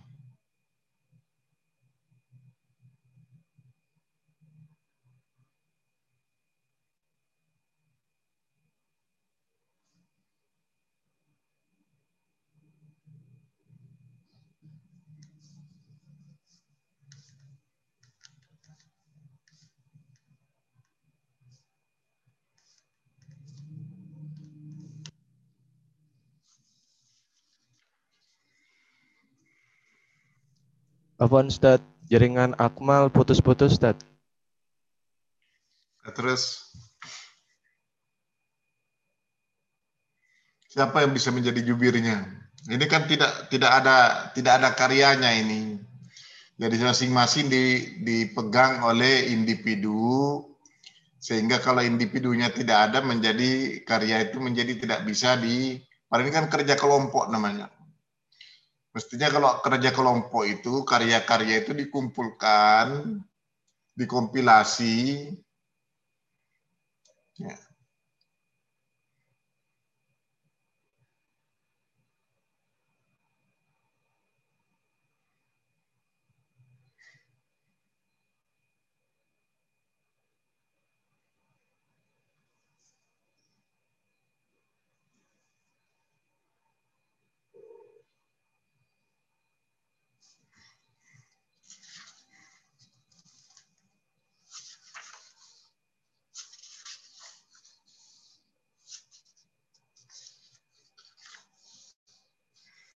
Afwan 31.14 31.46
Ustaz, 31.46 31.78
jaringan 32.10 32.58
Akmal 32.58 33.06
putus-putus 33.06 33.78
Ustaz. 33.78 33.94
Terus 36.04 36.74
siapa 40.68 41.06
yang 41.06 41.14
bisa 41.14 41.30
menjadi 41.30 41.62
jubirnya? 41.62 42.26
Ini 42.66 42.84
kan 42.90 43.06
tidak 43.06 43.46
tidak 43.46 43.70
ada 43.70 43.96
tidak 44.34 44.52
ada 44.58 44.68
karyanya 44.74 45.30
ini. 45.38 45.78
Jadi 46.54 46.76
masing-masing 46.82 47.46
di, 47.50 47.64
dipegang 48.02 48.82
oleh 48.86 49.30
individu 49.30 50.38
sehingga 51.18 51.58
kalau 51.58 51.82
individunya 51.82 52.50
tidak 52.50 52.90
ada 52.90 53.02
menjadi 53.02 53.82
karya 53.82 54.30
itu 54.30 54.38
menjadi 54.38 54.78
tidak 54.78 55.00
bisa 55.02 55.34
di 55.34 55.82
paling 56.06 56.30
kan 56.30 56.46
kerja 56.50 56.74
kelompok 56.78 57.30
namanya. 57.30 57.70
Mestinya 58.94 59.26
kalau 59.26 59.50
kerja 59.58 59.90
kelompok 59.90 60.46
itu 60.46 60.86
karya-karya 60.86 61.66
itu 61.66 61.74
dikumpulkan, 61.74 63.18
dikompilasi, 63.98 65.34
ya. 67.42 67.63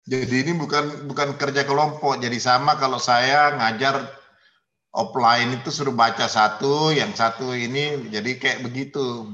Jadi 0.09 0.37
ini 0.41 0.53
bukan 0.57 1.05
bukan 1.05 1.37
kerja 1.37 1.69
kelompok. 1.69 2.17
Jadi 2.17 2.41
sama 2.41 2.81
kalau 2.81 2.97
saya 2.97 3.53
ngajar 3.61 4.09
offline 4.97 5.61
itu 5.61 5.69
suruh 5.69 5.93
baca 5.93 6.25
satu, 6.25 6.97
yang 6.97 7.13
satu 7.13 7.53
ini 7.53 8.09
jadi 8.09 8.41
kayak 8.41 8.65
begitu. 8.65 9.29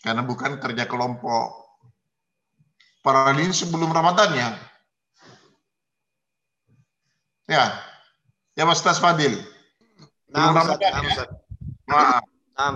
Karena 0.00 0.24
bukan 0.24 0.56
kerja 0.56 0.88
kelompok. 0.88 1.68
Para 3.04 3.36
ini 3.36 3.52
sebelum 3.52 3.92
Ramadan 3.92 4.32
ya. 4.32 4.48
Ya. 7.46 7.64
Ya 8.56 8.64
Mas 8.64 8.80
Tas 8.80 8.96
Fadil. 8.96 9.36
Belum 10.32 10.52
Nah, 10.52 10.64
Ramadan 10.64 10.90
nah, 10.90 11.02
ya. 11.04 11.24
Maaf. 11.86 12.24
Nah, 12.56 12.72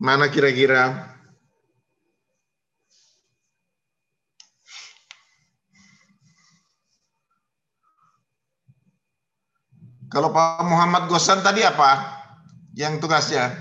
Mana 0.00 0.32
kira-kira? 0.32 1.12
Kalau 10.08 10.32
Pak 10.32 10.64
Muhammad 10.64 11.04
Gosan 11.06 11.44
tadi 11.44 11.60
apa? 11.60 12.16
Yang 12.72 13.04
tugasnya? 13.04 13.52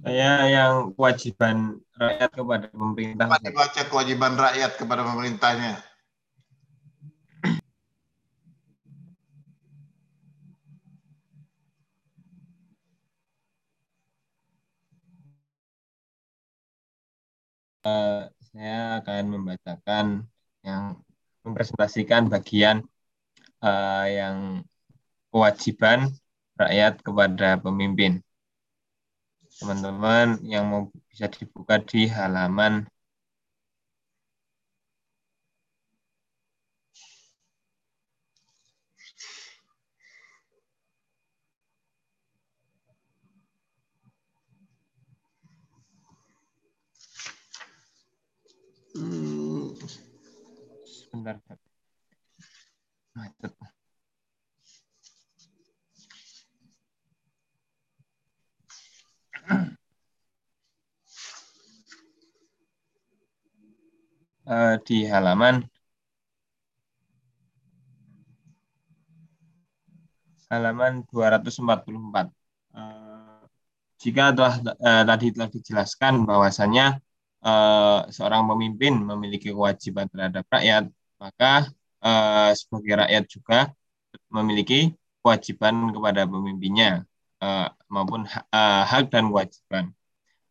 Saya 0.00 0.48
yang 0.48 0.96
kewajiban 0.96 1.84
rakyat 2.00 2.30
kepada 2.32 2.66
pemerintah. 2.72 3.26
Kewajiban 3.92 4.40
rakyat 4.40 4.72
kepada 4.80 5.04
pemerintahnya. 5.04 5.84
Eh, 17.86 18.20
saya 18.50 18.98
akan 18.98 19.22
membacakan 19.30 20.06
yang 20.66 20.98
mempresentasikan 21.46 22.26
bagian 22.26 22.82
eh, 23.62 24.06
yang 24.18 24.66
kewajiban 25.30 26.10
rakyat 26.58 26.98
kepada 27.06 27.62
pemimpin. 27.62 28.18
Teman-teman 29.62 30.42
yang 30.42 30.66
mau 30.66 30.82
bisa 31.06 31.30
dibuka 31.30 31.78
di 31.78 32.10
halaman 32.10 32.90
Sebentar. 50.86 51.36
Macet. 53.16 53.52
Eh, 64.46 64.78
di 64.86 65.02
halaman 65.10 65.66
halaman 70.46 71.02
244. 71.10 72.30
Eh, 72.78 73.42
jika 73.98 74.30
telah 74.30 74.54
eh, 74.86 75.02
tadi 75.02 75.26
telah 75.34 75.48
dijelaskan 75.50 76.14
bahwasanya 76.30 77.02
eh, 77.44 77.98
seorang 78.14 78.42
pemimpin 78.50 78.92
memiliki 79.10 79.48
kewajiban 79.56 80.06
terhadap 80.12 80.44
rakyat, 80.54 80.84
maka 81.22 81.46
eh, 82.04 82.50
sebagai 82.60 82.94
rakyat 83.02 83.24
juga 83.34 83.58
memiliki 84.36 84.94
kewajiban 85.22 85.74
kepada 85.94 86.22
pemimpinnya 86.32 86.88
eh, 87.42 87.66
maupun 87.94 88.20
ha- 88.32 88.46
eh, 88.56 88.82
hak 88.90 89.04
dan 89.12 89.24
kewajiban. 89.32 89.84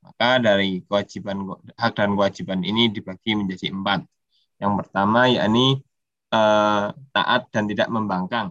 Maka 0.06 0.28
dari 0.46 0.86
kewajiban 0.88 1.38
hak 1.82 1.94
dan 1.98 2.12
kewajiban 2.18 2.62
ini 2.70 2.82
dibagi 2.96 3.32
menjadi 3.40 3.68
empat. 3.76 4.00
Yang 4.62 4.74
pertama 4.80 5.20
yakni 5.38 5.82
eh, 6.36 6.86
taat 7.16 7.42
dan 7.54 7.64
tidak 7.72 7.88
membangkang. 7.96 8.50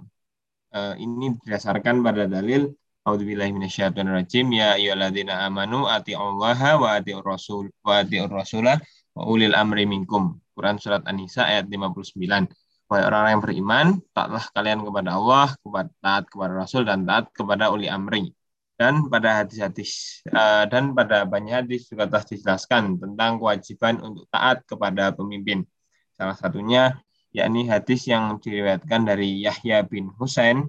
Eh, 0.74 0.94
ini 1.04 1.24
didasarkan 1.44 1.96
pada 2.06 2.24
dalil 2.26 2.62
A'udzubillahi 3.04 3.52
minasyaitonirrajim 3.52 4.48
ya 4.56 4.80
ayyuhalladzina 4.80 5.44
amanu 5.44 5.84
atiullaha 5.84 6.80
wa 6.80 6.96
atiur 6.96 7.20
rasul 7.20 7.68
wa 7.84 8.00
atiur 8.00 8.32
rasulah 8.32 8.80
wa 9.12 9.22
ulil 9.28 9.52
amri 9.52 9.84
minkum. 9.84 10.40
Quran 10.56 10.80
surat 10.80 11.04
An-Nisa 11.04 11.44
ayat 11.44 11.68
59. 11.68 12.16
Wahai 12.88 13.04
orang-orang 13.04 13.32
yang 13.36 13.44
beriman, 13.44 13.86
taatlah 14.16 14.44
kalian 14.56 14.80
kepada 14.84 15.10
Allah, 15.20 15.48
kepada 15.60 15.90
taat 16.00 16.24
kepada 16.28 16.52
Rasul 16.52 16.82
dan 16.84 17.04
taat 17.08 17.28
kepada 17.32 17.72
uli 17.72 17.88
amri 17.88 18.32
dan 18.74 19.06
pada 19.06 19.42
hadis-hadis 19.42 20.20
uh, 20.34 20.66
dan 20.66 20.92
pada 20.92 21.22
banyak 21.22 21.64
hadis 21.64 21.86
juga 21.86 22.10
telah 22.10 22.24
dijelaskan 22.26 22.98
tentang 22.98 23.38
kewajiban 23.38 24.02
untuk 24.02 24.26
taat 24.28 24.66
kepada 24.66 25.14
pemimpin. 25.14 25.62
Salah 26.18 26.34
satunya 26.34 26.98
yakni 27.30 27.66
hadis 27.70 28.06
yang 28.10 28.38
diriwayatkan 28.42 29.06
dari 29.06 29.42
Yahya 29.42 29.86
bin 29.86 30.10
Husain 30.18 30.66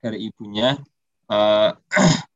dari 0.00 0.28
ibunya 0.32 0.76
uh, 1.28 1.76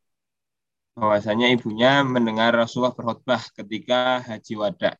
bahwasanya 0.98 1.48
ibunya 1.56 2.04
mendengar 2.04 2.52
Rasulullah 2.52 2.92
berkhutbah 2.92 3.42
ketika 3.56 4.20
haji 4.22 4.54
wada. 4.60 4.92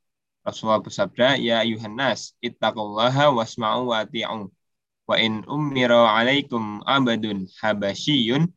Rasulullah 0.42 0.82
bersabda, 0.82 1.38
"Ya 1.38 1.62
Yuhannas, 1.62 2.34
ittaqullaha 2.42 3.30
wasma'u 3.30 3.94
wa 3.94 4.02
ati'u. 4.02 4.50
Wa 5.06 5.16
in 5.20 5.44
ummira 5.46 6.08
'alaikum 6.08 6.82
abadun 6.82 7.46
habasyiyun 7.60 8.50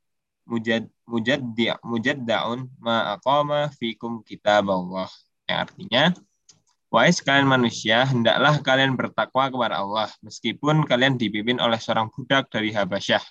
mujad 0.50 0.90
mujaddi 1.06 1.74
mujaddaun 1.86 2.70
ma 2.82 3.20
fikum 3.78 4.26
kitab 4.26 4.66
Allah. 4.72 5.10
Yang 5.46 5.60
artinya, 5.70 6.04
wahai 6.90 7.14
sekalian 7.14 7.46
manusia, 7.46 8.02
hendaklah 8.10 8.58
kalian 8.66 8.98
bertakwa 8.98 9.54
kepada 9.54 9.76
Allah 9.84 10.10
meskipun 10.26 10.90
kalian 10.90 11.22
dipimpin 11.22 11.62
oleh 11.62 11.78
seorang 11.78 12.10
budak 12.10 12.50
dari 12.50 12.74
Habasyah 12.74 13.22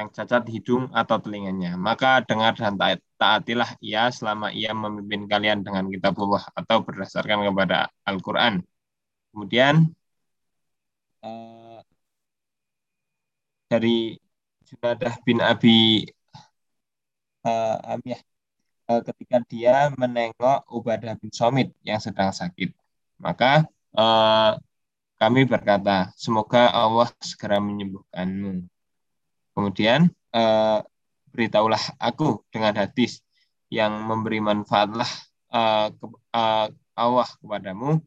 yang 0.00 0.08
cacat 0.16 0.44
hidung 0.54 0.84
atau 1.00 1.16
telinganya. 1.24 1.76
Maka 1.76 2.24
dengar 2.28 2.52
dan 2.56 2.74
taat, 2.80 3.00
taatilah 3.20 3.70
ia 3.84 4.08
selama 4.08 4.46
ia 4.60 4.72
memimpin 4.72 5.22
kalian 5.32 5.60
dengan 5.66 5.84
kitabullah 5.92 6.44
atau 6.56 6.76
berdasarkan 6.86 7.38
kepada 7.48 7.92
Al-Qur'an. 8.08 8.54
Kemudian 9.30 9.74
eh, 11.24 11.80
dari 13.70 14.18
Junadah 14.66 15.14
bin 15.26 15.38
Abi 15.42 16.06
uh, 17.46 17.76
Amiyah 17.92 18.20
uh, 18.90 19.02
ketika 19.06 19.36
dia 19.50 19.76
menengok 19.94 20.66
Ubadah 20.70 21.14
bin 21.20 21.30
Somit 21.34 21.74
yang 21.86 22.00
sedang 22.02 22.30
sakit. 22.34 22.70
Maka 23.18 23.66
uh, 23.94 24.56
kami 25.20 25.44
berkata, 25.44 26.10
semoga 26.16 26.72
Allah 26.72 27.12
segera 27.20 27.60
menyembuhkanmu. 27.60 28.64
Kemudian 29.60 30.08
uh, 30.32 30.80
beritahulah 31.36 32.00
aku 32.00 32.48
dengan 32.48 32.80
hadis 32.80 33.20
yang 33.68 33.92
memberi 34.08 34.40
manfaatlah 34.40 35.06
uh, 35.52 35.92
ke, 35.92 36.06
uh, 36.32 36.72
Allah 36.96 37.28
kepadamu 37.44 38.00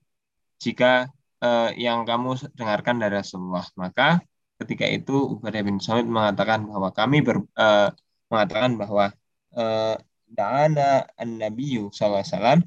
jika 0.58 1.14
uh, 1.46 1.70
yang 1.78 2.10
kamu 2.10 2.42
dengarkan 2.58 2.98
dari 2.98 3.22
Rasulullah. 3.22 3.70
Maka 3.78 4.18
ketika 4.58 4.90
itu 4.90 5.14
Ubadah 5.38 5.62
bin 5.62 5.78
Somit 5.78 6.10
mengatakan 6.10 6.66
bahwa 6.66 6.90
kami 6.90 7.22
ber, 7.22 7.46
uh, 7.54 7.94
mengatakan 8.34 8.74
bahwa 8.82 9.14
uh, 9.54 9.94
da'ana 10.26 11.06
an-nabiyyu 11.14 11.94
sallallahu 11.94 12.26
alaihi 12.26 12.34
wasallam 12.34 12.60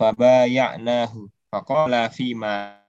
fabaya'nahu 0.00 1.18
faqala 1.52 2.08
fima 2.08 2.79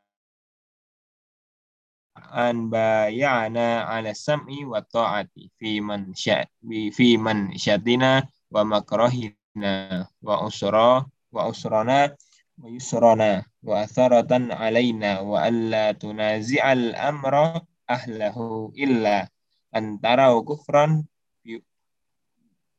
an 2.15 2.67
bayana 2.67 3.87
ala 3.87 4.11
sam'i 4.11 4.67
wa 4.67 4.83
ta'ati 4.83 5.47
fi 5.55 5.79
man 5.79 6.11
sya 6.11 6.43
fi 6.67 7.15
man 7.15 7.55
syatina 7.55 8.27
wa 8.51 8.61
makrahina 8.67 10.03
wa 10.19 10.35
usra 10.43 11.07
wa 11.31 11.41
usrana 11.47 12.11
wa 12.59 12.67
yusrana 12.67 13.47
wa 13.63 13.87
atharatan 13.87 14.51
alaina 14.51 15.23
wa 15.23 15.47
alla 15.47 15.95
tunazi'al 15.95 16.93
amra 16.99 17.63
ahlahu 17.87 18.75
illa 18.75 19.27
antara 19.71 20.35
kufran 20.43 21.07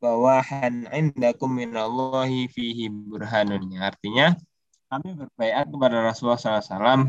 bawahan 0.03 0.83
indakum 0.91 1.55
minallahi 1.55 2.51
fihi 2.51 2.91
burhanun. 2.91 3.71
Artinya 3.79 4.35
kami 4.91 5.15
berbaikat 5.15 5.71
kepada 5.71 6.03
Rasulullah 6.03 6.59
SAW 6.59 7.07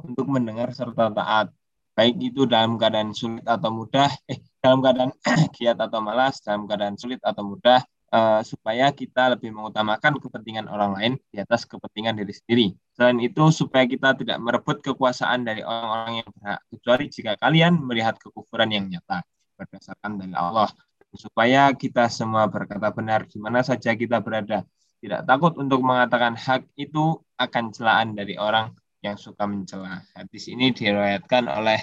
untuk 0.00 0.26
mendengar 0.26 0.74
serta 0.74 1.10
taat. 1.14 1.52
Baik 1.94 2.34
itu 2.34 2.42
dalam 2.42 2.74
keadaan 2.74 3.14
sulit 3.14 3.46
atau 3.46 3.70
mudah, 3.70 4.10
eh 4.26 4.42
dalam 4.58 4.82
keadaan 4.82 5.14
giat 5.54 5.78
atau 5.78 6.02
malas, 6.02 6.42
dalam 6.42 6.66
keadaan 6.66 6.98
sulit 6.98 7.22
atau 7.22 7.46
mudah, 7.46 7.86
uh, 8.10 8.42
supaya 8.42 8.90
kita 8.90 9.38
lebih 9.38 9.54
mengutamakan 9.54 10.18
kepentingan 10.18 10.66
orang 10.66 10.98
lain 10.98 11.12
di 11.30 11.38
atas 11.38 11.62
kepentingan 11.62 12.18
diri 12.18 12.34
sendiri. 12.34 12.66
Selain 12.98 13.18
itu, 13.22 13.46
supaya 13.54 13.86
kita 13.86 14.18
tidak 14.18 14.42
merebut 14.42 14.82
kekuasaan 14.82 15.46
dari 15.46 15.62
orang-orang 15.62 16.26
yang 16.26 16.28
berhak, 16.34 16.60
kecuali 16.66 17.04
jika 17.06 17.32
kalian 17.38 17.78
melihat 17.78 18.18
kekufuran 18.18 18.74
yang 18.74 18.90
nyata 18.90 19.22
berdasarkan 19.54 20.18
dari 20.18 20.34
Allah 20.34 20.66
supaya 21.14 21.70
kita 21.70 22.10
semua 22.10 22.50
berkata 22.50 22.90
benar 22.90 23.26
di 23.30 23.38
mana 23.38 23.62
saja 23.62 23.94
kita 23.94 24.18
berada. 24.18 24.66
Tidak 24.98 25.22
takut 25.28 25.54
untuk 25.60 25.84
mengatakan 25.84 26.34
hak 26.34 26.66
itu 26.74 27.20
akan 27.38 27.70
celaan 27.70 28.18
dari 28.18 28.34
orang 28.40 28.72
yang 29.04 29.20
suka 29.20 29.44
mencela. 29.44 30.00
Hadis 30.16 30.48
ini 30.48 30.72
diriwayatkan 30.72 31.44
oleh 31.52 31.80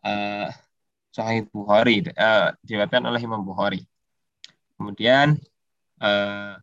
uh, 0.00 0.48
Sahih 1.12 1.44
Bukhari, 1.52 2.00
uh, 2.16 2.56
diriwayatkan 2.64 3.04
oleh 3.04 3.20
Imam 3.20 3.44
Bukhari. 3.44 3.84
Kemudian 4.80 5.36
uh, 6.00 6.56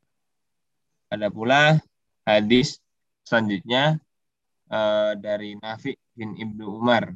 ada 1.08 1.28
pula 1.30 1.78
hadis 2.26 2.82
selanjutnya 3.24 4.02
uh, 4.74 5.14
dari 5.16 5.56
Nafi 5.62 5.94
bin 6.18 6.34
Ibnu 6.36 6.82
Umar 6.82 7.14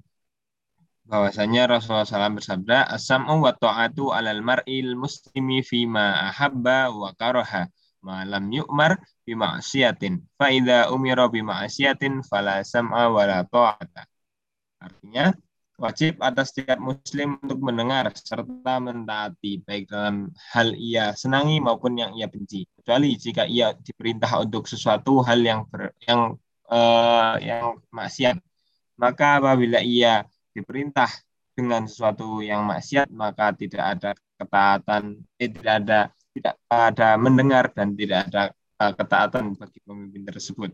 bahwasanya 1.05 1.69
Rasulullah 1.69 2.05
SAW 2.05 2.41
bersabda 2.41 2.89
as-sam'u 2.89 3.45
wa 3.45 3.53
ta'atu 3.53 4.09
'alal 4.09 4.41
mar'il 4.41 4.97
muslimi 4.97 5.61
fima 5.61 6.33
ahabba 6.33 6.89
wa 6.89 7.13
karaha 7.13 7.69
ma 8.05 8.21
lam 8.21 8.45
yu'mar 8.53 9.01
bi 9.25 9.33
ma'siyatin 9.33 10.21
fa 10.37 10.53
idza 10.53 10.93
umira 10.93 11.25
bi 11.25 11.41
ma'siyatin 11.41 12.21
fala 12.21 12.61
sam'a 12.61 13.09
wa 13.09 13.23
la 13.25 13.41
ta'ata. 13.41 14.05
Artinya 14.77 15.33
wajib 15.75 16.21
atas 16.21 16.53
setiap 16.53 16.79
muslim 16.79 17.35
untuk 17.41 17.59
mendengar 17.59 18.07
serta 18.13 18.79
mentaati 18.79 19.59
baik 19.65 19.91
dalam 19.91 20.29
hal 20.53 20.71
ia 20.77 21.11
senangi 21.17 21.57
maupun 21.59 21.97
yang 21.97 22.13
ia 22.13 22.29
benci. 22.29 22.63
Kecuali 22.77 23.17
jika 23.17 23.43
ia 23.49 23.73
diperintah 23.73 24.45
untuk 24.45 24.69
sesuatu 24.69 25.25
hal 25.25 25.41
yang 25.41 25.61
ber, 25.67 25.91
yang 26.05 26.37
uh, 26.69 27.35
yang 27.41 27.81
maksiat. 27.91 28.37
Maka 28.95 29.43
apabila 29.43 29.83
ia 29.83 30.23
diperintah 30.55 31.11
dengan 31.55 31.87
sesuatu 31.87 32.39
yang 32.43 32.63
maksiat 32.67 33.11
maka 33.11 33.55
tidak 33.55 33.83
ada 33.95 34.11
ketaatan 34.35 35.23
eh, 35.39 35.49
tidak 35.51 35.73
ada 35.83 35.99
tidak 36.35 36.55
ada 36.67 37.15
mendengar 37.15 37.71
dan 37.71 37.95
tidak 37.95 38.27
ada 38.29 38.51
uh, 38.83 38.91
ketaatan 38.91 39.55
bagi 39.55 39.79
pemimpin 39.87 40.27
tersebut. 40.27 40.71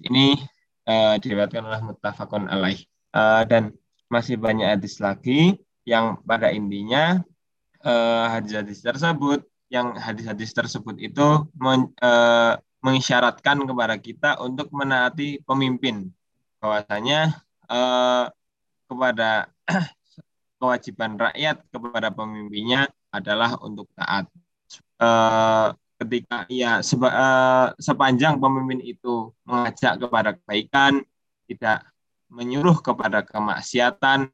Ini 0.00 0.40
uh, 0.88 1.14
diriwayatkan 1.20 1.60
oleh 1.60 1.80
muttafaqun 1.84 2.48
alaih. 2.48 2.80
Uh, 3.12 3.44
dan 3.44 3.74
masih 4.08 4.40
banyak 4.40 4.66
hadis 4.66 4.98
lagi 5.02 5.60
yang 5.84 6.18
pada 6.22 6.50
intinya 6.50 7.22
hadis-hadis 8.30 8.84
uh, 8.84 8.92
tersebut 8.92 9.40
yang 9.70 9.94
hadis-hadis 9.96 10.50
tersebut 10.50 10.98
itu 10.98 11.46
men, 11.56 11.88
uh, 12.02 12.58
mengisyaratkan 12.82 13.62
kepada 13.64 13.94
kita 14.00 14.30
untuk 14.42 14.72
menaati 14.74 15.40
pemimpin. 15.46 16.10
Bahwasanya 16.58 17.40
uh, 17.70 18.28
kepada 18.90 19.48
kewajiban 20.60 21.16
rakyat 21.16 21.62
kepada 21.70 22.10
pemimpinnya 22.10 22.90
adalah 23.14 23.56
untuk 23.62 23.86
taat. 23.94 24.26
Uh, 25.00 25.72
ketika 25.96 26.44
ia 26.52 26.84
seba, 26.84 27.08
uh, 27.08 27.68
sepanjang 27.80 28.36
pemimpin 28.36 28.84
itu 28.84 29.32
mengajak 29.48 29.96
kepada 29.96 30.36
kebaikan, 30.36 31.00
tidak 31.48 31.88
menyuruh 32.28 32.84
kepada 32.84 33.24
kemaksiatan, 33.24 34.28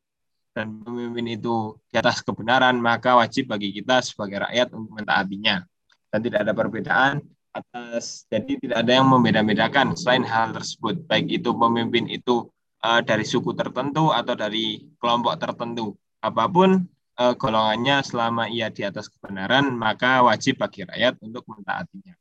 dan 0.57 0.67
pemimpin 0.81 1.37
itu 1.37 1.77
di 1.93 2.01
atas 2.01 2.25
kebenaran, 2.25 2.81
maka 2.81 3.15
wajib 3.15 3.53
bagi 3.53 3.77
kita 3.77 4.01
sebagai 4.01 4.49
rakyat 4.49 4.73
untuk 4.73 4.93
mentaatinya. 4.97 5.63
Dan 6.09 6.19
tidak 6.25 6.49
ada 6.49 6.53
perbedaan 6.57 7.15
atas, 7.53 8.25
jadi 8.33 8.57
tidak 8.57 8.79
ada 8.85 8.93
yang 8.97 9.07
membeda-bedakan 9.09 9.93
selain 9.97 10.25
hal 10.25 10.57
tersebut, 10.57 11.05
baik 11.05 11.29
itu 11.41 11.53
pemimpin 11.53 12.09
itu 12.09 12.49
uh, 12.81 13.01
dari 13.05 13.25
suku 13.25 13.53
tertentu 13.53 14.13
atau 14.13 14.33
dari 14.33 14.93
kelompok 14.97 15.37
tertentu. 15.37 15.93
Apa 16.25 16.49
pun 16.49 16.85
uh, 17.17 17.35
golongannya 17.35 18.05
selama 18.05 18.49
ia 18.53 18.69
di 18.69 18.85
atas 18.85 19.09
kebenaran, 19.11 19.73
maka 19.73 20.23
wajib 20.25 20.61
bagi 20.61 20.85
rakyat 20.85 21.17
untuk 21.25 21.45
mentaatinya. 21.49 22.15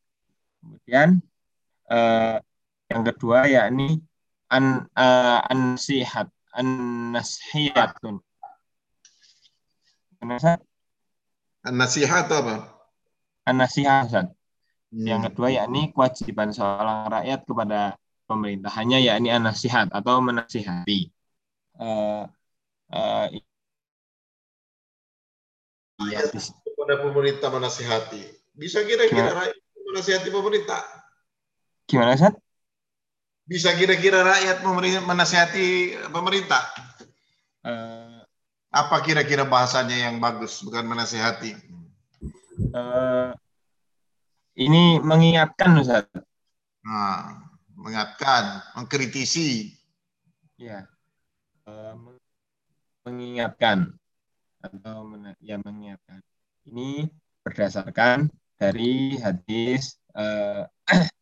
Kemudian 0.63 1.21
uh, 1.91 2.41
yang 2.89 3.03
kedua 3.03 3.45
yakni 3.45 4.01
an 4.49 4.87
uh, 4.95 5.39
an-sihat 5.51 6.31
an-nasihiyatun. 6.55 8.23
An-nasihat 11.65 12.25
apa? 12.31 12.55
An-nasihat. 13.45 14.31
Hmm. 14.89 15.05
Yang 15.05 15.21
kedua 15.29 15.53
yakni 15.53 15.91
kewajiban 15.91 16.49
seorang 16.55 17.11
rakyat 17.11 17.45
kepada 17.45 17.99
pemerintahannya 18.25 18.99
yakni 19.05 19.29
an-nasihat 19.29 19.91
atau 19.93 20.23
menasihati. 20.23 21.13
Uh, 21.75 22.25
uh, 22.95 23.27
iya, 26.03 26.27
kepada 26.27 26.99
pemerintah 26.99 27.47
menasihati. 27.51 28.23
Bisa 28.55 28.83
kira-kira 28.83 29.31
rakyat 29.31 29.57
menasihati 29.91 30.29
pemerintah? 30.31 30.81
Gimana, 31.87 32.15
Sat? 32.15 32.35
Bisa 33.45 33.71
kira-kira 33.77 34.25
rakyat 34.25 34.65
menasihati 35.05 35.95
pemerintah? 36.09 36.63
Uh, 37.61 38.21
Apa 38.75 38.99
kira-kira 39.05 39.47
bahasanya 39.47 40.09
yang 40.11 40.19
bagus, 40.19 40.59
bukan 40.59 40.83
menasihati? 40.83 41.55
Uh, 42.75 43.31
ini 44.59 44.99
mengingatkan, 44.99 45.79
Ustaz. 45.79 46.07
Nah, 46.83 47.39
mengingatkan, 47.75 48.63
mengkritisi. 48.75 49.71
Ya, 50.59 50.87
uh, 51.67 51.95
mengingatkan 53.03 53.99
atau 54.65 55.05
ya 55.41 55.61
mengingatkan. 55.61 56.19
Ini 56.65 57.09
berdasarkan 57.45 58.33
dari 58.57 59.19
hadis 59.21 60.01
uh, 60.17 60.65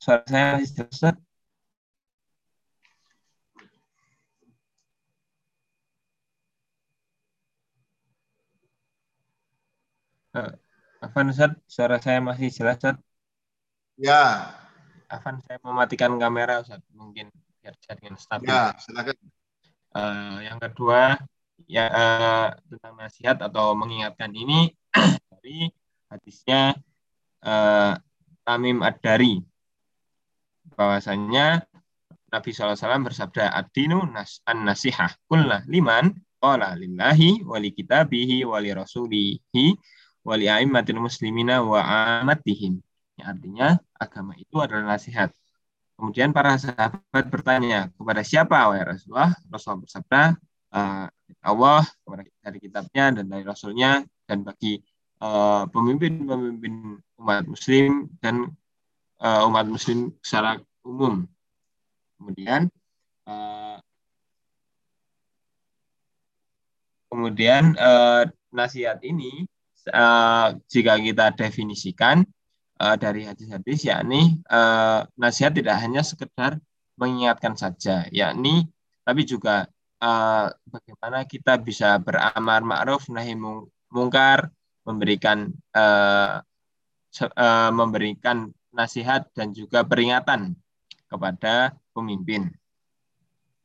Suara 0.00 0.24
saya 0.24 0.56
masih 0.56 0.72
jelas, 0.80 1.16
Uh, 10.30 10.54
Afan 11.02 11.26
Ustaz, 11.34 11.58
suara 11.66 11.98
saya 11.98 12.22
masih 12.22 12.54
jelas 12.54 12.78
Ustaz? 12.78 13.02
Ya. 13.98 14.54
Afan 15.10 15.42
saya 15.42 15.58
mematikan 15.66 16.14
kamera 16.22 16.62
Ustaz, 16.62 16.78
mungkin 16.94 17.34
biar 17.58 17.74
jaringan 17.82 18.14
stabil. 18.14 18.46
Ya, 18.46 18.78
silakan. 18.78 19.18
Uh, 19.90 20.38
yang 20.46 20.62
kedua 20.62 21.18
ya 21.66 21.86
uh, 21.90 22.48
tentang 22.70 22.94
nasihat 22.94 23.36
atau 23.42 23.74
mengingatkan 23.74 24.30
ini 24.30 24.70
dari 25.34 25.66
hadisnya 26.06 26.78
uh, 27.42 27.98
Tamim 28.46 28.82
Ad-Dari 28.86 29.42
bahwasanya 30.78 31.66
Nabi 32.30 32.50
SAW 32.54 33.02
bersabda 33.02 33.50
ad-dinu 33.50 34.06
nas 34.06 34.38
an 34.46 34.62
nasihah 34.62 35.10
kulna 35.26 35.66
liman 35.66 36.14
qala 36.38 36.78
lillahi 36.78 37.42
wali 37.42 37.74
kitabihi 37.74 38.46
wali 38.46 38.70
rasulihi 38.70 39.74
wali 40.22 40.46
a'immatil 40.46 41.02
muslimina 41.02 41.60
wa 41.66 41.82
amatihim. 42.22 42.78
Ya, 43.18 43.34
artinya 43.34 43.68
agama 43.98 44.38
itu 44.38 44.56
adalah 44.62 44.96
nasihat. 44.96 45.34
Kemudian 46.00 46.32
para 46.32 46.56
sahabat 46.56 47.28
bertanya 47.28 47.92
kepada 47.92 48.24
siapa 48.24 48.72
wahai 48.72 48.88
Rasulullah? 48.88 49.36
Rasul 49.52 49.84
bersabda 49.84 50.32
uh, 50.72 51.06
Allah 51.44 51.84
kepada 51.84 52.24
dari 52.40 52.56
kitabnya 52.56 53.04
dan 53.20 53.24
dari 53.28 53.44
Rasulnya 53.44 54.00
dan 54.24 54.40
bagi 54.40 54.80
eh, 55.20 55.62
pemimpin-pemimpin 55.68 56.74
uh, 56.96 57.20
umat 57.20 57.44
Muslim 57.44 58.08
dan 58.24 58.48
uh, 59.20 59.44
umat 59.44 59.68
Muslim 59.68 60.16
secara 60.24 60.56
umum. 60.88 61.28
Kemudian 62.16 62.72
uh, 63.28 63.76
kemudian 67.12 67.76
uh, 67.76 68.24
nasihat 68.48 69.04
ini 69.04 69.44
uh, 69.92 70.56
jika 70.64 70.96
kita 70.96 71.36
definisikan 71.36 72.24
uh, 72.80 72.96
dari 72.96 73.28
hadis-hadis 73.28 73.84
yakni 73.84 74.40
uh, 74.48 75.04
nasihat 75.20 75.52
tidak 75.52 75.76
hanya 75.78 76.00
sekedar 76.00 76.56
mengingatkan 76.96 77.54
saja, 77.54 78.08
yakni 78.08 78.66
tapi 79.04 79.28
juga 79.28 79.68
uh, 80.00 80.48
bagaimana 80.68 81.28
kita 81.28 81.60
bisa 81.60 82.00
beramar 82.00 82.64
ma'ruf 82.64 83.08
nahi 83.12 83.36
mungkar, 83.92 84.48
memberikan 84.88 85.52
uh, 85.76 86.40
uh, 87.20 87.70
memberikan 87.70 88.48
nasihat 88.72 89.28
dan 89.36 89.52
juga 89.52 89.84
peringatan 89.84 90.56
kepada 91.10 91.74
pemimpin. 91.92 92.48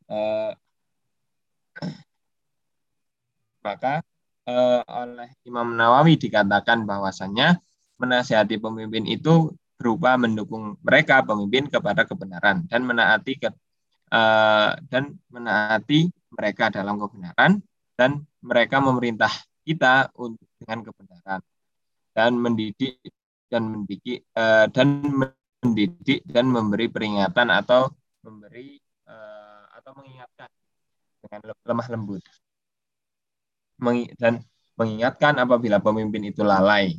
Uh, 0.05 0.53
maka 3.65 4.05
uh, 4.45 4.81
oleh 4.85 5.29
Imam 5.45 5.73
Nawawi 5.73 6.17
dikatakan 6.21 6.85
bahwasannya 6.85 7.57
menasihati 7.99 8.59
pemimpin 8.59 9.07
itu 9.07 9.53
berupa 9.75 10.15
mendukung 10.15 10.79
mereka 10.79 11.23
pemimpin 11.23 11.67
kepada 11.67 12.07
kebenaran 12.07 12.63
dan 12.67 12.81
menaati 12.87 13.33
ke, 13.39 13.49
uh, 14.11 14.71
dan 14.87 15.15
menaati 15.31 16.07
mereka 16.31 16.71
dalam 16.71 16.95
kebenaran 16.99 17.59
dan 17.95 18.23
mereka 18.39 18.79
memerintah 18.79 19.31
kita 19.67 20.11
untuk 20.15 20.47
dengan 20.59 20.83
kebenaran 20.87 21.41
dan 22.15 22.31
mendidik 22.39 22.99
dan 23.51 23.63
mendidik 23.67 24.23
uh, 24.35 24.67
dan 24.71 24.87
mendidik 25.03 26.23
dan 26.23 26.47
memberi 26.47 26.87
peringatan 26.87 27.51
atau 27.51 27.91
memberi 28.23 28.79
uh, 29.07 29.63
atau 29.75 29.91
mengingatkan 29.95 30.49
dengan 31.23 31.39
lemah 31.67 31.87
lembut 31.91 32.23
dan 34.15 34.39
mengingatkan 34.75 35.35
apabila 35.39 35.79
pemimpin 35.83 36.31
itu 36.31 36.43
lalai. 36.43 36.95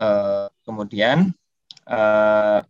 Uh, 0.00 0.48
kemudian 0.64 1.28
uh, 1.84 2.64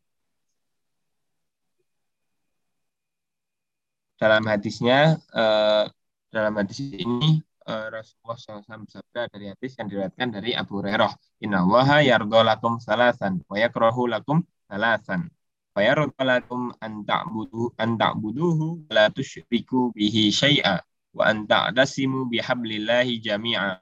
dalam 4.18 4.42
hadisnya 4.50 5.14
uh, 5.30 5.86
dalam 6.34 6.58
hadis 6.58 6.82
ini 6.90 7.38
uh, 7.70 7.86
Rasulullah 7.86 8.34
SAW 8.34 8.82
bersabda 8.82 9.30
dari 9.30 9.46
hadis 9.46 9.78
yang 9.78 9.86
diriwayatkan 9.86 10.28
dari 10.34 10.58
Abu 10.58 10.82
Hurairah, 10.82 11.14
Inna 11.46 11.62
waha 11.62 12.02
yardho 12.02 12.42
lakum 12.42 12.82
salasan, 12.82 13.46
wa 13.46 13.56
yakrohu 13.56 14.10
lakum 14.10 14.42
salasan. 14.66 15.30
Wa 15.70 15.86
yardho 15.86 16.18
lakum 16.18 16.74
an 16.82 17.06
ta'budu 17.06 17.70
an 17.78 17.94
ta'buduhu 17.94 18.90
la 18.90 19.06
tusyriku 19.14 19.94
bihi 19.94 20.34
syai'a 20.34 20.82
wa 21.14 21.30
an 21.30 21.46
ta'dasimu 21.46 22.26
bihablillahi 22.26 23.22
jami'a. 23.22 23.78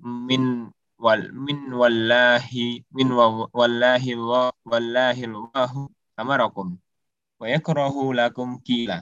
Min 0.00 0.72
wal 1.00 1.32
min 1.32 1.72
wallahi 1.72 2.84
min 2.92 3.08
wallahi 3.12 4.16
wallahi 4.64 5.22
Allahu 5.24 5.88
amarakum 6.16 6.76
wa 7.40 7.46
yakrahu 7.48 8.12
lakum 8.12 8.60
kila 8.60 9.00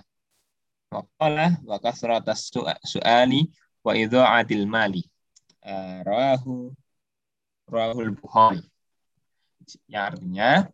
Waqala 0.89 1.61
wa 1.69 1.77
kasratas 1.77 2.49
su'ali 2.81 3.53
wa 3.85 3.93
idha'atil 3.93 4.65
mali. 4.65 5.05
Uh, 5.61 6.01
rawahu 6.01 6.73
rawahul 7.69 8.17
Bukhari. 8.17 8.65
Ya 9.85 10.09
artinya 10.09 10.65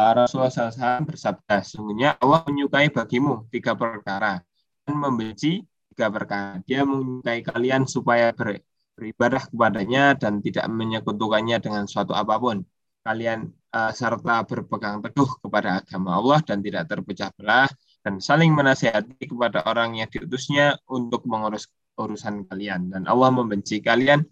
uh, 0.00 0.12
Rasulullah 0.16 0.48
SAW 0.48 1.04
bersabda, 1.04 1.60
sungguhnya 1.60 2.16
Allah 2.16 2.40
menyukai 2.48 2.88
bagimu 2.88 3.44
tiga 3.52 3.76
perkara 3.76 4.40
dan 4.88 4.96
membenci 4.96 5.60
tiga 5.92 6.08
perkara. 6.08 6.64
Dia 6.64 6.88
menyukai 6.88 7.44
kalian 7.44 7.84
supaya 7.84 8.32
ber, 8.32 8.64
beribadah 8.94 9.42
kepadanya 9.50 10.14
dan 10.14 10.38
tidak 10.40 10.66
menyekutukannya 10.70 11.58
dengan 11.58 11.84
suatu 11.90 12.14
apa 12.14 12.38
pun. 12.38 12.62
Kalian 13.04 13.52
uh, 13.74 13.92
serta 13.92 14.48
berpegang 14.48 15.04
teguh 15.04 15.28
kepada 15.44 15.84
agama 15.84 16.16
Allah 16.16 16.40
dan 16.40 16.64
tidak 16.64 16.88
terpecah 16.88 17.28
belah 17.36 17.68
dan 18.00 18.16
saling 18.16 18.56
menasihati 18.56 19.28
kepada 19.28 19.60
orang 19.68 20.00
yang 20.00 20.08
diutusnya 20.08 20.80
untuk 20.88 21.28
mengurus 21.28 21.68
urusan 22.00 22.48
kalian. 22.48 22.88
Dan 22.88 23.04
Allah 23.04 23.28
membenci 23.28 23.84
kalian 23.84 24.24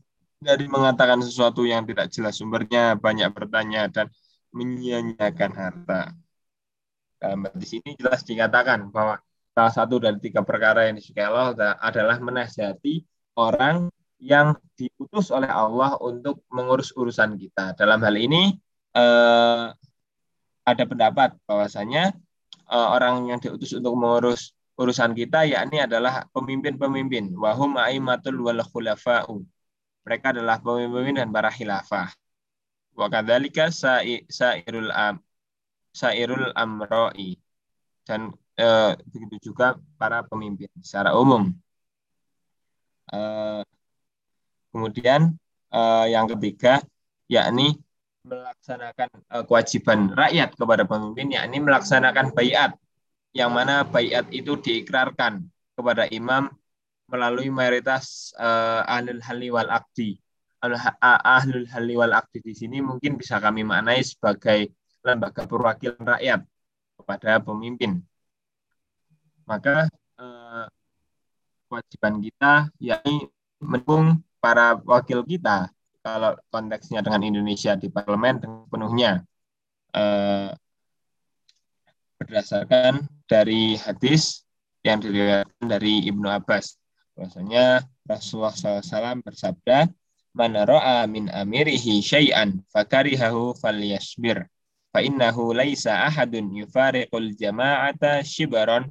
dari 0.42 0.66
mengatakan 0.66 1.22
sesuatu 1.22 1.62
yang 1.62 1.86
tidak 1.86 2.10
jelas 2.10 2.40
sumbernya, 2.40 2.98
banyak 2.98 3.30
bertanya, 3.30 3.86
dan 3.92 4.10
menyia-nyiakan 4.50 5.52
harta. 5.54 6.00
Dalam 7.22 7.46
hadis 7.46 7.78
ini 7.78 7.94
jelas 7.94 8.26
dikatakan 8.26 8.90
bahwa 8.90 9.22
salah 9.54 9.72
satu 9.72 10.02
dari 10.02 10.18
tiga 10.18 10.42
perkara 10.42 10.90
yang 10.90 10.98
disukai 10.98 11.30
Allah 11.30 11.78
adalah 11.78 12.18
menasihati 12.18 13.06
orang 13.38 13.86
yang 14.22 14.54
diutus 14.78 15.34
oleh 15.34 15.50
Allah 15.50 15.98
untuk 15.98 16.46
mengurus 16.54 16.94
urusan 16.94 17.34
kita. 17.34 17.74
Dalam 17.74 17.98
hal 18.06 18.14
ini 18.14 18.54
eh, 18.94 19.66
ada 20.62 20.84
pendapat 20.86 21.34
bahwasanya 21.42 22.14
eh, 22.70 22.88
orang 22.94 23.26
yang 23.26 23.42
diutus 23.42 23.74
untuk 23.74 23.98
mengurus 23.98 24.54
urusan 24.78 25.12
kita 25.18 25.44
yakni 25.50 25.82
adalah 25.82 26.24
pemimpin-pemimpin 26.30 27.34
wahum 27.34 27.74
aimatul 27.82 28.38
wal 28.46 28.62
khulafa'u. 28.62 29.42
Mereka 30.06 30.38
adalah 30.38 30.62
pemimpin 30.62 31.18
dan 31.18 31.34
para 31.34 31.50
khilafah. 31.50 32.14
Wa 32.94 33.10
kadzalika 33.10 33.74
sairul 33.74 34.90
am 34.94 35.18
sairul 35.90 36.54
amroi 36.54 37.42
dan 38.06 38.30
eh, 38.54 38.94
begitu 39.10 39.50
juga 39.50 39.74
para 39.98 40.22
pemimpin 40.22 40.70
secara 40.78 41.10
umum. 41.18 41.50
Eh, 43.12 43.62
kemudian 44.72 45.36
eh, 45.70 46.06
yang 46.10 46.26
ketiga 46.36 46.82
yakni 47.28 47.78
melaksanakan 48.26 49.08
eh, 49.12 49.44
kewajiban 49.46 50.10
rakyat 50.16 50.56
kepada 50.58 50.82
pemimpin 50.88 51.36
yakni 51.36 51.62
melaksanakan 51.62 52.34
bayat 52.34 52.74
yang 53.32 53.52
mana 53.52 53.86
bayat 53.86 54.28
itu 54.32 54.58
diikrarkan 54.58 55.46
kepada 55.76 56.08
imam 56.12 56.52
melalui 57.08 57.52
mayoritas 57.52 58.32
uh, 58.40 58.88
ahlul 58.88 59.20
halli 59.20 59.52
wal 59.52 59.68
akdi. 59.68 60.16
Ahlul 60.64 61.68
halli 61.68 61.92
wal 61.96 62.12
akdi 62.12 62.40
di 62.40 62.56
sini 62.56 62.80
mungkin 62.80 63.20
bisa 63.20 63.36
kami 63.36 63.64
maknai 63.64 64.00
sebagai 64.00 64.72
lembaga 65.04 65.44
perwakilan 65.44 66.00
rakyat 66.00 66.40
kepada 66.96 67.42
pemimpin 67.42 68.00
maka 69.46 69.90
eh, 70.16 70.66
kewajiban 71.66 72.14
kita 72.22 72.52
yakni 72.78 73.26
mendukung 73.58 74.22
para 74.42 74.74
wakil 74.82 75.22
kita 75.22 75.70
kalau 76.02 76.34
konteksnya 76.50 76.98
dengan 76.98 77.22
Indonesia 77.22 77.78
di 77.78 77.86
parlemen 77.86 78.42
penuhnya 78.66 79.22
eh, 79.94 80.50
berdasarkan 82.18 83.06
dari 83.30 83.78
hadis 83.78 84.42
yang 84.82 84.98
diriwayatkan 84.98 85.66
dari 85.70 86.10
Ibnu 86.10 86.26
Abbas. 86.26 86.74
Bahwasanya 87.14 87.86
Rasulullah 88.02 88.82
SAW 88.82 89.22
bersabda 89.22 89.86
man 90.34 90.58
ra'a 90.58 91.06
min 91.06 91.30
amirihi 91.30 92.02
syai'an 92.02 92.66
fakarihahu 92.74 93.54
falyasbir. 93.62 94.42
Fa 94.90 95.00
innahu 95.00 95.54
laisa 95.54 96.02
ahadun 96.10 96.50
yufariqul 96.50 97.32
jama'ata 97.38 98.26
shibran 98.26 98.90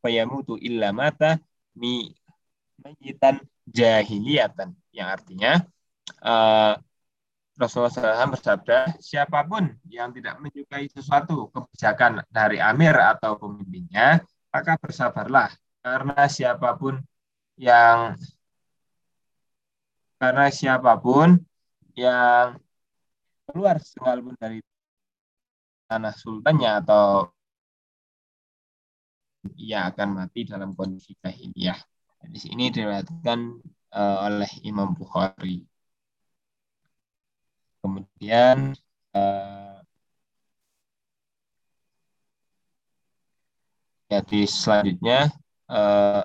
fayamutu 0.00 0.56
illa 0.58 0.90
mata 0.90 1.38
mi 1.76 2.10
mayitan 2.80 3.44
jahiliyatan 3.66 4.74
yang 4.96 5.12
artinya 5.12 5.60
uh, 6.24 6.74
Rasulullah 7.56 7.88
SAW 7.88 8.36
bersabda, 8.36 9.00
siapa 9.00 9.40
pun 9.48 9.72
yang 9.88 10.12
tidak 10.12 10.36
menyukai 10.44 10.92
sesuatu 10.92 11.48
kebijakan 11.48 12.20
dari 12.28 12.60
amir 12.60 12.92
atau 12.92 13.40
pemimpinnya, 13.40 14.20
maka 14.52 14.76
bersabarlah. 14.76 15.48
Karena 15.80 16.28
siapa 16.28 16.76
pun 16.76 17.00
yang 17.56 18.12
karena 20.20 20.52
siapa 20.52 21.00
pun 21.00 21.40
yang 21.96 22.60
keluar 23.48 23.80
sekalipun 23.80 24.36
dari 24.36 24.60
tanah 25.88 26.12
sultannya 26.12 26.70
atau 26.84 27.32
ia 29.56 29.88
akan 29.88 30.08
mati 30.12 30.44
dalam 30.44 30.76
kondisi 30.76 31.16
jahiliyah. 31.16 31.80
Di 32.26 32.36
sini 32.42 32.68
diriwayatkan 32.68 33.38
uh, 33.96 34.16
oleh 34.28 34.50
Imam 34.68 34.92
Bukhari. 34.92 35.64
Kemudian 37.80 38.76
uh, 39.16 39.78
jadi 44.10 44.40
selanjutnya 44.46 45.18
uh, 45.70 46.22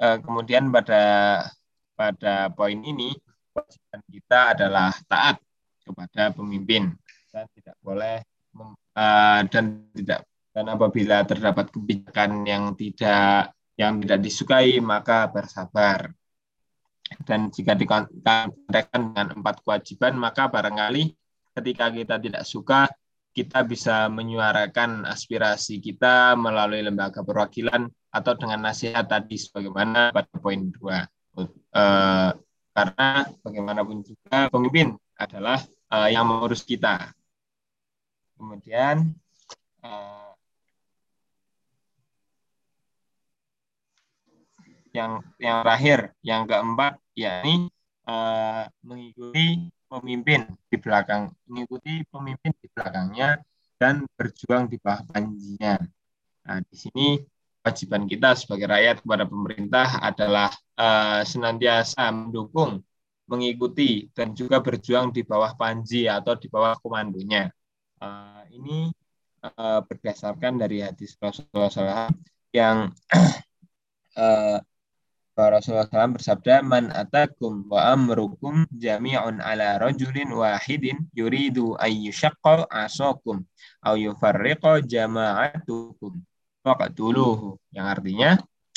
eh, 0.00 0.16
kemudian 0.24 0.64
pada 0.74 1.00
pada 1.96 2.52
poin 2.52 2.76
ini 2.76 3.16
kewajiban 3.50 4.00
kita 4.12 4.40
adalah 4.52 4.92
taat 5.08 5.40
kepada 5.80 6.30
pemimpin 6.36 6.92
dan 7.32 7.48
tidak 7.56 7.76
boleh 7.80 8.20
uh, 8.92 9.40
dan 9.48 9.88
tidak 9.96 10.28
dan 10.52 10.64
apabila 10.68 11.24
terdapat 11.24 11.72
kebijakan 11.72 12.44
yang 12.44 12.76
tidak 12.76 13.56
yang 13.80 14.00
tidak 14.04 14.20
disukai 14.20 14.76
maka 14.84 15.28
bersabar 15.32 16.12
dan 17.24 17.48
jika 17.48 17.72
dikontrakkan 17.72 19.02
dengan 19.14 19.26
empat 19.40 19.64
kewajiban 19.64 20.20
maka 20.20 20.52
barangkali 20.52 21.16
ketika 21.56 21.88
kita 21.88 22.16
tidak 22.20 22.44
suka 22.44 22.92
kita 23.36 23.68
bisa 23.68 24.08
menyuarakan 24.08 25.04
aspirasi 25.04 25.76
kita 25.84 26.32
melalui 26.40 26.80
lembaga 26.80 27.20
perwakilan 27.20 27.84
atau 28.08 28.32
dengan 28.32 28.64
nasihat 28.64 29.04
tadi 29.04 29.36
sebagaimana 29.36 30.08
pada 30.08 30.32
poin 30.40 30.72
dua. 30.72 31.04
Uh, 31.36 32.32
karena 32.72 33.08
bagaimanapun 33.44 34.00
juga 34.00 34.48
pemimpin 34.48 34.96
adalah 35.16 35.60
uh, 35.92 36.08
yang 36.08 36.24
mengurus 36.24 36.64
kita. 36.64 37.12
Kemudian 38.36 39.12
uh, 39.84 40.32
yang 44.96 45.20
yang 45.36 45.60
terakhir, 45.60 45.98
yang 46.24 46.48
keempat 46.48 46.96
yakni 47.12 47.68
uh, 48.08 48.64
mengikuti 48.80 49.68
pemimpin 49.88 50.48
di 50.72 50.76
belakang, 50.80 51.32
mengikuti 51.44 52.04
pemimpin 52.08 52.52
di 52.56 52.68
belakangnya 52.72 53.40
dan 53.76 54.08
berjuang 54.16 54.72
di 54.72 54.80
bawah 54.80 55.04
panjinya. 55.12 55.76
Nah, 56.48 56.58
di 56.64 56.76
sini 56.76 57.20
kewajiban 57.66 58.06
kita 58.06 58.38
sebagai 58.38 58.70
rakyat 58.70 59.02
kepada 59.02 59.26
pemerintah 59.26 59.98
adalah 59.98 60.54
uh, 60.78 61.26
senantiasa 61.26 62.14
mendukung, 62.14 62.78
mengikuti 63.26 64.06
dan 64.14 64.38
juga 64.38 64.62
berjuang 64.62 65.10
di 65.10 65.26
bawah 65.26 65.50
panji 65.58 66.06
atau 66.06 66.38
di 66.38 66.46
bawah 66.46 66.78
komandonya. 66.78 67.50
Uh, 67.98 68.46
ini 68.54 68.94
uh, 69.42 69.82
berdasarkan 69.82 70.62
dari 70.62 70.86
hadis 70.86 71.18
Rasulullah 71.18 71.66
SAW 71.66 72.14
yang 72.54 72.94
uh, 74.22 74.62
Rasulullah 75.34 75.90
SAW 75.90 76.22
bersabda, 76.22 76.62
Man 76.62 76.94
atakum 76.94 77.66
wa 77.66 77.82
amrukum 77.98 78.62
jami'un 78.78 79.42
ala 79.42 79.82
rajulin 79.82 80.30
wahidin 80.30 81.02
yuridu 81.18 81.74
ayyushaqqa 81.82 82.70
asakum 82.70 83.42
au 83.82 83.94
yufarriqa 83.98 84.86
jama'atukum 84.86 86.22
faqatuluhu. 86.66 87.54
Yang 87.70 87.86
artinya, 87.86 88.30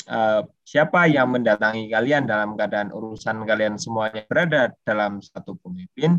uh, 0.06 0.46
siapa 0.62 1.10
yang 1.10 1.34
mendatangi 1.34 1.90
kalian 1.90 2.30
dalam 2.30 2.54
keadaan 2.54 2.94
urusan 2.94 3.42
kalian 3.42 3.74
semuanya 3.82 4.22
berada 4.30 4.70
dalam 4.86 5.18
satu 5.18 5.58
pemimpin, 5.58 6.14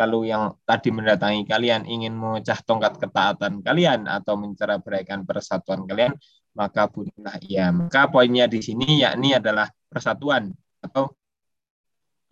lalu 0.00 0.32
yang 0.32 0.56
tadi 0.64 0.88
mendatangi 0.88 1.44
kalian 1.44 1.84
ingin 1.84 2.16
memecah 2.16 2.56
tongkat 2.64 2.96
ketaatan 2.96 3.60
kalian 3.60 4.08
atau 4.08 4.40
menceraikan 4.40 5.28
persatuan 5.28 5.84
kalian, 5.84 6.16
maka 6.56 6.88
bunuhlah 6.88 7.36
ia. 7.44 7.68
Maka 7.68 8.08
poinnya 8.08 8.48
di 8.48 8.64
sini 8.64 9.04
yakni 9.04 9.36
adalah 9.36 9.68
persatuan 9.92 10.48
atau 10.80 11.12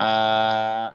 uh, 0.01 0.89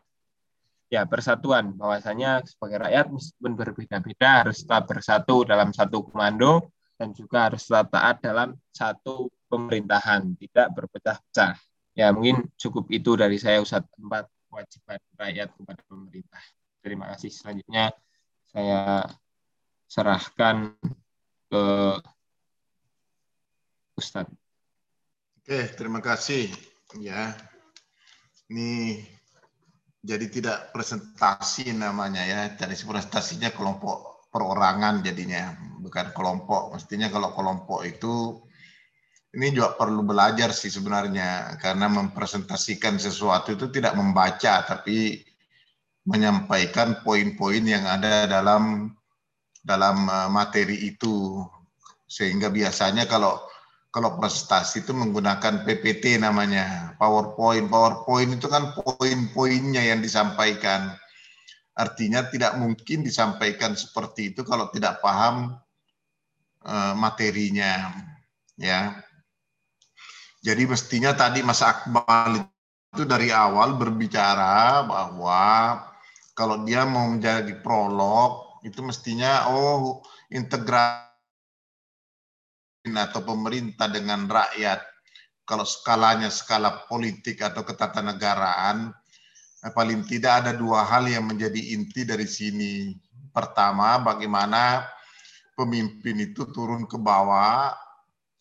ya 0.89 1.05
persatuan 1.05 1.73
bahwasanya 1.77 2.41
sebagai 2.45 2.85
rakyat 2.89 3.05
meskipun 3.09 3.51
berbeda-beda 3.53 4.45
harus 4.45 4.61
tetap 4.61 4.89
bersatu 4.89 5.45
dalam 5.45 5.73
satu 5.73 6.05
komando 6.05 6.72
dan 7.03 7.11
juga 7.11 7.51
harus 7.51 7.67
tetap 7.67 7.91
taat 7.91 8.23
dalam 8.23 8.55
satu 8.71 9.27
pemerintahan 9.51 10.39
tidak 10.39 10.71
berpecah-pecah 10.71 11.59
ya 11.93 12.09
mungkin 12.15 12.47
cukup 12.57 12.89
itu 12.89 13.13
dari 13.19 13.37
saya 13.37 13.61
Ustadz. 13.61 13.91
Empat 13.99 14.31
kewajiban 14.49 15.01
rakyat 15.17 15.49
kepada 15.57 15.81
pemerintah. 15.89 16.43
Terima 16.83 17.05
kasih. 17.13 17.31
Selanjutnya 17.33 17.93
saya 18.49 19.07
serahkan 19.89 20.77
ke 21.49 21.65
Ustadz. 23.97 24.33
Oke, 25.41 25.59
terima 25.75 25.99
kasih. 25.99 26.49
Ya, 27.01 27.33
ini 28.47 29.01
jadi 30.05 30.29
tidak 30.29 30.69
presentasi 30.69 31.73
namanya 31.73 32.21
ya. 32.21 32.41
Tadi 32.53 32.77
presentasinya 32.77 33.49
kelompok 33.49 34.12
perorangan 34.33 35.05
jadinya. 35.05 35.53
bukan 35.83 36.15
kelompok. 36.15 36.71
Mestinya 36.73 37.11
kalau 37.11 37.35
kelompok 37.35 37.83
itu 37.83 38.39
ini 39.33 39.51
juga 39.51 39.75
perlu 39.75 40.05
belajar 40.05 40.53
sih 40.55 40.69
sebenarnya 40.69 41.59
karena 41.59 41.89
mempresentasikan 41.89 43.01
sesuatu 43.01 43.57
itu 43.57 43.67
tidak 43.67 43.97
membaca 43.97 44.63
tapi 44.63 45.25
menyampaikan 46.05 47.01
poin-poin 47.01 47.63
yang 47.67 47.83
ada 47.83 48.29
dalam 48.29 48.95
dalam 49.59 50.07
eh, 50.07 50.29
materi 50.29 50.87
itu 50.87 51.41
sehingga 52.05 52.53
biasanya 52.53 53.09
kalau 53.09 53.41
kalau 53.93 54.17
presentasi 54.17 54.85
itu 54.85 54.91
menggunakan 54.93 55.65
PPT 55.65 56.21
namanya 56.21 56.93
PowerPoint 57.01 57.69
PowerPoint 57.69 58.37
itu 58.37 58.47
kan 58.49 58.73
poin-poinnya 58.77 59.81
yang 59.81 60.01
disampaikan 60.01 60.93
artinya 61.73 62.21
tidak 62.29 62.53
mungkin 62.61 63.01
disampaikan 63.01 63.73
seperti 63.73 64.33
itu 64.33 64.45
kalau 64.45 64.69
tidak 64.69 65.01
paham 65.01 65.57
uh, 66.65 66.93
materinya 66.93 67.93
ya. 68.57 69.01
Jadi 70.43 70.63
mestinya 70.67 71.15
tadi 71.15 71.39
Mas 71.39 71.63
Akmal 71.63 72.43
itu 72.93 73.07
dari 73.07 73.31
awal 73.31 73.79
berbicara 73.79 74.83
bahwa 74.85 75.81
kalau 76.35 76.61
dia 76.67 76.83
mau 76.83 77.07
menjadi 77.09 77.57
prolog 77.63 78.59
itu 78.61 78.83
mestinya 78.83 79.49
oh 79.49 80.03
integrasi 80.29 81.09
atau 82.91 83.21
pemerintah 83.23 83.87
dengan 83.87 84.27
rakyat. 84.27 84.83
Kalau 85.43 85.67
skalanya 85.67 86.31
skala 86.31 86.87
politik 86.87 87.43
atau 87.43 87.67
ketatanegaraan 87.67 88.95
paling 89.71 90.03
tidak 90.03 90.43
ada 90.43 90.51
dua 90.51 90.83
hal 90.83 91.07
yang 91.07 91.23
menjadi 91.23 91.77
inti 91.77 92.03
dari 92.03 92.27
sini 92.27 92.91
pertama 93.31 94.01
bagaimana 94.03 94.83
pemimpin 95.55 96.19
itu 96.19 96.49
turun 96.51 96.83
ke 96.83 96.99
bawah 96.99 97.71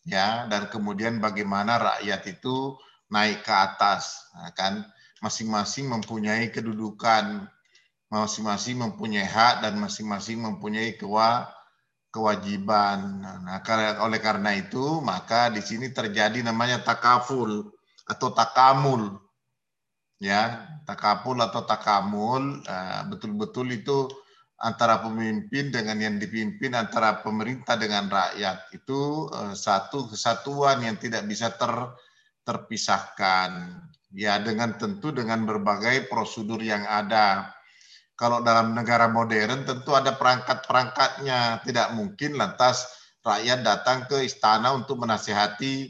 ya 0.03 0.49
dan 0.51 0.67
kemudian 0.67 1.23
bagaimana 1.23 1.79
rakyat 1.79 2.27
itu 2.27 2.75
naik 3.07 3.47
ke 3.47 3.53
atas 3.55 4.27
nah, 4.35 4.51
kan 4.51 4.83
masing-masing 5.23 5.87
mempunyai 5.87 6.51
kedudukan 6.51 7.47
masing-masing 8.13 8.77
mempunyai 8.77 9.25
hak 9.25 9.65
dan 9.65 9.73
masing-masing 9.81 10.37
mempunyai 10.37 10.93
kewa, 10.93 11.49
kewajiban. 12.13 13.25
Nah, 13.25 13.57
oleh 14.05 14.21
karena 14.21 14.53
itu, 14.53 15.01
maka 15.01 15.49
di 15.49 15.65
sini 15.65 15.89
terjadi 15.89 16.45
namanya 16.45 16.85
takaful 16.85 17.73
atau 18.05 18.29
takamul. 18.29 19.17
Ya, 20.21 20.69
takaful 20.87 21.35
atau 21.41 21.67
takamul 21.67 22.63
eh, 22.63 23.01
betul-betul 23.11 23.73
itu 23.75 24.07
antara 24.61 25.03
pemimpin 25.03 25.73
dengan 25.73 25.99
yang 25.99 26.15
dipimpin, 26.15 26.71
antara 26.77 27.19
pemerintah 27.19 27.75
dengan 27.75 28.07
rakyat 28.07 28.71
itu 28.71 29.27
eh, 29.31 29.55
satu 29.57 30.07
kesatuan 30.11 30.83
yang 30.85 30.95
tidak 30.95 31.27
bisa 31.27 31.51
ter, 31.53 31.71
terpisahkan. 32.47 33.81
Ya, 34.13 34.37
dengan 34.37 34.77
tentu 34.77 35.09
dengan 35.09 35.41
berbagai 35.43 36.05
prosedur 36.05 36.61
yang 36.61 36.85
ada 36.85 37.49
kalau 38.13 38.45
dalam 38.45 38.77
negara 38.77 39.09
modern 39.09 39.65
tentu 39.65 39.97
ada 39.97 40.13
perangkat-perangkatnya. 40.13 41.65
Tidak 41.65 41.97
mungkin 41.97 42.37
lantas 42.37 42.85
rakyat 43.25 43.65
datang 43.65 44.05
ke 44.05 44.21
istana 44.21 44.71
untuk 44.77 45.01
menasihati 45.01 45.89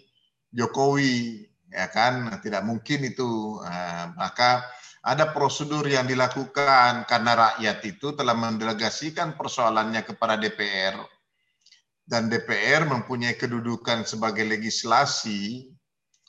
Jokowi, 0.54 1.44
ya 1.74 1.90
kan? 1.90 2.30
Tidak 2.38 2.62
mungkin 2.62 3.04
itu. 3.04 3.60
Nah, 3.66 4.14
maka 4.14 4.64
ada 5.04 5.34
prosedur 5.34 5.84
yang 5.90 6.08
dilakukan 6.08 7.10
karena 7.10 7.32
rakyat 7.36 7.84
itu 7.84 8.16
telah 8.16 8.38
mendelegasikan 8.38 9.36
persoalannya 9.36 10.06
kepada 10.08 10.40
DPR 10.40 10.96
dan 12.04 12.28
DPR 12.28 12.84
mempunyai 12.84 13.36
kedudukan 13.40 14.04
sebagai 14.04 14.44
legislasi, 14.44 15.72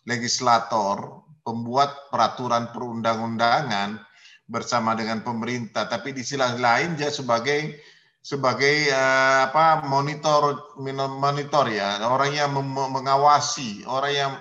legislator, 0.07 1.27
pembuat 1.43 2.09
peraturan 2.09 2.71
perundang-undangan 2.71 4.01
bersama 4.47 4.95
dengan 4.95 5.25
pemerintah, 5.25 5.89
tapi 5.89 6.13
di 6.13 6.21
sisi 6.21 6.39
lain 6.39 6.97
dia 6.97 7.09
sebagai 7.09 7.81
sebagai 8.25 8.89
uh, 8.89 9.53
apa 9.53 9.85
monitor 9.85 10.73
monitor 10.81 11.69
ya 11.69 12.01
orang 12.09 12.33
yang 12.33 12.57
mengawasi 12.73 13.85
orang 13.85 14.13
yang 14.17 14.33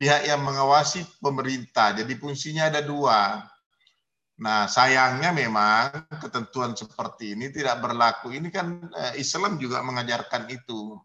pihak 0.00 0.24
yang 0.24 0.40
mengawasi 0.40 1.04
pemerintah. 1.20 1.92
Jadi 1.92 2.16
fungsinya 2.16 2.72
ada 2.72 2.80
dua. 2.80 3.44
Nah 4.40 4.64
sayangnya 4.64 5.36
memang 5.36 6.08
ketentuan 6.16 6.72
seperti 6.72 7.36
ini 7.36 7.52
tidak 7.52 7.84
berlaku. 7.84 8.32
Ini 8.32 8.48
kan 8.48 8.88
uh, 8.88 9.12
Islam 9.20 9.60
juga 9.60 9.84
mengajarkan 9.84 10.48
itu. 10.48 10.96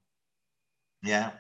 Ya. 1.03 1.35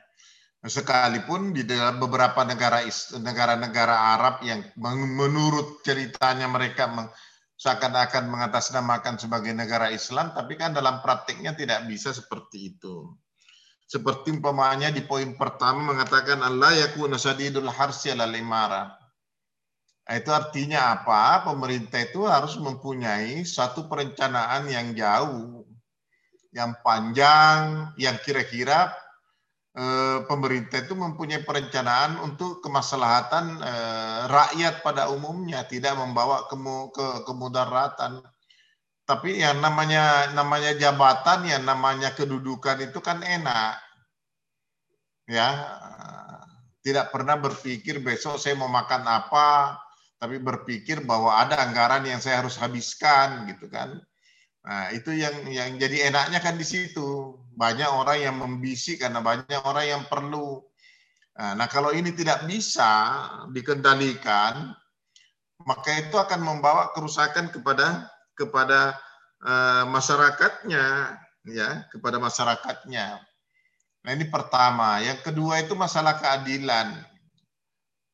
Sekalipun 0.65 1.53
di 1.53 1.61
dalam 1.63 2.01
beberapa 2.01 2.41
negara 2.41 2.81
negara-negara 3.21 4.17
Arab 4.17 4.41
yang 4.41 4.65
menurut 4.75 5.85
ceritanya 5.85 6.49
mereka 6.49 6.89
seakan-akan 7.55 8.33
mengatasnamakan 8.33 9.15
sebagai 9.21 9.53
negara 9.53 9.93
Islam, 9.93 10.33
tapi 10.33 10.57
kan 10.57 10.73
dalam 10.73 11.05
praktiknya 11.05 11.53
tidak 11.53 11.85
bisa 11.85 12.11
seperti 12.11 12.75
itu. 12.75 13.13
Seperti 13.85 14.33
umpamanya 14.33 14.89
di 14.89 15.05
poin 15.05 15.37
pertama 15.37 15.93
mengatakan 15.93 16.41
Allah 16.41 16.73
yakuna 16.73 17.21
sadidul 17.21 17.69
harsi 17.69 18.09
ala 18.09 18.25
limara. 18.25 18.89
Nah, 20.05 20.15
itu 20.17 20.29
artinya 20.29 21.01
apa? 21.01 21.45
Pemerintah 21.45 22.01
itu 22.01 22.25
harus 22.25 22.57
mempunyai 22.57 23.45
satu 23.45 23.85
perencanaan 23.89 24.69
yang 24.69 24.93
jauh, 24.93 25.65
yang 26.53 26.77
panjang, 26.81 27.93
yang 27.97 28.17
kira-kira 28.21 28.93
Eh, 29.75 30.19
pemerintah 30.31 30.87
itu 30.87 30.95
mempunyai 30.95 31.43
perencanaan 31.43 32.15
untuk 32.23 32.63
kemaslahatan 32.63 33.59
eh, 33.59 34.21
rakyat 34.31 34.79
pada 34.79 35.11
umumnya, 35.11 35.67
tidak 35.67 35.99
membawa 35.99 36.47
ke, 36.47 36.55
ke 36.95 37.05
kemudaratan. 37.27 38.23
Tapi 39.05 39.37
yang 39.37 39.61
namanya 39.61 40.33
namanya 40.33 40.73
jabatan, 40.73 41.45
yang 41.45 41.61
namanya 41.61 42.17
kedudukan 42.17 42.89
itu 42.89 42.97
kan 43.05 43.21
enak, 43.21 43.77
ya. 45.29 45.49
Tidak 46.81 47.09
pernah 47.13 47.37
berpikir 47.37 48.01
besok 48.01 48.37
saya 48.41 48.57
mau 48.57 48.69
makan 48.69 49.05
apa, 49.05 49.77
tapi 50.17 50.41
berpikir 50.41 51.01
bahwa 51.05 51.37
ada 51.37 51.57
anggaran 51.61 52.05
yang 52.05 52.17
saya 52.17 52.41
harus 52.41 52.57
habiskan, 52.57 53.45
gitu 53.49 53.69
kan. 53.69 54.01
Nah, 54.65 54.89
itu 54.89 55.13
yang 55.13 55.45
yang 55.53 55.77
jadi 55.77 56.09
enaknya 56.09 56.41
kan 56.41 56.57
di 56.57 56.65
situ. 56.65 57.37
Banyak 57.53 57.89
orang 57.89 58.17
yang 58.17 58.35
membisik 58.41 59.05
karena 59.05 59.21
banyak 59.21 59.61
orang 59.61 59.85
yang 59.85 60.03
perlu. 60.09 60.65
Nah, 61.37 61.53
nah, 61.53 61.69
kalau 61.69 61.93
ini 61.93 62.09
tidak 62.13 62.49
bisa 62.49 63.21
dikendalikan, 63.53 64.73
maka 65.61 65.89
itu 66.01 66.17
akan 66.17 66.41
membawa 66.41 66.89
kerusakan 66.97 67.53
kepada 67.53 68.09
kepada 68.35 68.99
uh, 69.41 69.83
masyarakatnya, 69.89 71.17
ya, 71.47 71.69
kepada 71.89 72.19
masyarakatnya. 72.21 73.23
Nah, 74.05 74.11
ini 74.13 74.29
pertama. 74.29 75.01
Yang 75.01 75.25
kedua 75.31 75.65
itu 75.65 75.73
masalah 75.73 76.21
keadilan. 76.21 76.93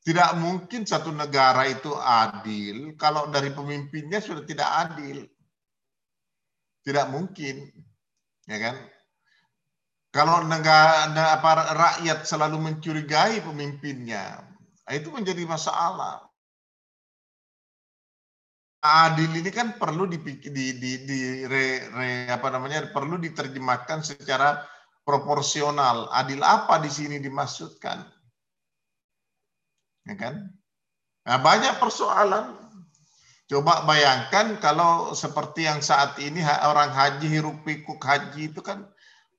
Tidak 0.02 0.40
mungkin 0.40 0.88
satu 0.88 1.14
negara 1.14 1.70
itu 1.70 1.94
adil 1.94 2.98
kalau 2.98 3.30
dari 3.30 3.54
pemimpinnya 3.54 4.18
sudah 4.18 4.42
tidak 4.48 4.70
adil. 4.88 5.28
Tidak 6.82 7.06
mungkin. 7.12 7.70
Ya 8.50 8.58
kan? 8.58 8.76
Kalau 10.12 10.44
negara 10.44 11.08
apa 11.12 11.52
rakyat 11.72 12.28
selalu 12.28 12.60
mencurigai 12.60 13.40
pemimpinnya, 13.44 14.44
itu 14.92 15.08
menjadi 15.08 15.48
masalah. 15.48 16.31
Adil 18.82 19.30
ini 19.38 19.54
kan 19.54 19.78
perlu 19.78 20.10
dipikir 20.10 20.50
di, 20.50 20.74
di, 20.82 21.06
di 21.06 21.20
re, 21.46 21.86
re, 21.94 22.10
apa 22.34 22.50
namanya 22.50 22.90
perlu 22.90 23.22
diterjemahkan 23.22 24.02
secara 24.02 24.66
proporsional. 25.06 26.10
Adil 26.10 26.42
apa 26.42 26.82
di 26.82 26.90
sini 26.90 27.22
dimaksudkan? 27.22 28.02
Ya 30.10 30.16
kan? 30.18 30.50
Nah, 31.22 31.38
banyak 31.38 31.78
persoalan 31.78 32.62
Coba 33.52 33.84
bayangkan 33.84 34.64
kalau 34.64 35.12
seperti 35.12 35.68
yang 35.68 35.84
saat 35.84 36.16
ini 36.24 36.40
orang 36.40 36.88
haji 36.88 37.28
hiruk 37.28 37.68
pikuk 37.68 38.00
haji 38.00 38.48
itu 38.48 38.64
kan 38.64 38.88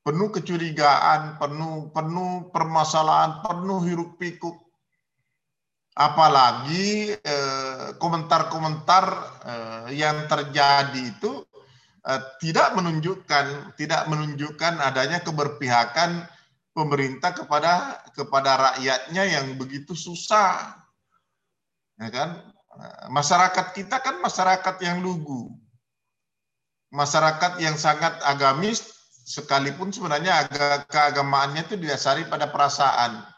penuh 0.05 0.29
kecurigaan, 0.29 1.41
penuh 1.41 1.89
penuh 1.97 2.53
permasalahan, 2.53 3.41
penuh 3.41 3.81
hiruk 3.89 4.21
pikuk. 4.21 4.53
Apalagi 5.93 7.13
eh, 7.13 7.89
komentar-komentar 8.01 9.05
eh, 9.45 9.87
yang 10.01 10.25
terjadi 10.25 11.03
itu 11.13 11.45
eh, 12.09 12.21
tidak 12.41 12.73
menunjukkan 12.73 13.77
tidak 13.77 14.09
menunjukkan 14.09 14.81
adanya 14.81 15.21
keberpihakan 15.21 16.25
pemerintah 16.73 17.37
kepada 17.37 18.01
kepada 18.17 18.73
rakyatnya 18.73 19.37
yang 19.37 19.61
begitu 19.61 19.93
susah. 19.93 20.81
Ya 22.01 22.09
kan? 22.09 22.41
Masyarakat 23.13 23.77
kita 23.77 24.01
kan 24.01 24.17
masyarakat 24.25 24.81
yang 24.81 25.05
lugu. 25.05 25.53
Masyarakat 26.89 27.61
yang 27.61 27.77
sangat 27.77 28.17
agamis, 28.25 28.93
sekalipun 29.29 29.93
sebenarnya 29.93 30.45
agak 30.45 30.89
keagamaannya 30.89 31.69
itu 31.69 31.77
didasari 31.77 32.25
pada 32.29 32.49
perasaan. 32.49 33.32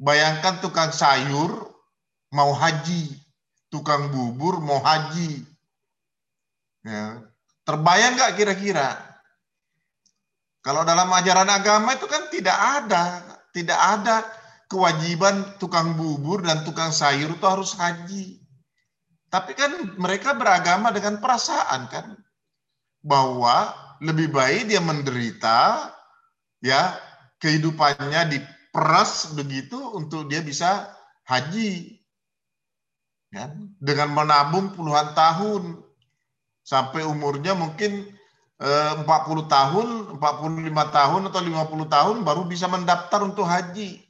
Bayangkan 0.00 0.64
tukang 0.64 0.96
sayur 0.96 1.68
mau 2.32 2.56
haji, 2.56 3.20
tukang 3.68 4.08
bubur 4.08 4.56
mau 4.64 4.80
haji. 4.80 5.44
Ya. 6.80 7.20
Terbayang 7.68 8.16
nggak 8.16 8.34
kira-kira? 8.40 8.96
Kalau 10.64 10.88
dalam 10.88 11.12
ajaran 11.12 11.52
agama 11.52 11.92
itu 11.96 12.08
kan 12.08 12.32
tidak 12.32 12.56
ada, 12.56 13.04
tidak 13.52 13.76
ada 13.76 14.24
kewajiban 14.72 15.56
tukang 15.60 15.92
bubur 15.92 16.40
dan 16.48 16.64
tukang 16.64 16.96
sayur 16.96 17.36
itu 17.36 17.44
harus 17.44 17.76
haji. 17.76 18.40
Tapi 19.28 19.52
kan 19.52 20.00
mereka 20.00 20.32
beragama 20.32 20.90
dengan 20.90 21.20
perasaan 21.20 21.92
kan 21.92 22.16
bahwa 23.04 23.72
lebih 24.00 24.32
baik 24.32 24.72
dia 24.72 24.80
menderita 24.80 25.92
ya 26.64 26.96
kehidupannya 27.40 28.20
diperas 28.70 29.34
begitu 29.34 29.74
untuk 29.98 30.30
dia 30.30 30.38
bisa 30.46 30.94
haji 31.26 31.98
ya, 33.34 33.50
dengan 33.82 34.14
menabung 34.14 34.70
puluhan 34.78 35.10
tahun 35.10 35.82
sampai 36.62 37.02
umurnya 37.02 37.58
mungkin 37.58 38.14
eh, 38.62 38.92
40 38.94 39.10
tahun, 39.50 39.86
45 40.22 40.22
tahun 40.94 41.22
atau 41.26 41.40
50 41.42 41.90
tahun 41.90 42.16
baru 42.22 42.46
bisa 42.46 42.70
mendaftar 42.70 43.26
untuk 43.26 43.42
haji. 43.42 44.06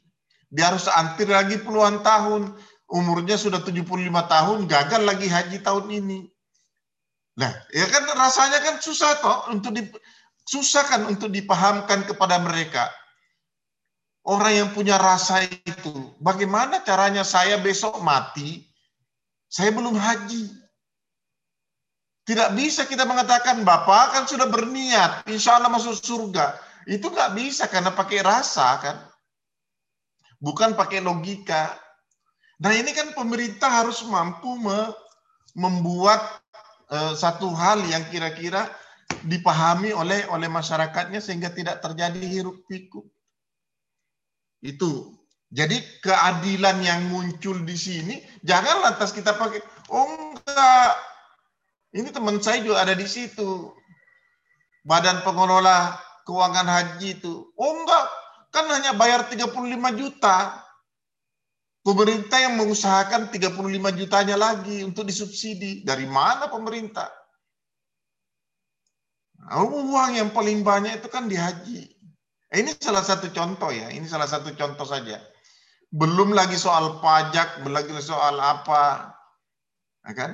Dia 0.53 0.69
harus 0.69 0.85
antir 0.93 1.33
lagi 1.33 1.57
puluhan 1.65 2.05
tahun 2.05 2.53
umurnya 2.93 3.41
sudah 3.41 3.65
75 3.65 3.81
tahun, 4.13 4.69
gagal 4.69 5.03
lagi 5.09 5.25
haji 5.25 5.65
tahun 5.65 5.89
ini. 5.89 6.29
Nah, 7.41 7.49
ya 7.73 7.89
kan 7.89 8.05
rasanya 8.13 8.61
kan 8.61 8.77
susah 8.77 9.25
toh 9.25 9.57
untuk 9.57 9.73
di, 9.73 9.89
susah 10.45 10.85
kan 10.85 11.09
untuk 11.09 11.33
dipahamkan 11.33 12.05
kepada 12.05 12.37
mereka. 12.45 12.93
Orang 14.21 14.53
yang 14.53 14.69
punya 14.77 15.01
rasa 15.01 15.41
itu, 15.49 16.13
bagaimana 16.21 16.85
caranya 16.85 17.25
saya 17.25 17.57
besok 17.57 18.05
mati, 18.05 18.69
saya 19.49 19.73
belum 19.73 19.97
haji. 19.97 20.53
Tidak 22.29 22.53
bisa 22.53 22.85
kita 22.85 23.09
mengatakan 23.09 23.65
Bapak 23.65 24.15
kan 24.15 24.25
sudah 24.29 24.47
berniat, 24.47 25.25
insya 25.27 25.57
Allah 25.57 25.73
masuk 25.73 25.97
surga. 25.99 26.53
Itu 26.85 27.09
nggak 27.09 27.33
bisa 27.33 27.65
karena 27.67 27.91
pakai 27.97 28.21
rasa 28.21 28.77
kan. 28.79 28.97
Bukan 30.39 30.77
pakai 30.77 31.01
logika. 31.01 31.75
Nah 32.61 32.77
ini 32.77 32.93
kan 32.93 33.17
pemerintah 33.17 33.73
harus 33.73 34.05
mampu 34.05 34.53
me 34.61 34.93
membuat 35.57 36.21
uh, 36.93 37.17
satu 37.17 37.51
hal 37.57 37.83
yang 37.89 38.05
kira-kira 38.13 38.69
dipahami 39.27 39.91
oleh 39.91 40.29
oleh 40.31 40.47
masyarakatnya 40.47 41.19
sehingga 41.19 41.51
tidak 41.51 41.83
terjadi 41.83 42.21
hiruk 42.21 42.63
pikuk. 42.69 43.09
Itu. 44.61 45.17
Jadi 45.51 45.83
keadilan 45.99 46.79
yang 46.79 47.11
muncul 47.11 47.59
di 47.67 47.75
sini 47.75 48.23
jangan 48.47 48.87
lantas 48.87 49.11
kita 49.11 49.35
pakai 49.35 49.59
oh 49.91 50.07
enggak. 50.07 50.95
Ini 51.91 52.07
teman 52.15 52.39
saya 52.39 52.63
juga 52.63 52.87
ada 52.87 52.95
di 52.95 53.09
situ. 53.11 53.75
Badan 54.87 55.27
pengelola 55.27 55.99
keuangan 56.23 56.71
haji 56.71 57.19
itu. 57.19 57.51
Oh 57.59 57.83
enggak, 57.83 58.07
kan 58.55 58.71
hanya 58.71 58.95
bayar 58.95 59.27
35 59.27 59.51
juta. 59.99 60.63
Pemerintah 61.81 62.39
yang 62.39 62.61
mengusahakan 62.61 63.33
35 63.33 63.99
jutanya 63.99 64.37
lagi 64.39 64.85
untuk 64.87 65.09
disubsidi. 65.09 65.83
Dari 65.83 66.05
mana 66.07 66.47
pemerintah? 66.47 67.09
Nah, 69.41 69.65
uang 69.65 70.13
yang 70.15 70.31
paling 70.31 70.61
banyak 70.61 71.01
itu 71.01 71.09
kan 71.09 71.25
di 71.25 71.41
haji. 71.41 72.00
Ini 72.51 72.75
salah 72.83 73.07
satu 73.07 73.31
contoh 73.31 73.71
ya. 73.71 73.89
Ini 73.95 74.07
salah 74.07 74.27
satu 74.27 74.51
contoh 74.59 74.83
saja. 74.83 75.23
Belum 75.91 76.35
lagi 76.35 76.59
soal 76.59 76.99
pajak, 76.99 77.63
belum 77.63 77.75
lagi 77.79 77.95
soal 78.03 78.39
apa. 78.43 79.15
Ya 80.07 80.13
kan? 80.19 80.33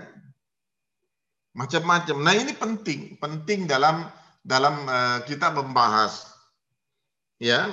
Macam-macam. 1.52 2.16
Nah 2.24 2.34
ini 2.36 2.52
penting. 2.56 3.20
Penting 3.20 3.68
dalam 3.68 4.08
dalam 4.40 4.88
uh, 4.88 5.20
kita 5.28 5.52
membahas. 5.52 6.32
Ya, 7.36 7.68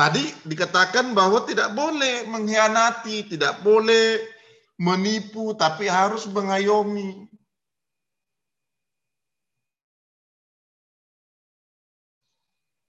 Tadi 0.00 0.32
dikatakan 0.48 1.12
bahwa 1.12 1.44
tidak 1.44 1.76
boleh 1.76 2.24
mengkhianati, 2.24 3.36
tidak 3.36 3.60
boleh 3.60 4.16
menipu, 4.80 5.52
tapi 5.52 5.92
harus 5.92 6.24
mengayomi. 6.24 7.28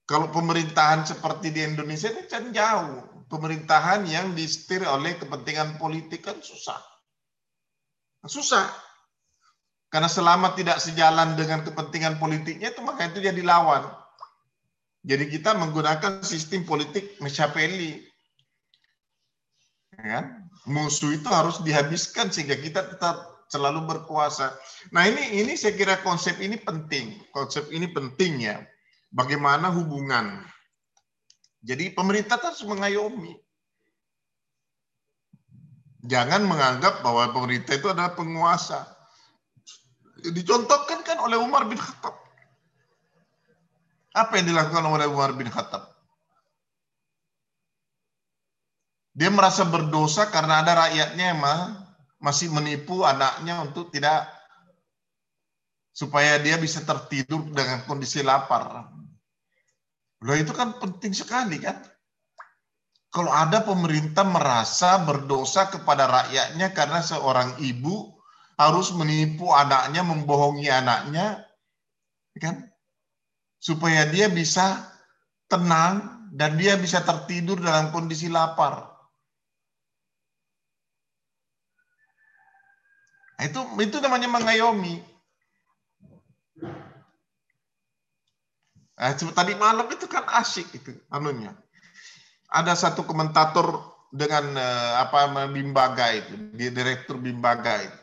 Kalau 0.06 0.28
pemerintahan 0.34 1.06
seperti 1.06 1.54
di 1.54 1.62
Indonesia 1.62 2.10
ini 2.10 2.26
kan 2.26 2.50
jauh. 2.50 3.26
Pemerintahan 3.30 4.04
yang 4.04 4.36
disetir 4.36 4.84
oleh 4.84 5.16
kepentingan 5.16 5.80
politik 5.80 6.26
kan 6.26 6.36
susah. 6.42 6.76
Susah. 8.28 8.68
Karena 9.88 10.08
selama 10.08 10.52
tidak 10.56 10.80
sejalan 10.80 11.36
dengan 11.36 11.64
kepentingan 11.64 12.16
politiknya 12.16 12.72
itu 12.72 12.80
maka 12.84 13.08
itu 13.08 13.24
jadi 13.24 13.40
lawan. 13.44 13.88
Jadi 15.02 15.28
kita 15.28 15.52
menggunakan 15.58 16.22
sistem 16.22 16.62
politik 16.62 17.18
Machiavelli. 17.18 18.00
Ya, 20.02 20.24
musuh 20.64 21.14
itu 21.14 21.28
harus 21.28 21.60
dihabiskan 21.60 22.32
sehingga 22.32 22.56
kita 22.56 22.88
tetap 22.96 23.44
selalu 23.52 23.84
berkuasa. 23.84 24.56
Nah 24.96 25.04
ini 25.04 25.44
ini 25.44 25.52
saya 25.52 25.76
kira 25.76 26.00
konsep 26.00 26.40
ini 26.40 26.56
penting. 26.56 27.20
Konsep 27.28 27.68
ini 27.68 27.84
penting 27.92 28.48
ya. 28.48 28.64
Bagaimana 29.12 29.68
hubungan. 29.68 30.40
Jadi 31.60 31.92
pemerintah 31.92 32.40
harus 32.40 32.64
mengayomi. 32.64 33.36
Jangan 36.02 36.42
menganggap 36.42 37.04
bahwa 37.06 37.30
pemerintah 37.30 37.78
itu 37.78 37.86
adalah 37.86 38.16
penguasa. 38.18 38.88
Dicontohkan 40.26 41.06
kan 41.06 41.22
oleh 41.22 41.38
Umar 41.38 41.68
bin 41.68 41.78
Khattab. 41.78 42.18
Apa 44.16 44.40
yang 44.40 44.50
dilakukan 44.50 44.82
oleh 44.82 45.06
Umar 45.06 45.36
bin 45.38 45.46
Khattab? 45.46 45.92
Dia 49.12 49.28
merasa 49.28 49.68
berdosa 49.68 50.32
karena 50.32 50.64
ada 50.64 50.88
rakyatnya 50.88 51.36
yang 51.36 51.40
masih 52.16 52.48
menipu 52.48 53.04
anaknya 53.04 53.60
untuk 53.60 53.92
tidak 53.92 54.24
supaya 55.92 56.40
dia 56.40 56.56
bisa 56.56 56.80
tertidur 56.80 57.44
dengan 57.52 57.84
kondisi 57.84 58.24
lapar. 58.24 58.88
Loh 60.22 60.38
itu 60.38 60.54
kan 60.54 60.78
penting 60.78 61.10
sekali 61.12 61.58
kan? 61.58 61.82
Kalau 63.12 63.28
ada 63.28 63.60
pemerintah 63.60 64.24
merasa 64.24 65.02
berdosa 65.04 65.68
kepada 65.68 66.08
rakyatnya 66.08 66.72
karena 66.72 67.04
seorang 67.04 67.60
ibu 67.60 68.16
harus 68.56 68.94
menipu 68.96 69.52
anaknya, 69.52 70.00
membohongi 70.00 70.70
anaknya, 70.72 71.44
kan? 72.40 72.72
supaya 73.62 74.10
dia 74.10 74.26
bisa 74.26 74.90
tenang 75.46 76.26
dan 76.34 76.58
dia 76.58 76.74
bisa 76.74 76.98
tertidur 77.06 77.62
dalam 77.62 77.94
kondisi 77.94 78.26
lapar. 78.26 78.90
Nah, 83.38 83.44
itu 83.46 83.60
itu 83.78 83.96
namanya 84.02 84.26
mengayomi. 84.26 85.11
Nah, 88.92 89.16
tadi 89.16 89.52
malam 89.56 89.88
itu 89.88 90.04
kan 90.04 90.28
asik 90.40 90.68
itu 90.76 90.92
anunya. 91.08 91.56
Ada 92.52 92.76
satu 92.76 93.08
komentator 93.08 93.80
dengan 94.12 94.52
eh, 94.52 94.94
apa 95.00 95.48
Bimbaga 95.48 96.12
itu, 96.12 96.36
direktur 96.52 97.16
Bimbaga 97.16 97.80
itu. 97.80 98.02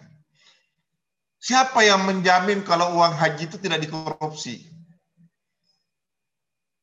Siapa 1.39 1.85
yang 1.87 2.03
menjamin 2.03 2.67
kalau 2.67 2.99
uang 2.99 3.15
haji 3.15 3.47
itu 3.47 3.55
tidak 3.61 3.79
dikorupsi? 3.79 4.67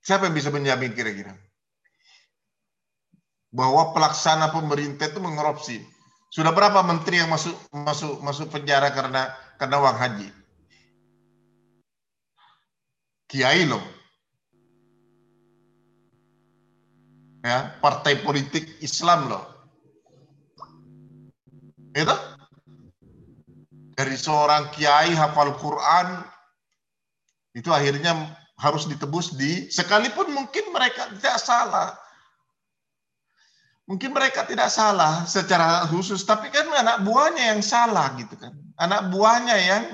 Siapa 0.00 0.30
yang 0.30 0.34
bisa 0.38 0.48
menjamin 0.48 0.96
kira-kira? 0.96 1.34
Bahwa 3.52 3.92
pelaksana 3.92 4.48
pemerintah 4.54 5.12
itu 5.12 5.20
mengerupsi. 5.20 5.82
Sudah 6.32 6.56
berapa 6.56 6.80
menteri 6.86 7.20
yang 7.20 7.28
masuk 7.28 7.52
masuk 7.74 8.22
masuk 8.24 8.48
penjara 8.48 8.88
karena 8.94 9.28
karena 9.60 9.76
uang 9.82 9.96
haji? 9.98 10.28
Kiai 13.28 13.66
loh. 13.66 13.95
Ya, 17.46 17.78
partai 17.78 18.18
politik 18.26 18.66
Islam 18.82 19.30
loh. 19.30 19.46
Itu? 21.94 22.16
Dari 23.94 24.18
seorang 24.18 24.74
kiai 24.74 25.14
hafal 25.14 25.54
Quran 25.54 26.26
itu 27.54 27.70
akhirnya 27.70 28.34
harus 28.58 28.90
ditebus 28.90 29.38
di 29.38 29.70
sekalipun 29.70 30.34
mungkin 30.34 30.74
mereka 30.74 31.06
tidak 31.14 31.38
salah. 31.38 31.94
Mungkin 33.86 34.10
mereka 34.10 34.42
tidak 34.42 34.66
salah 34.66 35.22
secara 35.30 35.86
khusus, 35.86 36.26
tapi 36.26 36.50
kan 36.50 36.66
anak 36.74 37.06
buahnya 37.06 37.54
yang 37.54 37.62
salah 37.62 38.10
gitu 38.18 38.34
kan. 38.34 38.50
Anak 38.82 39.14
buahnya 39.14 39.54
yang 39.54 39.84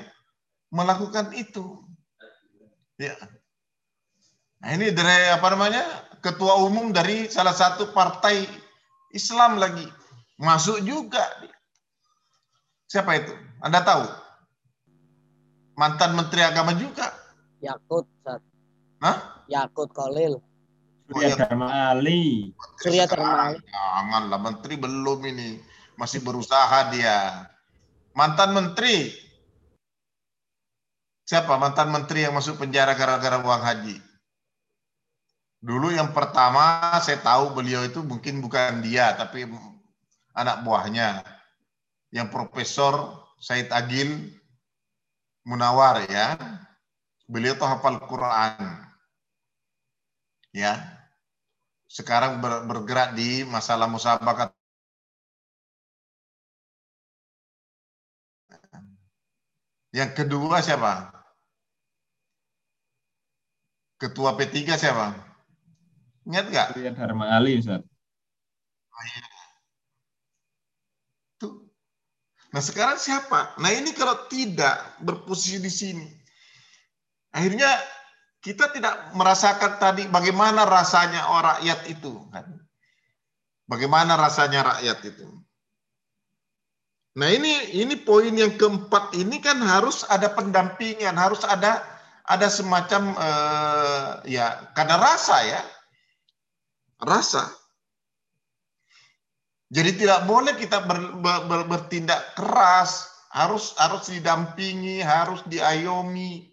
melakukan 0.73 1.29
itu. 1.37 1.85
Ya. 2.97 3.13
Nah, 4.65 4.73
ini 4.73 4.89
dari 4.97 5.29
apa 5.29 5.53
namanya? 5.53 5.85
Ketua 6.23 6.55
umum 6.63 6.95
dari 6.95 7.27
salah 7.27 7.53
satu 7.53 7.91
partai 7.91 8.47
Islam 9.11 9.59
lagi. 9.59 9.85
Masuk 10.39 10.79
juga. 10.87 11.23
Siapa 12.87 13.19
itu? 13.19 13.35
Anda 13.59 13.83
tahu? 13.83 14.07
Mantan 15.75 16.15
Menteri 16.15 16.47
Agama 16.47 16.79
juga. 16.79 17.11
Yakut, 17.59 18.07
Ustaz. 18.07 18.43
Hah? 19.03 19.47
Yakut 19.51 19.91
Kolil. 19.91 20.39
Surya 21.11 21.35
Dharma 21.35 21.67
Ali. 21.91 22.55
Surya 22.79 23.05
Dharma. 23.11 23.59
Janganlah 23.59 24.39
menteri 24.39 24.75
belum 24.79 25.21
ini. 25.27 25.59
Masih 25.99 26.23
berusaha 26.23 26.89
dia. 26.95 27.51
Mantan 28.15 28.55
menteri. 28.55 29.11
Siapa 31.27 31.57
mantan 31.57 31.91
menteri 31.91 32.27
yang 32.27 32.35
masuk 32.37 32.61
penjara 32.61 32.93
gara-gara 32.95 33.41
uang 33.41 33.63
haji? 33.63 33.97
Dulu 35.63 35.95
yang 35.95 36.11
pertama 36.11 36.99
saya 36.99 37.23
tahu 37.23 37.55
beliau 37.55 37.87
itu 37.87 38.03
mungkin 38.03 38.43
bukan 38.43 38.83
dia 38.83 39.15
tapi 39.15 39.47
anak 40.35 40.67
buahnya. 40.67 41.23
Yang 42.11 42.29
Profesor 42.35 43.23
Said 43.39 43.71
Agil 43.71 44.35
Munawar 45.47 46.03
ya. 46.11 46.35
Beliau 47.31 47.55
tuh 47.55 47.71
hafal 47.71 48.03
Quran. 48.03 48.59
Ya. 50.51 50.83
Sekarang 51.87 52.43
ber- 52.43 52.67
bergerak 52.67 53.15
di 53.15 53.47
masalah 53.47 53.87
musabakat 53.87 54.51
Yang 59.93 60.25
kedua 60.25 60.65
siapa? 60.65 61.13
Ketua 64.01 64.33
P3 64.35 64.81
siapa? 64.81 65.32
Ingat 66.27 66.45
nggak? 66.51 66.69
Surya 66.79 66.93
Dharma 66.95 67.35
Ali, 67.35 67.59
Ustaz. 67.59 67.83
Tuh. 71.43 71.67
Nah 72.55 72.63
sekarang 72.63 72.99
siapa? 73.01 73.59
Nah 73.59 73.71
ini 73.75 73.91
kalau 73.91 74.31
tidak 74.31 75.03
berposisi 75.03 75.59
di 75.59 75.73
sini, 75.73 76.07
akhirnya 77.35 77.71
kita 78.43 78.71
tidak 78.71 79.15
merasakan 79.15 79.79
tadi 79.79 80.07
bagaimana 80.07 80.63
rasanya 80.67 81.27
orang 81.31 81.59
rakyat 81.59 81.81
itu, 81.91 82.13
kan? 82.31 82.47
Bagaimana 83.67 84.15
rasanya 84.19 84.79
rakyat 84.79 84.99
itu? 85.03 85.27
Nah 87.13 87.29
ini 87.29 87.77
ini 87.77 87.99
poin 87.99 88.33
yang 88.33 88.57
keempat 88.57 89.13
ini 89.19 89.37
kan 89.43 89.61
harus 89.61 90.07
ada 90.09 90.33
pendampingan, 90.33 91.19
harus 91.19 91.45
ada 91.45 91.85
ada 92.25 92.49
semacam 92.49 93.13
eh, 93.19 94.11
ya 94.39 94.73
karena 94.73 94.97
rasa 94.97 95.37
ya 95.45 95.61
rasa. 97.03 97.51
Jadi 99.73 100.05
tidak 100.05 100.29
boleh 100.29 100.55
kita 100.55 100.85
ber, 100.85 101.17
ber, 101.19 101.49
ber- 101.49 101.69
bertindak 101.69 102.37
keras, 102.37 103.09
harus 103.33 103.73
harus 103.81 104.13
didampingi, 104.13 105.01
harus 105.01 105.41
diayomi, 105.49 106.53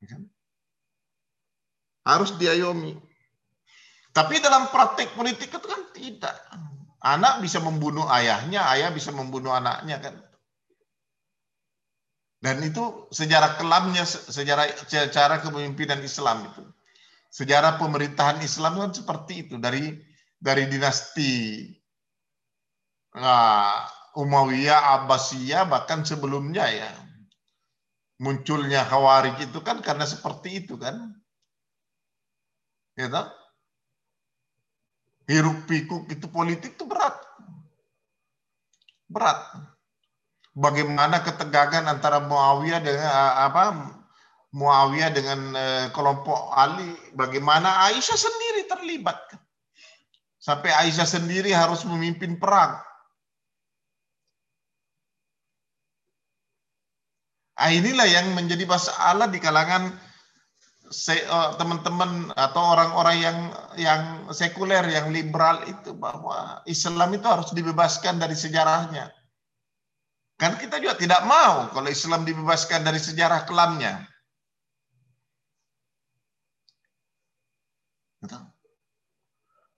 Ya 0.00 0.06
kan? 0.16 0.22
harus 2.04 2.36
diayomi. 2.36 2.96
Tapi 4.12 4.40
dalam 4.44 4.68
praktek 4.68 5.12
politik 5.16 5.52
itu 5.52 5.66
kan 5.68 5.88
tidak. 5.96 6.36
Anak 7.00 7.40
bisa 7.40 7.64
membunuh 7.64 8.04
ayahnya, 8.12 8.60
ayah 8.76 8.92
bisa 8.92 9.08
membunuh 9.08 9.56
anaknya 9.56 10.00
kan. 10.04 10.20
Dan 12.40 12.60
itu 12.64 13.08
sejarah 13.12 13.56
kelamnya, 13.60 14.04
se- 14.04 14.32
sejarah 14.32 14.68
secara 14.88 15.40
kepemimpinan 15.40 16.00
Islam 16.04 16.48
itu. 16.48 16.64
Sejarah 17.30 17.78
pemerintahan 17.78 18.42
Islam 18.42 18.74
kan 18.82 18.90
seperti 18.90 19.46
itu 19.46 19.54
dari 19.62 19.94
dari 20.42 20.66
dinasti 20.66 21.62
nah, 23.14 23.86
Umayyah, 24.18 24.98
Abbasiyah 24.98 25.70
bahkan 25.70 26.02
sebelumnya 26.02 26.66
ya. 26.66 26.90
Munculnya 28.20 28.84
Khawarij 28.84 29.48
itu 29.48 29.62
kan 29.64 29.80
karena 29.80 30.04
seperti 30.04 30.66
itu 30.66 30.76
kan. 30.76 31.14
Ya 32.98 33.08
toh? 33.08 33.30
Hiruk 35.30 35.64
pikuk 35.70 36.10
itu 36.10 36.26
politik 36.26 36.74
itu 36.74 36.84
berat. 36.84 37.16
Berat. 39.06 39.38
Bagaimana 40.52 41.22
ketegangan 41.22 41.86
antara 41.86 42.18
Muawiyah 42.20 42.82
dengan 42.82 43.06
eh, 43.06 43.34
apa 43.46 43.62
Muawiyah 44.50 45.14
dengan 45.14 45.54
eh, 45.54 45.86
kelompok 45.94 46.50
Ali, 46.58 46.90
bagaimana 47.14 47.86
Aisyah 47.86 48.18
sendiri 48.18 48.66
terlibat. 48.66 49.18
Sampai 50.42 50.74
Aisyah 50.74 51.06
sendiri 51.06 51.54
harus 51.54 51.86
memimpin 51.86 52.34
perang. 52.34 52.82
Ah, 57.60 57.70
inilah 57.70 58.08
yang 58.08 58.32
menjadi 58.34 58.66
masalah 58.66 59.30
di 59.30 59.38
kalangan 59.38 59.94
eh, 61.14 61.50
teman-teman 61.54 62.34
atau 62.34 62.62
orang-orang 62.74 63.16
yang 63.22 63.38
yang 63.78 64.02
sekuler, 64.34 64.82
yang 64.90 65.14
liberal 65.14 65.62
itu 65.70 65.94
bahwa 65.94 66.58
Islam 66.66 67.14
itu 67.14 67.26
harus 67.30 67.54
dibebaskan 67.54 68.18
dari 68.18 68.34
sejarahnya. 68.34 69.14
Kan 70.40 70.58
kita 70.58 70.82
juga 70.82 70.98
tidak 70.98 71.22
mau 71.22 71.70
kalau 71.70 71.86
Islam 71.86 72.26
dibebaskan 72.26 72.82
dari 72.82 72.98
sejarah 72.98 73.46
kelamnya. 73.46 74.10
Betul. 78.20 78.42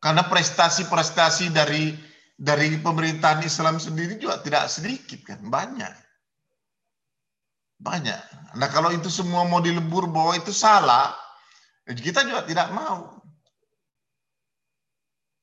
Karena 0.02 0.26
prestasi-prestasi 0.26 1.54
dari 1.54 1.94
dari 2.34 2.74
pemerintahan 2.74 3.46
Islam 3.46 3.78
sendiri 3.78 4.18
juga 4.18 4.42
tidak 4.42 4.66
sedikit 4.66 5.22
kan, 5.22 5.38
banyak. 5.46 5.94
Banyak. 7.78 8.20
Nah 8.58 8.68
kalau 8.74 8.90
itu 8.90 9.06
semua 9.06 9.46
mau 9.46 9.62
dilebur 9.62 10.10
bahwa 10.10 10.34
itu 10.34 10.50
salah, 10.50 11.14
kita 11.86 12.26
juga 12.26 12.42
tidak 12.42 12.74
mau. 12.74 13.22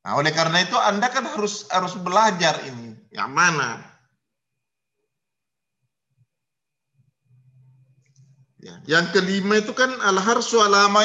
Nah, 0.04 0.16
oleh 0.16 0.32
karena 0.32 0.64
itu 0.64 0.76
Anda 0.80 1.12
kan 1.12 1.28
harus 1.28 1.68
harus 1.72 1.96
belajar 2.00 2.60
ini. 2.68 2.96
Yang 3.12 3.32
mana? 3.36 3.70
Ya. 8.60 8.76
Yang 8.88 9.06
kelima 9.16 9.60
itu 9.60 9.72
kan 9.72 9.92
al-harsu 10.04 10.60
ala 10.60 10.88
ma. 10.92 11.04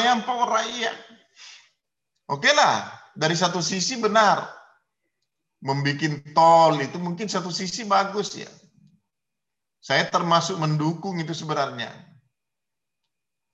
Oke 2.25 2.49
lah, 2.55 3.04
dari 3.15 3.33
satu 3.33 3.63
sisi 3.63 3.97
benar. 3.97 4.45
Membikin 5.65 6.21
tol 6.35 6.77
itu 6.77 7.01
mungkin 7.01 7.25
satu 7.25 7.49
sisi 7.49 7.87
bagus 7.87 8.37
ya. 8.37 8.51
Saya 9.81 10.05
termasuk 10.11 10.59
mendukung 10.61 11.17
itu 11.17 11.33
sebenarnya. 11.33 11.89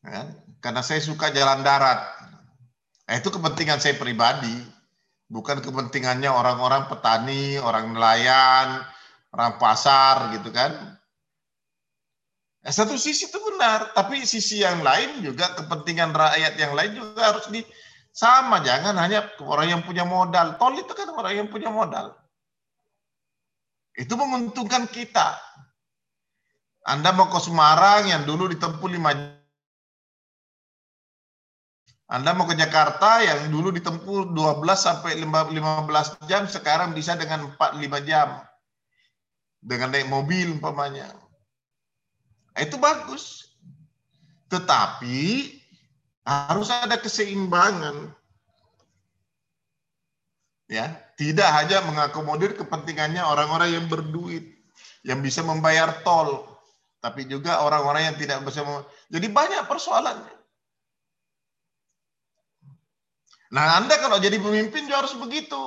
Ya, 0.02 0.34
karena 0.60 0.82
saya 0.82 1.00
suka 1.00 1.30
jalan 1.30 1.62
darat. 1.62 2.02
Nah, 3.06 3.16
itu 3.22 3.30
kepentingan 3.30 3.78
saya 3.78 3.96
pribadi, 4.02 4.66
bukan 5.30 5.62
kepentingannya 5.62 6.28
orang-orang 6.28 6.90
petani, 6.90 7.62
orang 7.62 7.94
nelayan, 7.94 8.82
orang 9.30 9.62
pasar 9.62 10.34
gitu 10.36 10.50
kan. 10.50 10.98
Nah, 12.62 12.72
satu 12.74 12.98
sisi 12.98 13.30
itu 13.30 13.40
benar, 13.42 13.94
tapi 13.94 14.22
sisi 14.26 14.62
yang 14.62 14.82
lain 14.86 15.22
juga 15.26 15.54
kepentingan 15.58 16.14
rakyat 16.14 16.54
yang 16.58 16.74
lain 16.78 16.92
juga 16.98 17.34
harus 17.34 17.46
di 17.50 17.62
sama. 18.12 18.60
Jangan 18.62 18.96
hanya 19.00 19.32
orang 19.42 19.68
yang 19.72 19.82
punya 19.82 20.04
modal. 20.04 20.60
Tol 20.60 20.76
itu 20.76 20.92
kan 20.92 21.10
orang 21.16 21.34
yang 21.44 21.48
punya 21.48 21.72
modal. 21.72 22.16
Itu 23.96 24.16
menguntungkan 24.16 24.88
kita. 24.88 25.40
Anda 26.88 27.16
mau 27.16 27.32
ke 27.32 27.40
Semarang 27.40 28.10
yang 28.10 28.24
dulu 28.26 28.50
ditempuh 28.52 28.90
5 28.90 29.42
Anda 32.12 32.36
mau 32.36 32.44
ke 32.44 32.60
Jakarta 32.60 33.24
yang 33.24 33.48
dulu 33.48 33.72
ditempuh 33.72 34.36
12 34.36 34.60
sampai 34.76 35.16
15 35.16 36.28
jam 36.28 36.44
sekarang 36.44 36.92
bisa 36.92 37.16
dengan 37.16 37.56
4 37.56 37.80
5 37.80 38.04
jam. 38.04 38.44
Dengan 39.62 39.94
naik 39.94 40.12
mobil 40.12 40.52
umpamanya. 40.52 41.08
Itu 42.58 42.76
bagus. 42.82 43.56
Tetapi 44.52 45.61
harus 46.26 46.70
ada 46.70 46.98
keseimbangan. 46.98 48.14
Ya, 50.72 50.88
tidak 51.20 51.52
hanya 51.52 51.84
mengakomodir 51.84 52.56
kepentingannya 52.56 53.20
orang-orang 53.20 53.76
yang 53.76 53.86
berduit, 53.92 54.56
yang 55.04 55.20
bisa 55.20 55.44
membayar 55.44 56.00
tol, 56.08 56.48
tapi 57.04 57.28
juga 57.28 57.60
orang-orang 57.60 58.08
yang 58.08 58.16
tidak 58.16 58.40
bisa 58.48 58.64
Jadi 59.12 59.28
banyak 59.28 59.68
persoalannya. 59.68 60.32
Nah, 63.52 63.84
Anda 63.84 64.00
kalau 64.00 64.16
jadi 64.24 64.40
pemimpin 64.40 64.88
juga 64.88 65.04
harus 65.04 65.12
begitu. 65.20 65.60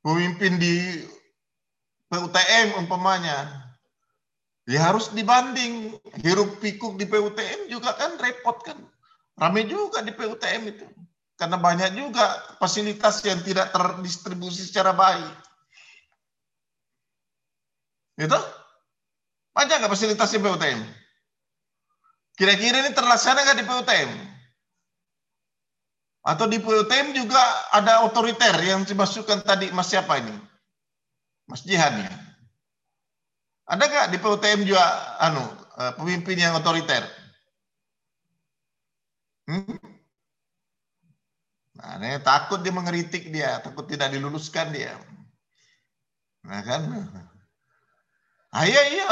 Pemimpin 0.00 0.56
di 0.56 1.04
PUTM 2.08 2.80
umpamanya. 2.80 3.67
Ya 4.68 4.84
harus 4.84 5.08
dibanding. 5.16 5.96
Hiruk 6.20 6.60
pikuk 6.60 7.00
di 7.00 7.08
PUTM 7.08 7.72
juga 7.72 7.96
kan 7.96 8.20
repot 8.20 8.60
kan. 8.60 8.76
Rame 9.40 9.64
juga 9.64 10.04
di 10.04 10.12
PUTM 10.12 10.62
itu. 10.68 10.84
Karena 11.40 11.56
banyak 11.56 11.96
juga 11.96 12.36
fasilitas 12.60 13.24
yang 13.24 13.40
tidak 13.40 13.72
terdistribusi 13.72 14.68
secara 14.68 14.92
baik. 14.92 15.32
Itu? 18.20 18.36
Banyak 19.56 19.80
nggak 19.80 19.92
fasilitas 19.96 20.36
di 20.36 20.42
PUTM? 20.42 20.80
Kira-kira 22.36 22.84
ini 22.84 22.92
terlaksana 22.92 23.40
nggak 23.48 23.58
di 23.58 23.64
PUTM? 23.64 24.10
Atau 26.28 26.44
di 26.44 26.60
PUTM 26.60 27.16
juga 27.16 27.40
ada 27.72 28.04
otoriter 28.04 28.52
yang 28.60 28.84
dimasukkan 28.84 29.48
tadi 29.48 29.72
Mas 29.72 29.88
siapa 29.88 30.20
ini? 30.20 30.36
Mas 31.48 31.64
Jihan 31.64 32.04
ya? 32.04 32.27
Ada 33.68 33.84
nggak 33.84 34.08
di 34.16 34.18
PUTM 34.18 34.60
juga 34.64 34.84
anu 35.20 35.44
eh, 35.76 35.92
pemimpin 36.00 36.40
yang 36.40 36.56
otoriter? 36.56 37.04
Hmm? 39.44 39.76
Nah, 41.78 41.94
ini 42.00 42.18
takut 42.24 42.58
dia 42.64 42.74
mengeritik 42.74 43.30
dia, 43.30 43.60
takut 43.62 43.86
tidak 43.86 44.10
diluluskan 44.10 44.74
dia. 44.74 44.98
Nah 46.42 46.60
kan? 46.64 46.80
Ah, 48.50 48.64
iya, 48.64 48.82
iya. 48.88 49.08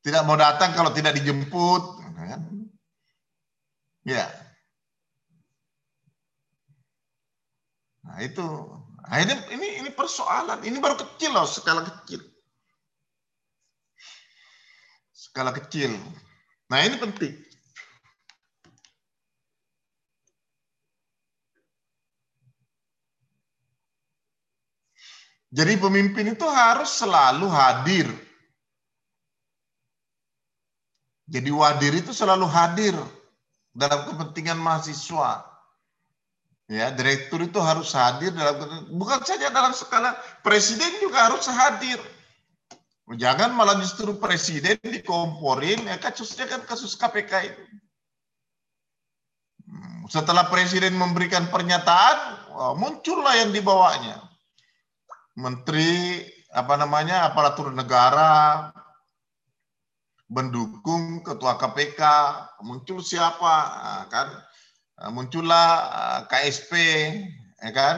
Tidak 0.00 0.22
mau 0.24 0.38
datang 0.38 0.72
kalau 0.72 0.94
tidak 0.94 1.18
dijemput. 1.20 1.82
Nah, 2.16 2.26
kan? 2.32 2.40
Ya. 4.08 4.24
Nah 8.06 8.18
itu, 8.24 8.46
nah, 9.08 9.18
ini, 9.24 9.34
ini 9.56 9.66
ini 9.82 9.90
persoalan. 9.90 10.62
Ini 10.62 10.76
baru 10.78 11.00
kecil 11.00 11.32
loh, 11.32 11.48
skala 11.48 11.82
kecil. 11.82 12.20
Skala 15.10 15.50
kecil. 15.56 15.96
Nah 16.68 16.84
ini 16.84 17.00
penting. 17.00 17.48
Jadi 25.48 25.80
pemimpin 25.80 26.36
itu 26.36 26.44
harus 26.44 26.92
selalu 26.92 27.48
hadir. 27.48 28.08
Jadi 31.28 31.48
wadir 31.52 31.92
itu 31.96 32.12
selalu 32.12 32.44
hadir 32.44 32.96
dalam 33.72 34.04
kepentingan 34.12 34.60
mahasiswa. 34.60 35.44
Ya, 36.68 36.92
direktur 36.92 37.40
itu 37.40 37.56
harus 37.64 37.96
hadir 37.96 38.28
dalam 38.36 38.92
bukan 38.92 39.24
saja 39.24 39.48
dalam 39.48 39.72
skala 39.72 40.12
presiden 40.44 41.00
juga 41.00 41.32
harus 41.32 41.48
hadir. 41.48 41.96
Jangan 43.08 43.56
malah 43.56 43.80
justru 43.80 44.12
presiden 44.20 44.76
dikomporin, 44.84 45.80
ya 45.88 45.96
kasusnya 45.96 46.44
kan 46.44 46.60
kasus 46.68 46.92
KPK 46.92 47.32
itu. 47.48 47.62
Hmm, 49.64 50.04
setelah 50.12 50.44
presiden 50.52 50.92
memberikan 50.92 51.48
pernyataan, 51.48 52.36
muncullah 52.76 53.32
yang 53.40 53.48
dibawanya 53.48 54.28
menteri 55.38 56.26
apa 56.50 56.74
namanya 56.74 57.30
aparatur 57.30 57.70
negara 57.70 58.68
mendukung 60.26 61.22
ketua 61.22 61.56
KPK 61.56 62.02
muncul 62.66 62.98
siapa 63.00 63.56
nah, 63.80 64.04
kan 64.10 64.28
muncullah 65.06 65.68
eh, 65.88 66.20
KSP 66.26 66.72
ya 67.62 67.70
kan 67.70 67.96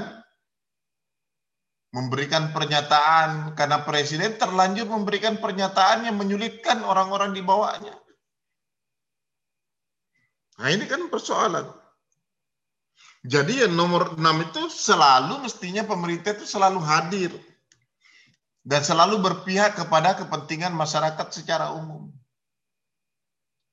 memberikan 1.90 2.54
pernyataan 2.54 3.58
karena 3.58 3.82
presiden 3.82 4.38
terlanjur 4.38 4.86
memberikan 4.86 5.42
pernyataan 5.42 6.06
yang 6.06 6.16
menyulitkan 6.20 6.86
orang-orang 6.86 7.34
di 7.34 7.42
bawahnya. 7.42 7.96
Nah 10.60 10.68
ini 10.70 10.86
kan 10.86 11.10
persoalan. 11.10 11.66
Jadi 13.26 13.64
yang 13.66 13.76
nomor 13.76 14.16
enam 14.16 14.40
itu 14.44 14.70
selalu 14.72 15.44
mestinya 15.44 15.84
pemerintah 15.84 16.32
itu 16.32 16.48
selalu 16.48 16.80
hadir 16.80 17.32
dan 18.64 18.80
selalu 18.80 19.20
berpihak 19.20 19.76
kepada 19.76 20.16
kepentingan 20.16 20.72
masyarakat 20.72 21.26
secara 21.32 21.72
umum. 21.76 22.12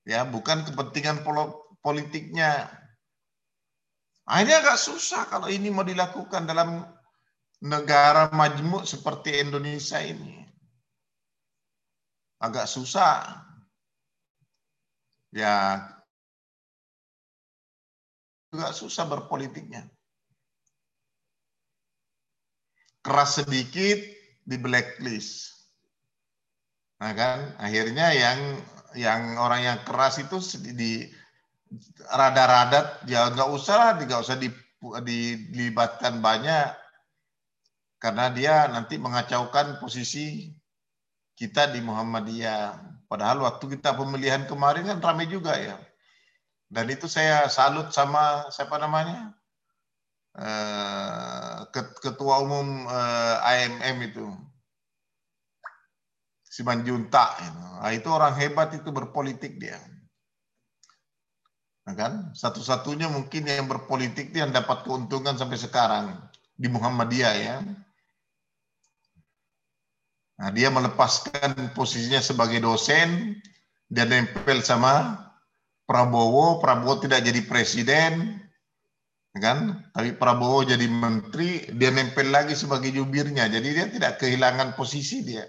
Ya, 0.07 0.23
bukan 0.23 0.63
kepentingan 0.63 1.23
politiknya. 1.83 2.71
Ini 4.27 4.51
agak 4.51 4.75
susah 4.75 5.23
kalau 5.31 5.47
ini 5.47 5.71
mau 5.71 5.87
dilakukan 5.87 6.43
dalam 6.43 6.83
negara 7.63 8.27
majmuk 8.35 8.83
seperti 8.83 9.39
Indonesia 9.39 10.03
ini. 10.03 10.43
Agak 12.43 12.67
susah. 12.67 13.47
Ya, 15.31 15.79
juga 18.51 18.75
susah 18.75 19.07
berpolitiknya. 19.07 19.87
Keras 22.99 23.39
sedikit 23.39 23.99
di 24.43 24.55
blacklist. 24.59 25.55
Nah 26.99 27.13
kan, 27.13 27.55
akhirnya 27.61 28.11
yang 28.11 28.39
yang 28.97 29.21
orang 29.37 29.61
yang 29.63 29.79
keras 29.85 30.19
itu 30.19 30.41
di 30.73 31.05
rada-rada 32.11 32.99
ya 33.05 33.29
nggak 33.31 33.49
usah 33.51 33.75
lah, 33.75 33.89
nggak 33.99 34.21
usah 34.23 34.35
di, 34.39 34.49
dilibatkan 35.03 36.19
banyak 36.23 36.87
karena 37.97 38.29
dia 38.29 38.69
nanti 38.69 39.01
mengacaukan 39.01 39.81
posisi 39.81 40.53
kita 41.33 41.69
di 41.73 41.81
Muhammadiyah. 41.81 42.97
Padahal 43.09 43.41
waktu 43.45 43.77
kita 43.77 43.97
pemilihan 43.97 44.45
kemarin 44.45 44.85
kan 44.85 44.99
ramai 45.01 45.25
juga 45.25 45.57
ya. 45.57 45.77
Dan 46.67 46.91
itu 46.91 47.07
saya 47.07 47.47
salut 47.47 47.89
sama 47.95 48.51
siapa 48.51 48.75
namanya? 48.77 49.33
Eh, 50.37 51.57
ketua 52.03 52.45
umum 52.45 52.85
eh, 52.85 54.03
itu. 54.05 54.27
Simanjunta. 56.45 57.25
Nah, 57.81 57.93
itu 57.93 58.09
orang 58.09 58.33
hebat 58.37 58.73
itu 58.77 58.89
berpolitik 58.93 59.57
dia. 59.57 59.77
Nah, 61.87 61.95
kan? 61.95 62.13
Satu-satunya 62.35 63.07
mungkin 63.07 63.47
yang 63.47 63.71
berpolitik 63.71 64.35
yang 64.35 64.51
dapat 64.51 64.83
keuntungan 64.83 65.39
sampai 65.39 65.55
sekarang 65.55 66.19
di 66.59 66.67
Muhammadiyah 66.67 67.35
ya. 67.39 67.57
Nah, 70.37 70.49
dia 70.51 70.67
melepaskan 70.67 71.71
posisinya 71.71 72.19
sebagai 72.19 72.59
dosen 72.59 73.39
dan 73.87 74.11
nempel 74.11 74.59
sama 74.59 75.15
Prabowo, 75.87 76.59
Prabowo 76.59 76.99
tidak 76.99 77.23
jadi 77.23 77.41
presiden, 77.47 78.43
kan? 79.39 79.87
Tapi 79.95 80.11
Prabowo 80.19 80.67
jadi 80.67 80.83
menteri, 80.91 81.71
dia 81.71 81.89
nempel 81.95 82.27
lagi 82.27 82.51
sebagai 82.53 82.91
jubirnya, 82.91 83.47
jadi 83.47 83.63
dia 83.63 83.87
tidak 83.87 84.19
kehilangan 84.19 84.75
posisi 84.75 85.23
dia, 85.23 85.47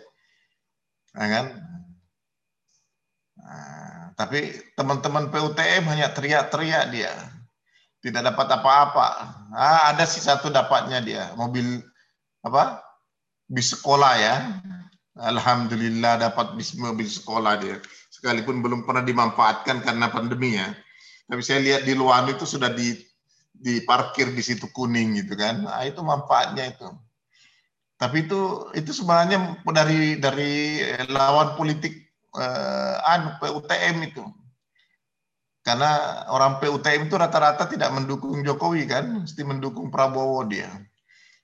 nah, 1.18 1.26
kan? 1.26 1.46
Nah, 3.42 3.97
tapi 4.18 4.50
teman-teman 4.74 5.30
PUTM 5.30 5.86
hanya 5.86 6.10
teriak-teriak 6.10 6.90
dia, 6.90 7.14
tidak 8.02 8.34
dapat 8.34 8.58
apa-apa. 8.58 9.08
Ah, 9.54 9.94
ada 9.94 10.02
sih 10.02 10.18
satu 10.18 10.50
dapatnya 10.50 10.98
dia, 10.98 11.30
mobil 11.38 11.78
apa? 12.42 12.82
Bis 13.46 13.70
sekolah 13.70 14.12
ya. 14.18 14.34
Alhamdulillah 15.18 16.18
dapat 16.18 16.58
bis 16.58 16.74
mobil 16.74 17.06
sekolah 17.06 17.58
dia 17.62 17.78
sekalipun 18.18 18.58
belum 18.58 18.82
pernah 18.82 19.06
dimanfaatkan 19.06 19.86
karena 19.86 20.10
pandemi 20.10 20.58
ya. 20.58 20.74
Tapi 21.30 21.38
saya 21.44 21.62
lihat 21.62 21.82
di 21.86 21.94
luar 21.94 22.26
itu 22.26 22.42
sudah 22.42 22.74
di 22.74 22.98
diparkir 23.54 24.34
di 24.34 24.42
situ 24.42 24.66
kuning 24.74 25.22
gitu 25.22 25.38
kan. 25.38 25.62
Nah, 25.62 25.86
itu 25.86 26.02
manfaatnya 26.02 26.74
itu. 26.74 26.88
Tapi 27.98 28.26
itu 28.26 28.70
itu 28.74 28.90
sebenarnya 28.90 29.62
dari 29.70 30.18
dari 30.18 30.82
lawan 31.10 31.54
politik 31.54 32.07
eh, 32.38 32.96
anu 33.12 33.34
PUTM 33.42 33.96
itu. 34.06 34.24
Karena 35.66 36.24
orang 36.32 36.62
PUTM 36.64 37.12
itu 37.12 37.16
rata-rata 37.20 37.68
tidak 37.68 37.92
mendukung 37.92 38.40
Jokowi 38.40 38.88
kan, 38.88 39.26
mesti 39.26 39.44
mendukung 39.44 39.92
Prabowo 39.92 40.46
dia. 40.48 40.72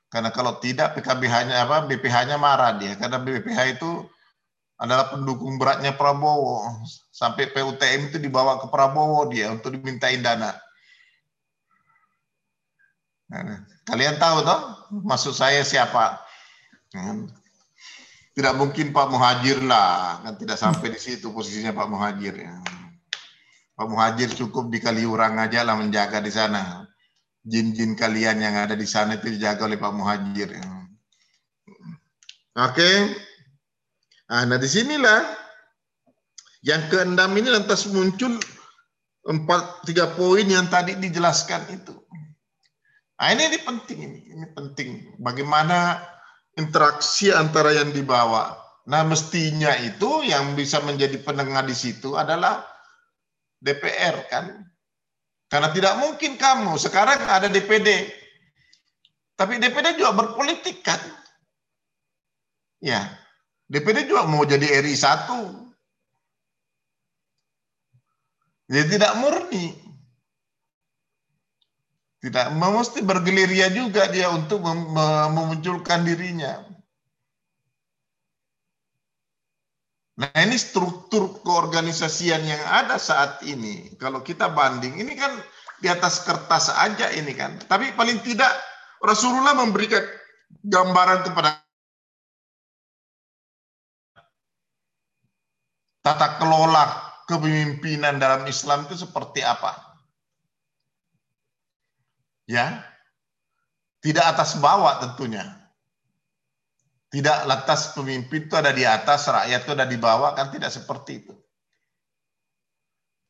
Karena 0.08 0.30
kalau 0.30 0.56
tidak 0.62 0.94
PKB-nya 0.94 1.66
apa 1.66 1.90
BPH-nya 1.90 2.38
marah 2.38 2.78
dia 2.78 2.94
karena 2.94 3.18
BPH 3.18 3.76
itu 3.76 4.06
adalah 4.78 5.10
pendukung 5.10 5.58
beratnya 5.58 5.92
Prabowo. 5.92 6.70
Sampai 7.10 7.50
PUTM 7.50 8.14
itu 8.14 8.18
dibawa 8.22 8.62
ke 8.62 8.70
Prabowo 8.70 9.26
dia 9.28 9.50
untuk 9.50 9.74
dimintain 9.74 10.22
dana. 10.22 10.54
Nah, 13.28 13.66
kalian 13.88 14.16
tahu 14.16 14.46
toh 14.46 14.60
maksud 15.02 15.34
saya 15.34 15.66
siapa? 15.66 16.22
Tidak 18.34 18.54
mungkin 18.58 18.90
Pak 18.90 19.06
Muhajir 19.14 19.62
lah, 19.62 20.18
kan 20.26 20.34
tidak 20.34 20.58
sampai 20.58 20.90
di 20.90 20.98
situ 20.98 21.30
posisinya 21.30 21.70
Pak 21.70 21.86
Muhajir. 21.86 22.34
Ya. 22.34 22.58
Pak 23.78 23.86
Muhajir 23.86 24.34
cukup 24.34 24.74
di 24.74 24.82
Kaliurang 24.82 25.38
aja 25.38 25.62
lah 25.62 25.78
menjaga 25.78 26.18
di 26.18 26.34
sana. 26.34 26.82
Jin-jin 27.46 27.94
kalian 27.94 28.42
yang 28.42 28.58
ada 28.58 28.74
di 28.74 28.88
sana 28.90 29.14
itu 29.14 29.30
dijaga 29.30 29.70
oleh 29.70 29.78
Pak 29.78 29.92
Muhajir. 29.94 30.50
Ya. 30.50 30.66
Oke. 32.58 32.90
Ah, 34.26 34.42
Nah, 34.42 34.58
di 34.58 34.66
sinilah 34.66 35.20
yang 36.66 36.90
keenam 36.90 37.30
ini 37.38 37.54
lantas 37.54 37.86
muncul 37.86 38.34
empat 39.30 39.86
tiga 39.86 40.10
poin 40.16 40.42
yang 40.42 40.66
tadi 40.66 40.98
dijelaskan 40.98 41.70
itu. 41.70 41.94
Nah, 43.14 43.30
ini, 43.30 43.46
ini 43.46 43.58
penting 43.62 43.98
ini, 44.00 44.18
ini 44.32 44.46
penting. 44.58 44.90
Bagaimana 45.22 46.02
interaksi 46.58 47.30
antara 47.34 47.74
yang 47.74 47.90
dibawa. 47.90 48.54
Nah, 48.84 49.02
mestinya 49.06 49.72
itu 49.80 50.24
yang 50.28 50.52
bisa 50.52 50.80
menjadi 50.84 51.16
penengah 51.24 51.64
di 51.64 51.72
situ 51.72 52.14
adalah 52.14 52.64
DPR 53.60 54.28
kan. 54.28 54.60
Karena 55.48 55.68
tidak 55.72 55.94
mungkin 56.02 56.36
kamu 56.36 56.76
sekarang 56.76 57.16
ada 57.30 57.48
DPD. 57.48 58.10
Tapi 59.34 59.58
DPD 59.58 59.98
juga 59.98 60.12
berpolitik 60.14 60.84
kan. 60.84 61.00
Ya. 62.84 63.08
DPD 63.70 64.06
juga 64.10 64.28
mau 64.28 64.44
jadi 64.44 64.84
RI 64.84 64.94
1. 64.94 65.64
Jadi 68.68 68.86
tidak 68.96 69.12
murni. 69.20 69.83
Tidak 72.24 72.56
mesti 72.56 73.04
bergeliria 73.04 73.68
juga 73.68 74.08
dia 74.08 74.32
untuk 74.32 74.64
mem- 74.64 74.96
mem- 74.96 75.28
memunculkan 75.36 76.08
dirinya. 76.08 76.64
Nah 80.16 80.32
ini 80.40 80.56
struktur 80.56 81.44
keorganisasian 81.44 82.40
yang 82.48 82.62
ada 82.64 82.96
saat 82.96 83.44
ini. 83.44 83.92
Kalau 84.00 84.24
kita 84.24 84.48
banding, 84.48 84.96
ini 84.96 85.12
kan 85.20 85.36
di 85.84 85.92
atas 85.92 86.24
kertas 86.24 86.72
aja 86.72 87.12
ini 87.12 87.36
kan. 87.36 87.60
Tapi 87.68 87.92
paling 87.92 88.24
tidak 88.24 88.48
Rasulullah 89.04 89.52
memberikan 89.52 90.00
gambaran 90.64 91.28
kepada 91.28 91.60
tata 96.00 96.40
kelola 96.40 96.88
kepemimpinan 97.28 98.16
dalam 98.16 98.48
Islam 98.48 98.88
itu 98.88 98.96
seperti 98.96 99.44
apa. 99.44 99.83
Ya, 102.44 102.84
tidak 104.04 104.36
atas 104.36 104.60
bawah 104.60 105.00
tentunya. 105.00 105.64
Tidak 107.08 107.46
lantas 107.48 107.94
pemimpin 107.96 108.50
itu 108.50 108.54
ada 108.58 108.74
di 108.74 108.84
atas, 108.84 109.30
rakyat 109.30 109.60
itu 109.64 109.72
ada 109.72 109.86
di 109.88 109.96
bawah, 109.96 110.34
kan 110.36 110.50
tidak 110.52 110.68
seperti 110.74 111.24
itu. 111.24 111.34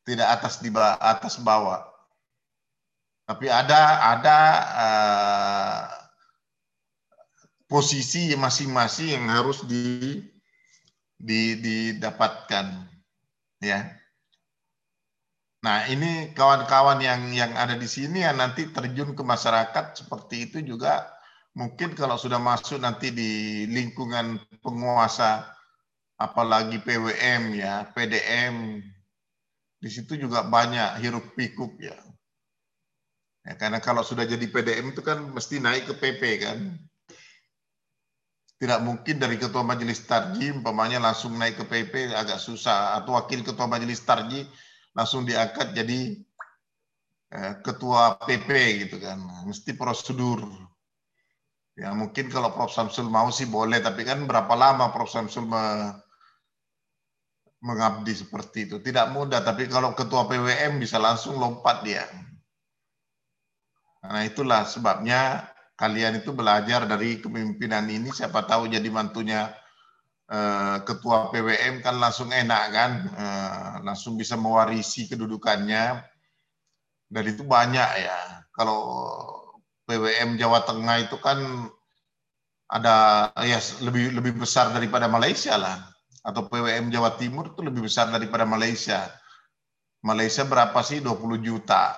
Tidak 0.03 0.25
atas 0.25 0.59
di 0.59 0.73
bawah, 0.73 0.99
atas 0.99 1.39
bawah. 1.39 1.85
Tapi 3.25 3.45
ada 3.47 3.81
ada 4.17 4.37
uh, 4.73 5.83
posisi 7.71 8.35
masing-masing 8.35 9.15
yang 9.15 9.25
harus 9.31 9.63
di, 9.65 10.21
di 11.15 11.57
didapatkan, 11.61 12.89
ya. 13.63 13.95
Nah 15.65 15.89
ini 15.89 16.29
kawan-kawan 16.37 17.01
yang 17.01 17.33
yang 17.33 17.57
ada 17.57 17.73
di 17.73 17.89
sini 17.89 18.21
yang 18.21 18.37
nanti 18.37 18.69
terjun 18.69 19.17
ke 19.17 19.23
masyarakat 19.25 19.97
seperti 19.97 20.45
itu 20.45 20.61
juga 20.61 21.09
mungkin 21.57 21.97
kalau 21.97 22.21
sudah 22.21 22.37
masuk 22.37 22.77
nanti 22.77 23.09
di 23.09 23.65
lingkungan 23.73 24.37
penguasa 24.61 25.49
apalagi 26.21 26.77
PWM 26.85 27.57
ya, 27.57 27.89
PDM 27.97 28.77
di 29.81 29.89
situ 29.89 30.21
juga 30.21 30.45
banyak 30.45 31.01
hiruk 31.01 31.33
pikuk 31.33 31.81
ya. 31.81 31.97
ya. 33.49 33.57
Karena 33.57 33.81
kalau 33.81 34.05
sudah 34.05 34.23
jadi 34.29 34.45
PDM 34.45 34.93
itu 34.93 35.01
kan 35.01 35.17
mesti 35.33 35.57
naik 35.57 35.89
ke 35.89 35.93
PP 35.97 36.21
kan. 36.45 36.57
Tidak 38.55 38.79
mungkin 38.85 39.19
dari 39.19 39.35
ketua 39.35 39.67
majelis 39.67 40.07
tarji 40.07 40.47
umpamanya 40.53 41.01
langsung 41.01 41.35
naik 41.35 41.59
ke 41.59 41.65
PP 41.67 42.15
agak 42.15 42.39
susah 42.39 43.01
atau 43.01 43.17
wakil 43.19 43.43
ketua 43.43 43.67
majelis 43.67 43.99
tarji 44.07 44.47
langsung 44.95 45.27
diangkat 45.27 45.75
jadi 45.75 45.99
eh, 47.35 47.53
ketua 47.61 48.15
PP 48.23 48.49
gitu 48.87 48.97
kan. 49.03 49.19
Mesti 49.45 49.75
prosedur. 49.75 50.47
Ya 51.75 51.91
mungkin 51.91 52.31
kalau 52.31 52.55
Prof 52.55 52.71
Samsul 52.71 53.11
mau 53.11 53.27
sih 53.35 53.51
boleh, 53.51 53.83
tapi 53.83 54.07
kan 54.07 54.23
berapa 54.23 54.55
lama 54.55 54.95
Prof 54.95 55.11
Samsul 55.11 55.43
me, 55.43 55.91
mengabdi 57.59 58.15
seperti 58.15 58.71
itu. 58.71 58.79
Tidak 58.79 59.11
mudah, 59.11 59.43
tapi 59.43 59.67
kalau 59.67 59.91
ketua 59.91 60.23
PWM 60.23 60.79
bisa 60.79 60.95
langsung 60.95 61.35
lompat 61.35 61.83
dia. 61.83 62.07
Nah 64.07 64.23
itulah 64.23 64.63
sebabnya 64.63 65.51
kalian 65.75 66.23
itu 66.23 66.31
belajar 66.31 66.87
dari 66.87 67.19
kepemimpinan 67.19 67.83
ini, 67.91 68.07
siapa 68.07 68.47
tahu 68.47 68.71
jadi 68.71 68.87
mantunya 68.87 69.51
eh, 70.29 70.77
ketua 70.87 71.29
PWM 71.29 71.81
kan 71.85 71.95
langsung 72.01 72.29
enak 72.33 72.63
kan, 72.73 72.91
eh, 73.13 73.73
langsung 73.85 74.17
bisa 74.17 74.35
mewarisi 74.37 75.05
kedudukannya. 75.09 76.01
Dan 77.05 77.23
itu 77.29 77.45
banyak 77.45 77.89
ya. 78.01 78.19
Kalau 78.53 78.79
PWM 79.85 80.41
Jawa 80.41 80.65
Tengah 80.65 80.97
itu 81.05 81.17
kan 81.21 81.69
ada 82.65 83.29
ya 83.45 83.61
lebih 83.85 84.17
lebih 84.17 84.41
besar 84.41 84.73
daripada 84.73 85.05
Malaysia 85.05 85.53
lah 85.53 85.77
atau 86.25 86.49
PWM 86.49 86.89
Jawa 86.89 87.13
Timur 87.21 87.53
itu 87.53 87.61
lebih 87.61 87.85
besar 87.85 88.09
daripada 88.09 88.43
Malaysia. 88.49 89.05
Malaysia 90.01 90.41
berapa 90.45 90.77
sih 90.81 91.01
20 91.01 91.37
juta. 91.45 91.93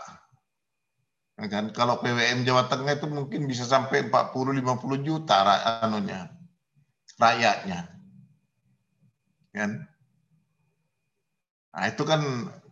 Ya 1.39 1.47
kan 1.47 1.71
kalau 1.71 2.03
PWM 2.03 2.43
Jawa 2.43 2.67
Tengah 2.67 2.99
itu 2.99 3.07
mungkin 3.07 3.47
bisa 3.47 3.63
sampai 3.63 4.11
40 4.11 4.59
50 4.59 4.99
juta 4.99 5.47
anunya 5.79 6.27
rakyatnya. 7.15 7.96
Kan? 9.57 9.71
Nah, 11.73 11.85
itu 11.89 12.03
kan 12.05 12.21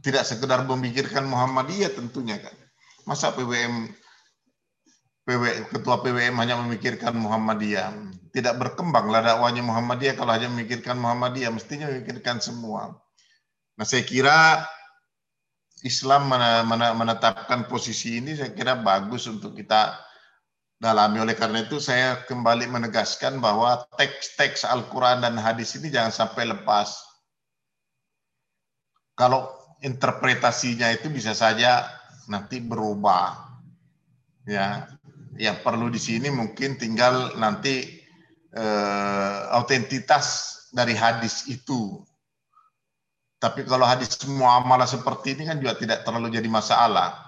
tidak 0.05 0.23
sekedar 0.29 0.61
memikirkan 0.69 1.25
Muhammadiyah 1.25 1.97
tentunya 1.97 2.37
kan. 2.37 2.53
Masa 3.09 3.33
PWM 3.33 3.89
PW, 5.25 5.73
ketua 5.73 6.05
PWM 6.05 6.37
hanya 6.37 6.61
memikirkan 6.61 7.17
Muhammadiyah. 7.17 7.89
Tidak 8.29 8.53
berkembang 8.61 9.09
lah 9.09 9.25
dakwanya 9.25 9.65
Muhammadiyah 9.65 10.13
kalau 10.13 10.37
hanya 10.37 10.49
memikirkan 10.53 11.01
Muhammadiyah, 11.01 11.49
mestinya 11.49 11.89
memikirkan 11.89 12.37
semua. 12.37 12.93
Nah 13.75 13.85
saya 13.85 14.05
kira 14.05 14.61
Islam 15.81 16.29
menetapkan 16.97 17.65
posisi 17.69 18.21
ini 18.21 18.33
saya 18.33 18.53
kira 18.53 18.77
bagus 18.77 19.29
untuk 19.29 19.53
kita 19.53 19.97
dalami. 20.85 21.17
Oleh 21.25 21.33
karena 21.33 21.65
itu 21.65 21.81
saya 21.81 22.21
kembali 22.29 22.69
menegaskan 22.69 23.41
bahwa 23.41 23.81
teks-teks 23.97 24.61
Al-Quran 24.61 25.25
dan 25.25 25.33
hadis 25.41 25.73
ini 25.73 25.89
jangan 25.89 26.13
sampai 26.13 26.45
lepas. 26.53 27.01
Kalau 29.17 29.49
interpretasinya 29.81 30.93
itu 30.93 31.09
bisa 31.09 31.33
saja 31.33 31.89
nanti 32.29 32.61
berubah. 32.61 33.57
Ya, 34.45 34.85
yang 35.41 35.57
perlu 35.65 35.89
di 35.89 35.97
sini 35.97 36.29
mungkin 36.29 36.77
tinggal 36.77 37.33
nanti 37.41 38.05
eh, 38.53 39.39
autentitas 39.49 40.53
dari 40.69 40.93
hadis 40.93 41.49
itu. 41.49 42.05
Tapi 43.41 43.65
kalau 43.65 43.89
hadis 43.89 44.13
semua 44.13 44.61
amalah 44.61 44.85
seperti 44.85 45.33
ini 45.33 45.49
kan 45.49 45.57
juga 45.57 45.81
tidak 45.81 46.05
terlalu 46.05 46.29
jadi 46.29 46.45
masalah. 46.45 47.24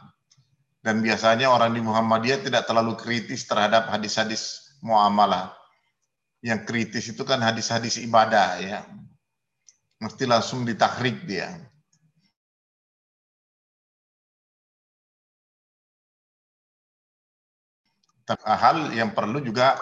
Dan 0.87 1.03
biasanya 1.03 1.51
orang 1.51 1.75
di 1.75 1.83
Muhammadiyah 1.83 2.47
tidak 2.47 2.63
terlalu 2.63 2.95
kritis 2.95 3.43
terhadap 3.43 3.91
hadis-hadis 3.91 4.71
muamalah. 4.79 5.51
Yang 6.39 6.63
kritis 6.63 7.11
itu 7.11 7.27
kan 7.27 7.43
hadis-hadis 7.43 7.99
ibadah 7.99 8.55
ya. 8.63 8.87
Mesti 9.99 10.23
langsung 10.23 10.63
ditahrik 10.63 11.27
dia. 11.27 11.59
hal 18.47 18.91
yang 18.91 19.11
perlu 19.11 19.43
juga 19.43 19.79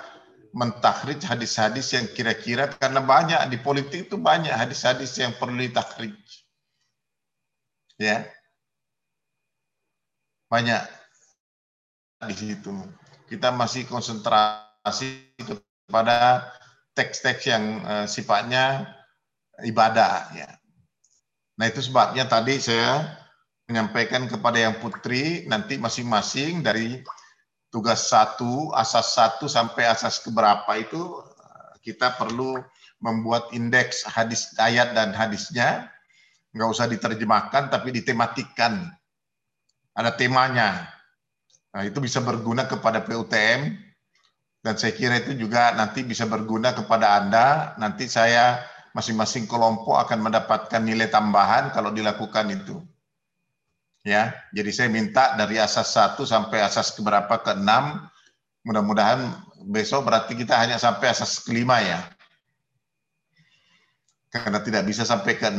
mentakhrij 0.58 1.22
hadis-hadis 1.22 1.94
yang 1.94 2.06
kira-kira 2.14 2.70
karena 2.82 3.02
banyak 3.02 3.42
di 3.50 3.58
politik 3.62 4.10
itu 4.10 4.18
banyak 4.18 4.54
hadis-hadis 4.54 5.14
yang 5.22 5.38
perlu 5.38 5.62
ditakhrij. 5.62 6.18
Ya. 8.02 8.35
Banyak 10.56 10.88
di 12.32 12.36
situ. 12.40 12.72
Kita 13.28 13.52
masih 13.52 13.84
konsentrasi 13.92 15.36
kepada 15.36 16.48
teks-teks 16.96 17.44
yang 17.44 17.84
uh, 17.84 18.08
sifatnya 18.08 18.88
ibadah 19.68 20.32
ya. 20.32 20.48
Nah, 21.60 21.68
itu 21.68 21.84
sebabnya 21.84 22.24
tadi 22.24 22.56
saya 22.64 23.04
menyampaikan 23.68 24.32
kepada 24.32 24.56
yang 24.56 24.80
putri 24.80 25.44
nanti 25.52 25.76
masing-masing 25.76 26.64
dari 26.64 27.04
tugas 27.68 28.08
satu, 28.08 28.72
asas 28.80 29.12
satu 29.12 29.52
sampai 29.52 29.92
asas 29.92 30.24
keberapa 30.24 30.72
itu 30.80 31.20
kita 31.84 32.16
perlu 32.16 32.64
membuat 33.04 33.52
indeks 33.52 34.08
hadis 34.08 34.56
ayat 34.56 34.96
dan 34.96 35.12
hadisnya. 35.12 35.92
Nggak 36.56 36.70
usah 36.72 36.88
diterjemahkan, 36.88 37.68
tapi 37.68 37.92
ditematikan. 37.92 38.96
Ada 39.96 40.12
temanya. 40.14 40.92
Nah, 41.72 41.88
itu 41.88 42.04
bisa 42.04 42.20
berguna 42.20 42.68
kepada 42.68 43.02
PUTM. 43.04 43.80
Dan 44.66 44.74
saya 44.76 44.92
kira 44.98 45.22
itu 45.22 45.38
juga 45.38 45.72
nanti 45.78 46.04
bisa 46.04 46.28
berguna 46.28 46.76
kepada 46.76 47.22
Anda. 47.22 47.78
Nanti 47.80 48.12
saya 48.12 48.60
masing-masing 48.96 49.48
kelompok 49.48 50.00
akan 50.08 50.26
mendapatkan 50.26 50.82
nilai 50.84 51.12
tambahan 51.12 51.72
kalau 51.76 51.92
dilakukan 51.92 52.48
itu. 52.52 52.80
Ya, 54.06 54.38
jadi 54.54 54.70
saya 54.70 54.90
minta 54.94 55.34
dari 55.34 55.58
asas 55.58 55.90
1 55.92 56.24
sampai 56.24 56.62
asas 56.62 56.94
keberapa 56.94 57.42
ke 57.42 57.58
6. 57.58 57.66
Mudah-mudahan 58.66 59.34
besok 59.66 60.06
berarti 60.06 60.38
kita 60.38 60.58
hanya 60.58 60.78
sampai 60.78 61.10
asas 61.10 61.42
kelima 61.42 61.82
ya. 61.82 62.06
Karena 64.30 64.62
tidak 64.62 64.86
bisa 64.86 65.06
sampai 65.06 65.38
ke 65.38 65.50
6, 65.50 65.58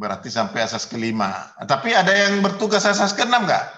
berarti 0.00 0.32
sampai 0.32 0.64
asas 0.64 0.88
kelima. 0.88 1.52
Tapi 1.60 1.92
ada 1.92 2.08
yang 2.08 2.40
bertugas 2.40 2.88
asas 2.88 3.12
ke 3.12 3.20
6 3.20 3.28
enggak? 3.28 3.68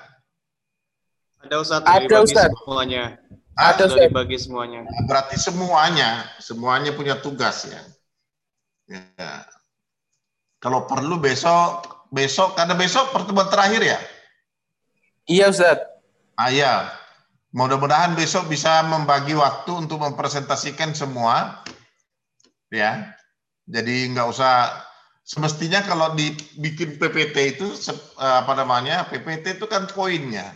Ada 1.43 1.57
Ustaz, 1.59 1.83
Ada, 1.83 2.07
dibagi 2.07 2.31
Ustaz. 2.31 2.51
semuanya. 2.55 3.05
Ada, 3.59 3.83
Ustaz. 3.91 4.03
dibagi 4.07 4.39
semuanya. 4.39 4.81
Berarti 5.11 5.35
semuanya, 5.35 6.11
semuanya 6.39 6.95
punya 6.95 7.19
tugas 7.19 7.67
ya. 7.67 7.83
ya. 8.87 9.43
Kalau 10.63 10.87
perlu 10.87 11.19
besok, 11.19 12.07
besok, 12.15 12.55
karena 12.55 12.79
besok 12.79 13.11
pertemuan 13.11 13.51
terakhir 13.51 13.83
ya. 13.83 13.99
Iya 15.27 15.51
Ustaz. 15.51 15.83
Ah 16.39 16.55
ya, 16.55 16.87
mudah-mudahan 17.51 18.15
besok 18.15 18.47
bisa 18.47 18.87
membagi 18.87 19.35
waktu 19.35 19.75
untuk 19.75 19.99
mempresentasikan 19.99 20.95
semua, 20.95 21.67
ya. 22.71 23.11
Jadi 23.67 24.15
nggak 24.15 24.27
usah 24.31 24.71
semestinya 25.23 25.81
kalau 25.87 26.13
dibikin 26.19 26.99
PPT 26.99 27.59
itu 27.59 27.67
eh, 28.19 28.37
apa 28.43 28.53
namanya 28.59 29.07
PPT 29.09 29.63
itu 29.63 29.67
kan 29.71 29.87
poinnya. 29.89 30.55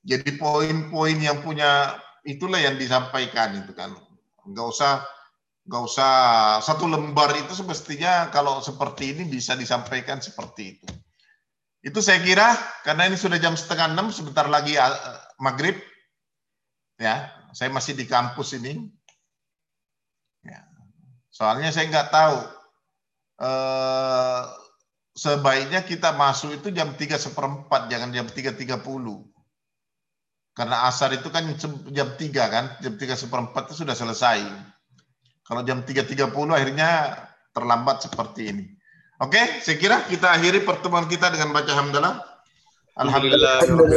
Jadi 0.00 0.40
poin-poin 0.40 1.18
yang 1.20 1.44
punya 1.44 1.96
itulah 2.24 2.56
yang 2.56 2.80
disampaikan 2.80 3.60
itu 3.60 3.72
kan. 3.76 3.92
Nggak 4.48 4.66
usah 4.68 5.04
nggak 5.68 5.82
usah 5.84 6.12
satu 6.64 6.88
lembar 6.88 7.36
itu 7.36 7.52
semestinya 7.52 8.32
kalau 8.32 8.64
seperti 8.64 9.12
ini 9.12 9.28
bisa 9.28 9.52
disampaikan 9.56 10.20
seperti 10.24 10.76
itu. 10.76 10.86
Itu 11.80 12.00
saya 12.04 12.20
kira 12.20 12.56
karena 12.84 13.08
ini 13.08 13.16
sudah 13.16 13.36
jam 13.36 13.56
setengah 13.56 13.92
enam 13.92 14.08
sebentar 14.08 14.48
lagi 14.48 14.76
eh, 14.76 15.20
maghrib 15.40 15.76
ya 17.00 17.32
saya 17.56 17.72
masih 17.72 17.96
di 17.96 18.04
kampus 18.04 18.60
ini 18.60 18.76
ya. 20.44 20.60
soalnya 21.32 21.72
saya 21.72 21.88
nggak 21.88 22.12
tahu 22.12 22.59
eh, 23.40 24.42
sebaiknya 25.16 25.82
kita 25.82 26.12
masuk 26.14 26.60
itu 26.60 26.68
jam 26.70 26.92
tiga 26.94 27.16
seperempat 27.16 27.88
jangan 27.88 28.12
jam 28.12 28.28
tiga 28.28 28.52
tiga 28.52 28.76
puluh. 28.78 29.24
Karena 30.50 30.84
asar 30.90 31.14
itu 31.16 31.32
kan 31.32 31.46
jam 31.88 32.08
tiga 32.20 32.44
kan 32.52 32.76
jam 32.84 33.00
tiga 33.00 33.16
seperempat 33.16 33.70
itu 33.72 33.82
sudah 33.86 33.96
selesai. 33.96 34.44
Kalau 35.46 35.64
jam 35.64 35.80
tiga 35.88 36.04
tiga 36.04 36.28
puluh 36.28 36.52
akhirnya 36.52 37.16
terlambat 37.56 38.04
seperti 38.04 38.52
ini. 38.52 38.64
Oke 39.20 39.40
saya 39.64 39.76
kira 39.80 40.04
kita 40.04 40.30
akhiri 40.30 40.62
pertemuan 40.62 41.08
kita 41.08 41.32
dengan 41.32 41.56
baca 41.56 41.72
hamdalah. 41.72 42.14
Alhamdulillah. 43.00 43.64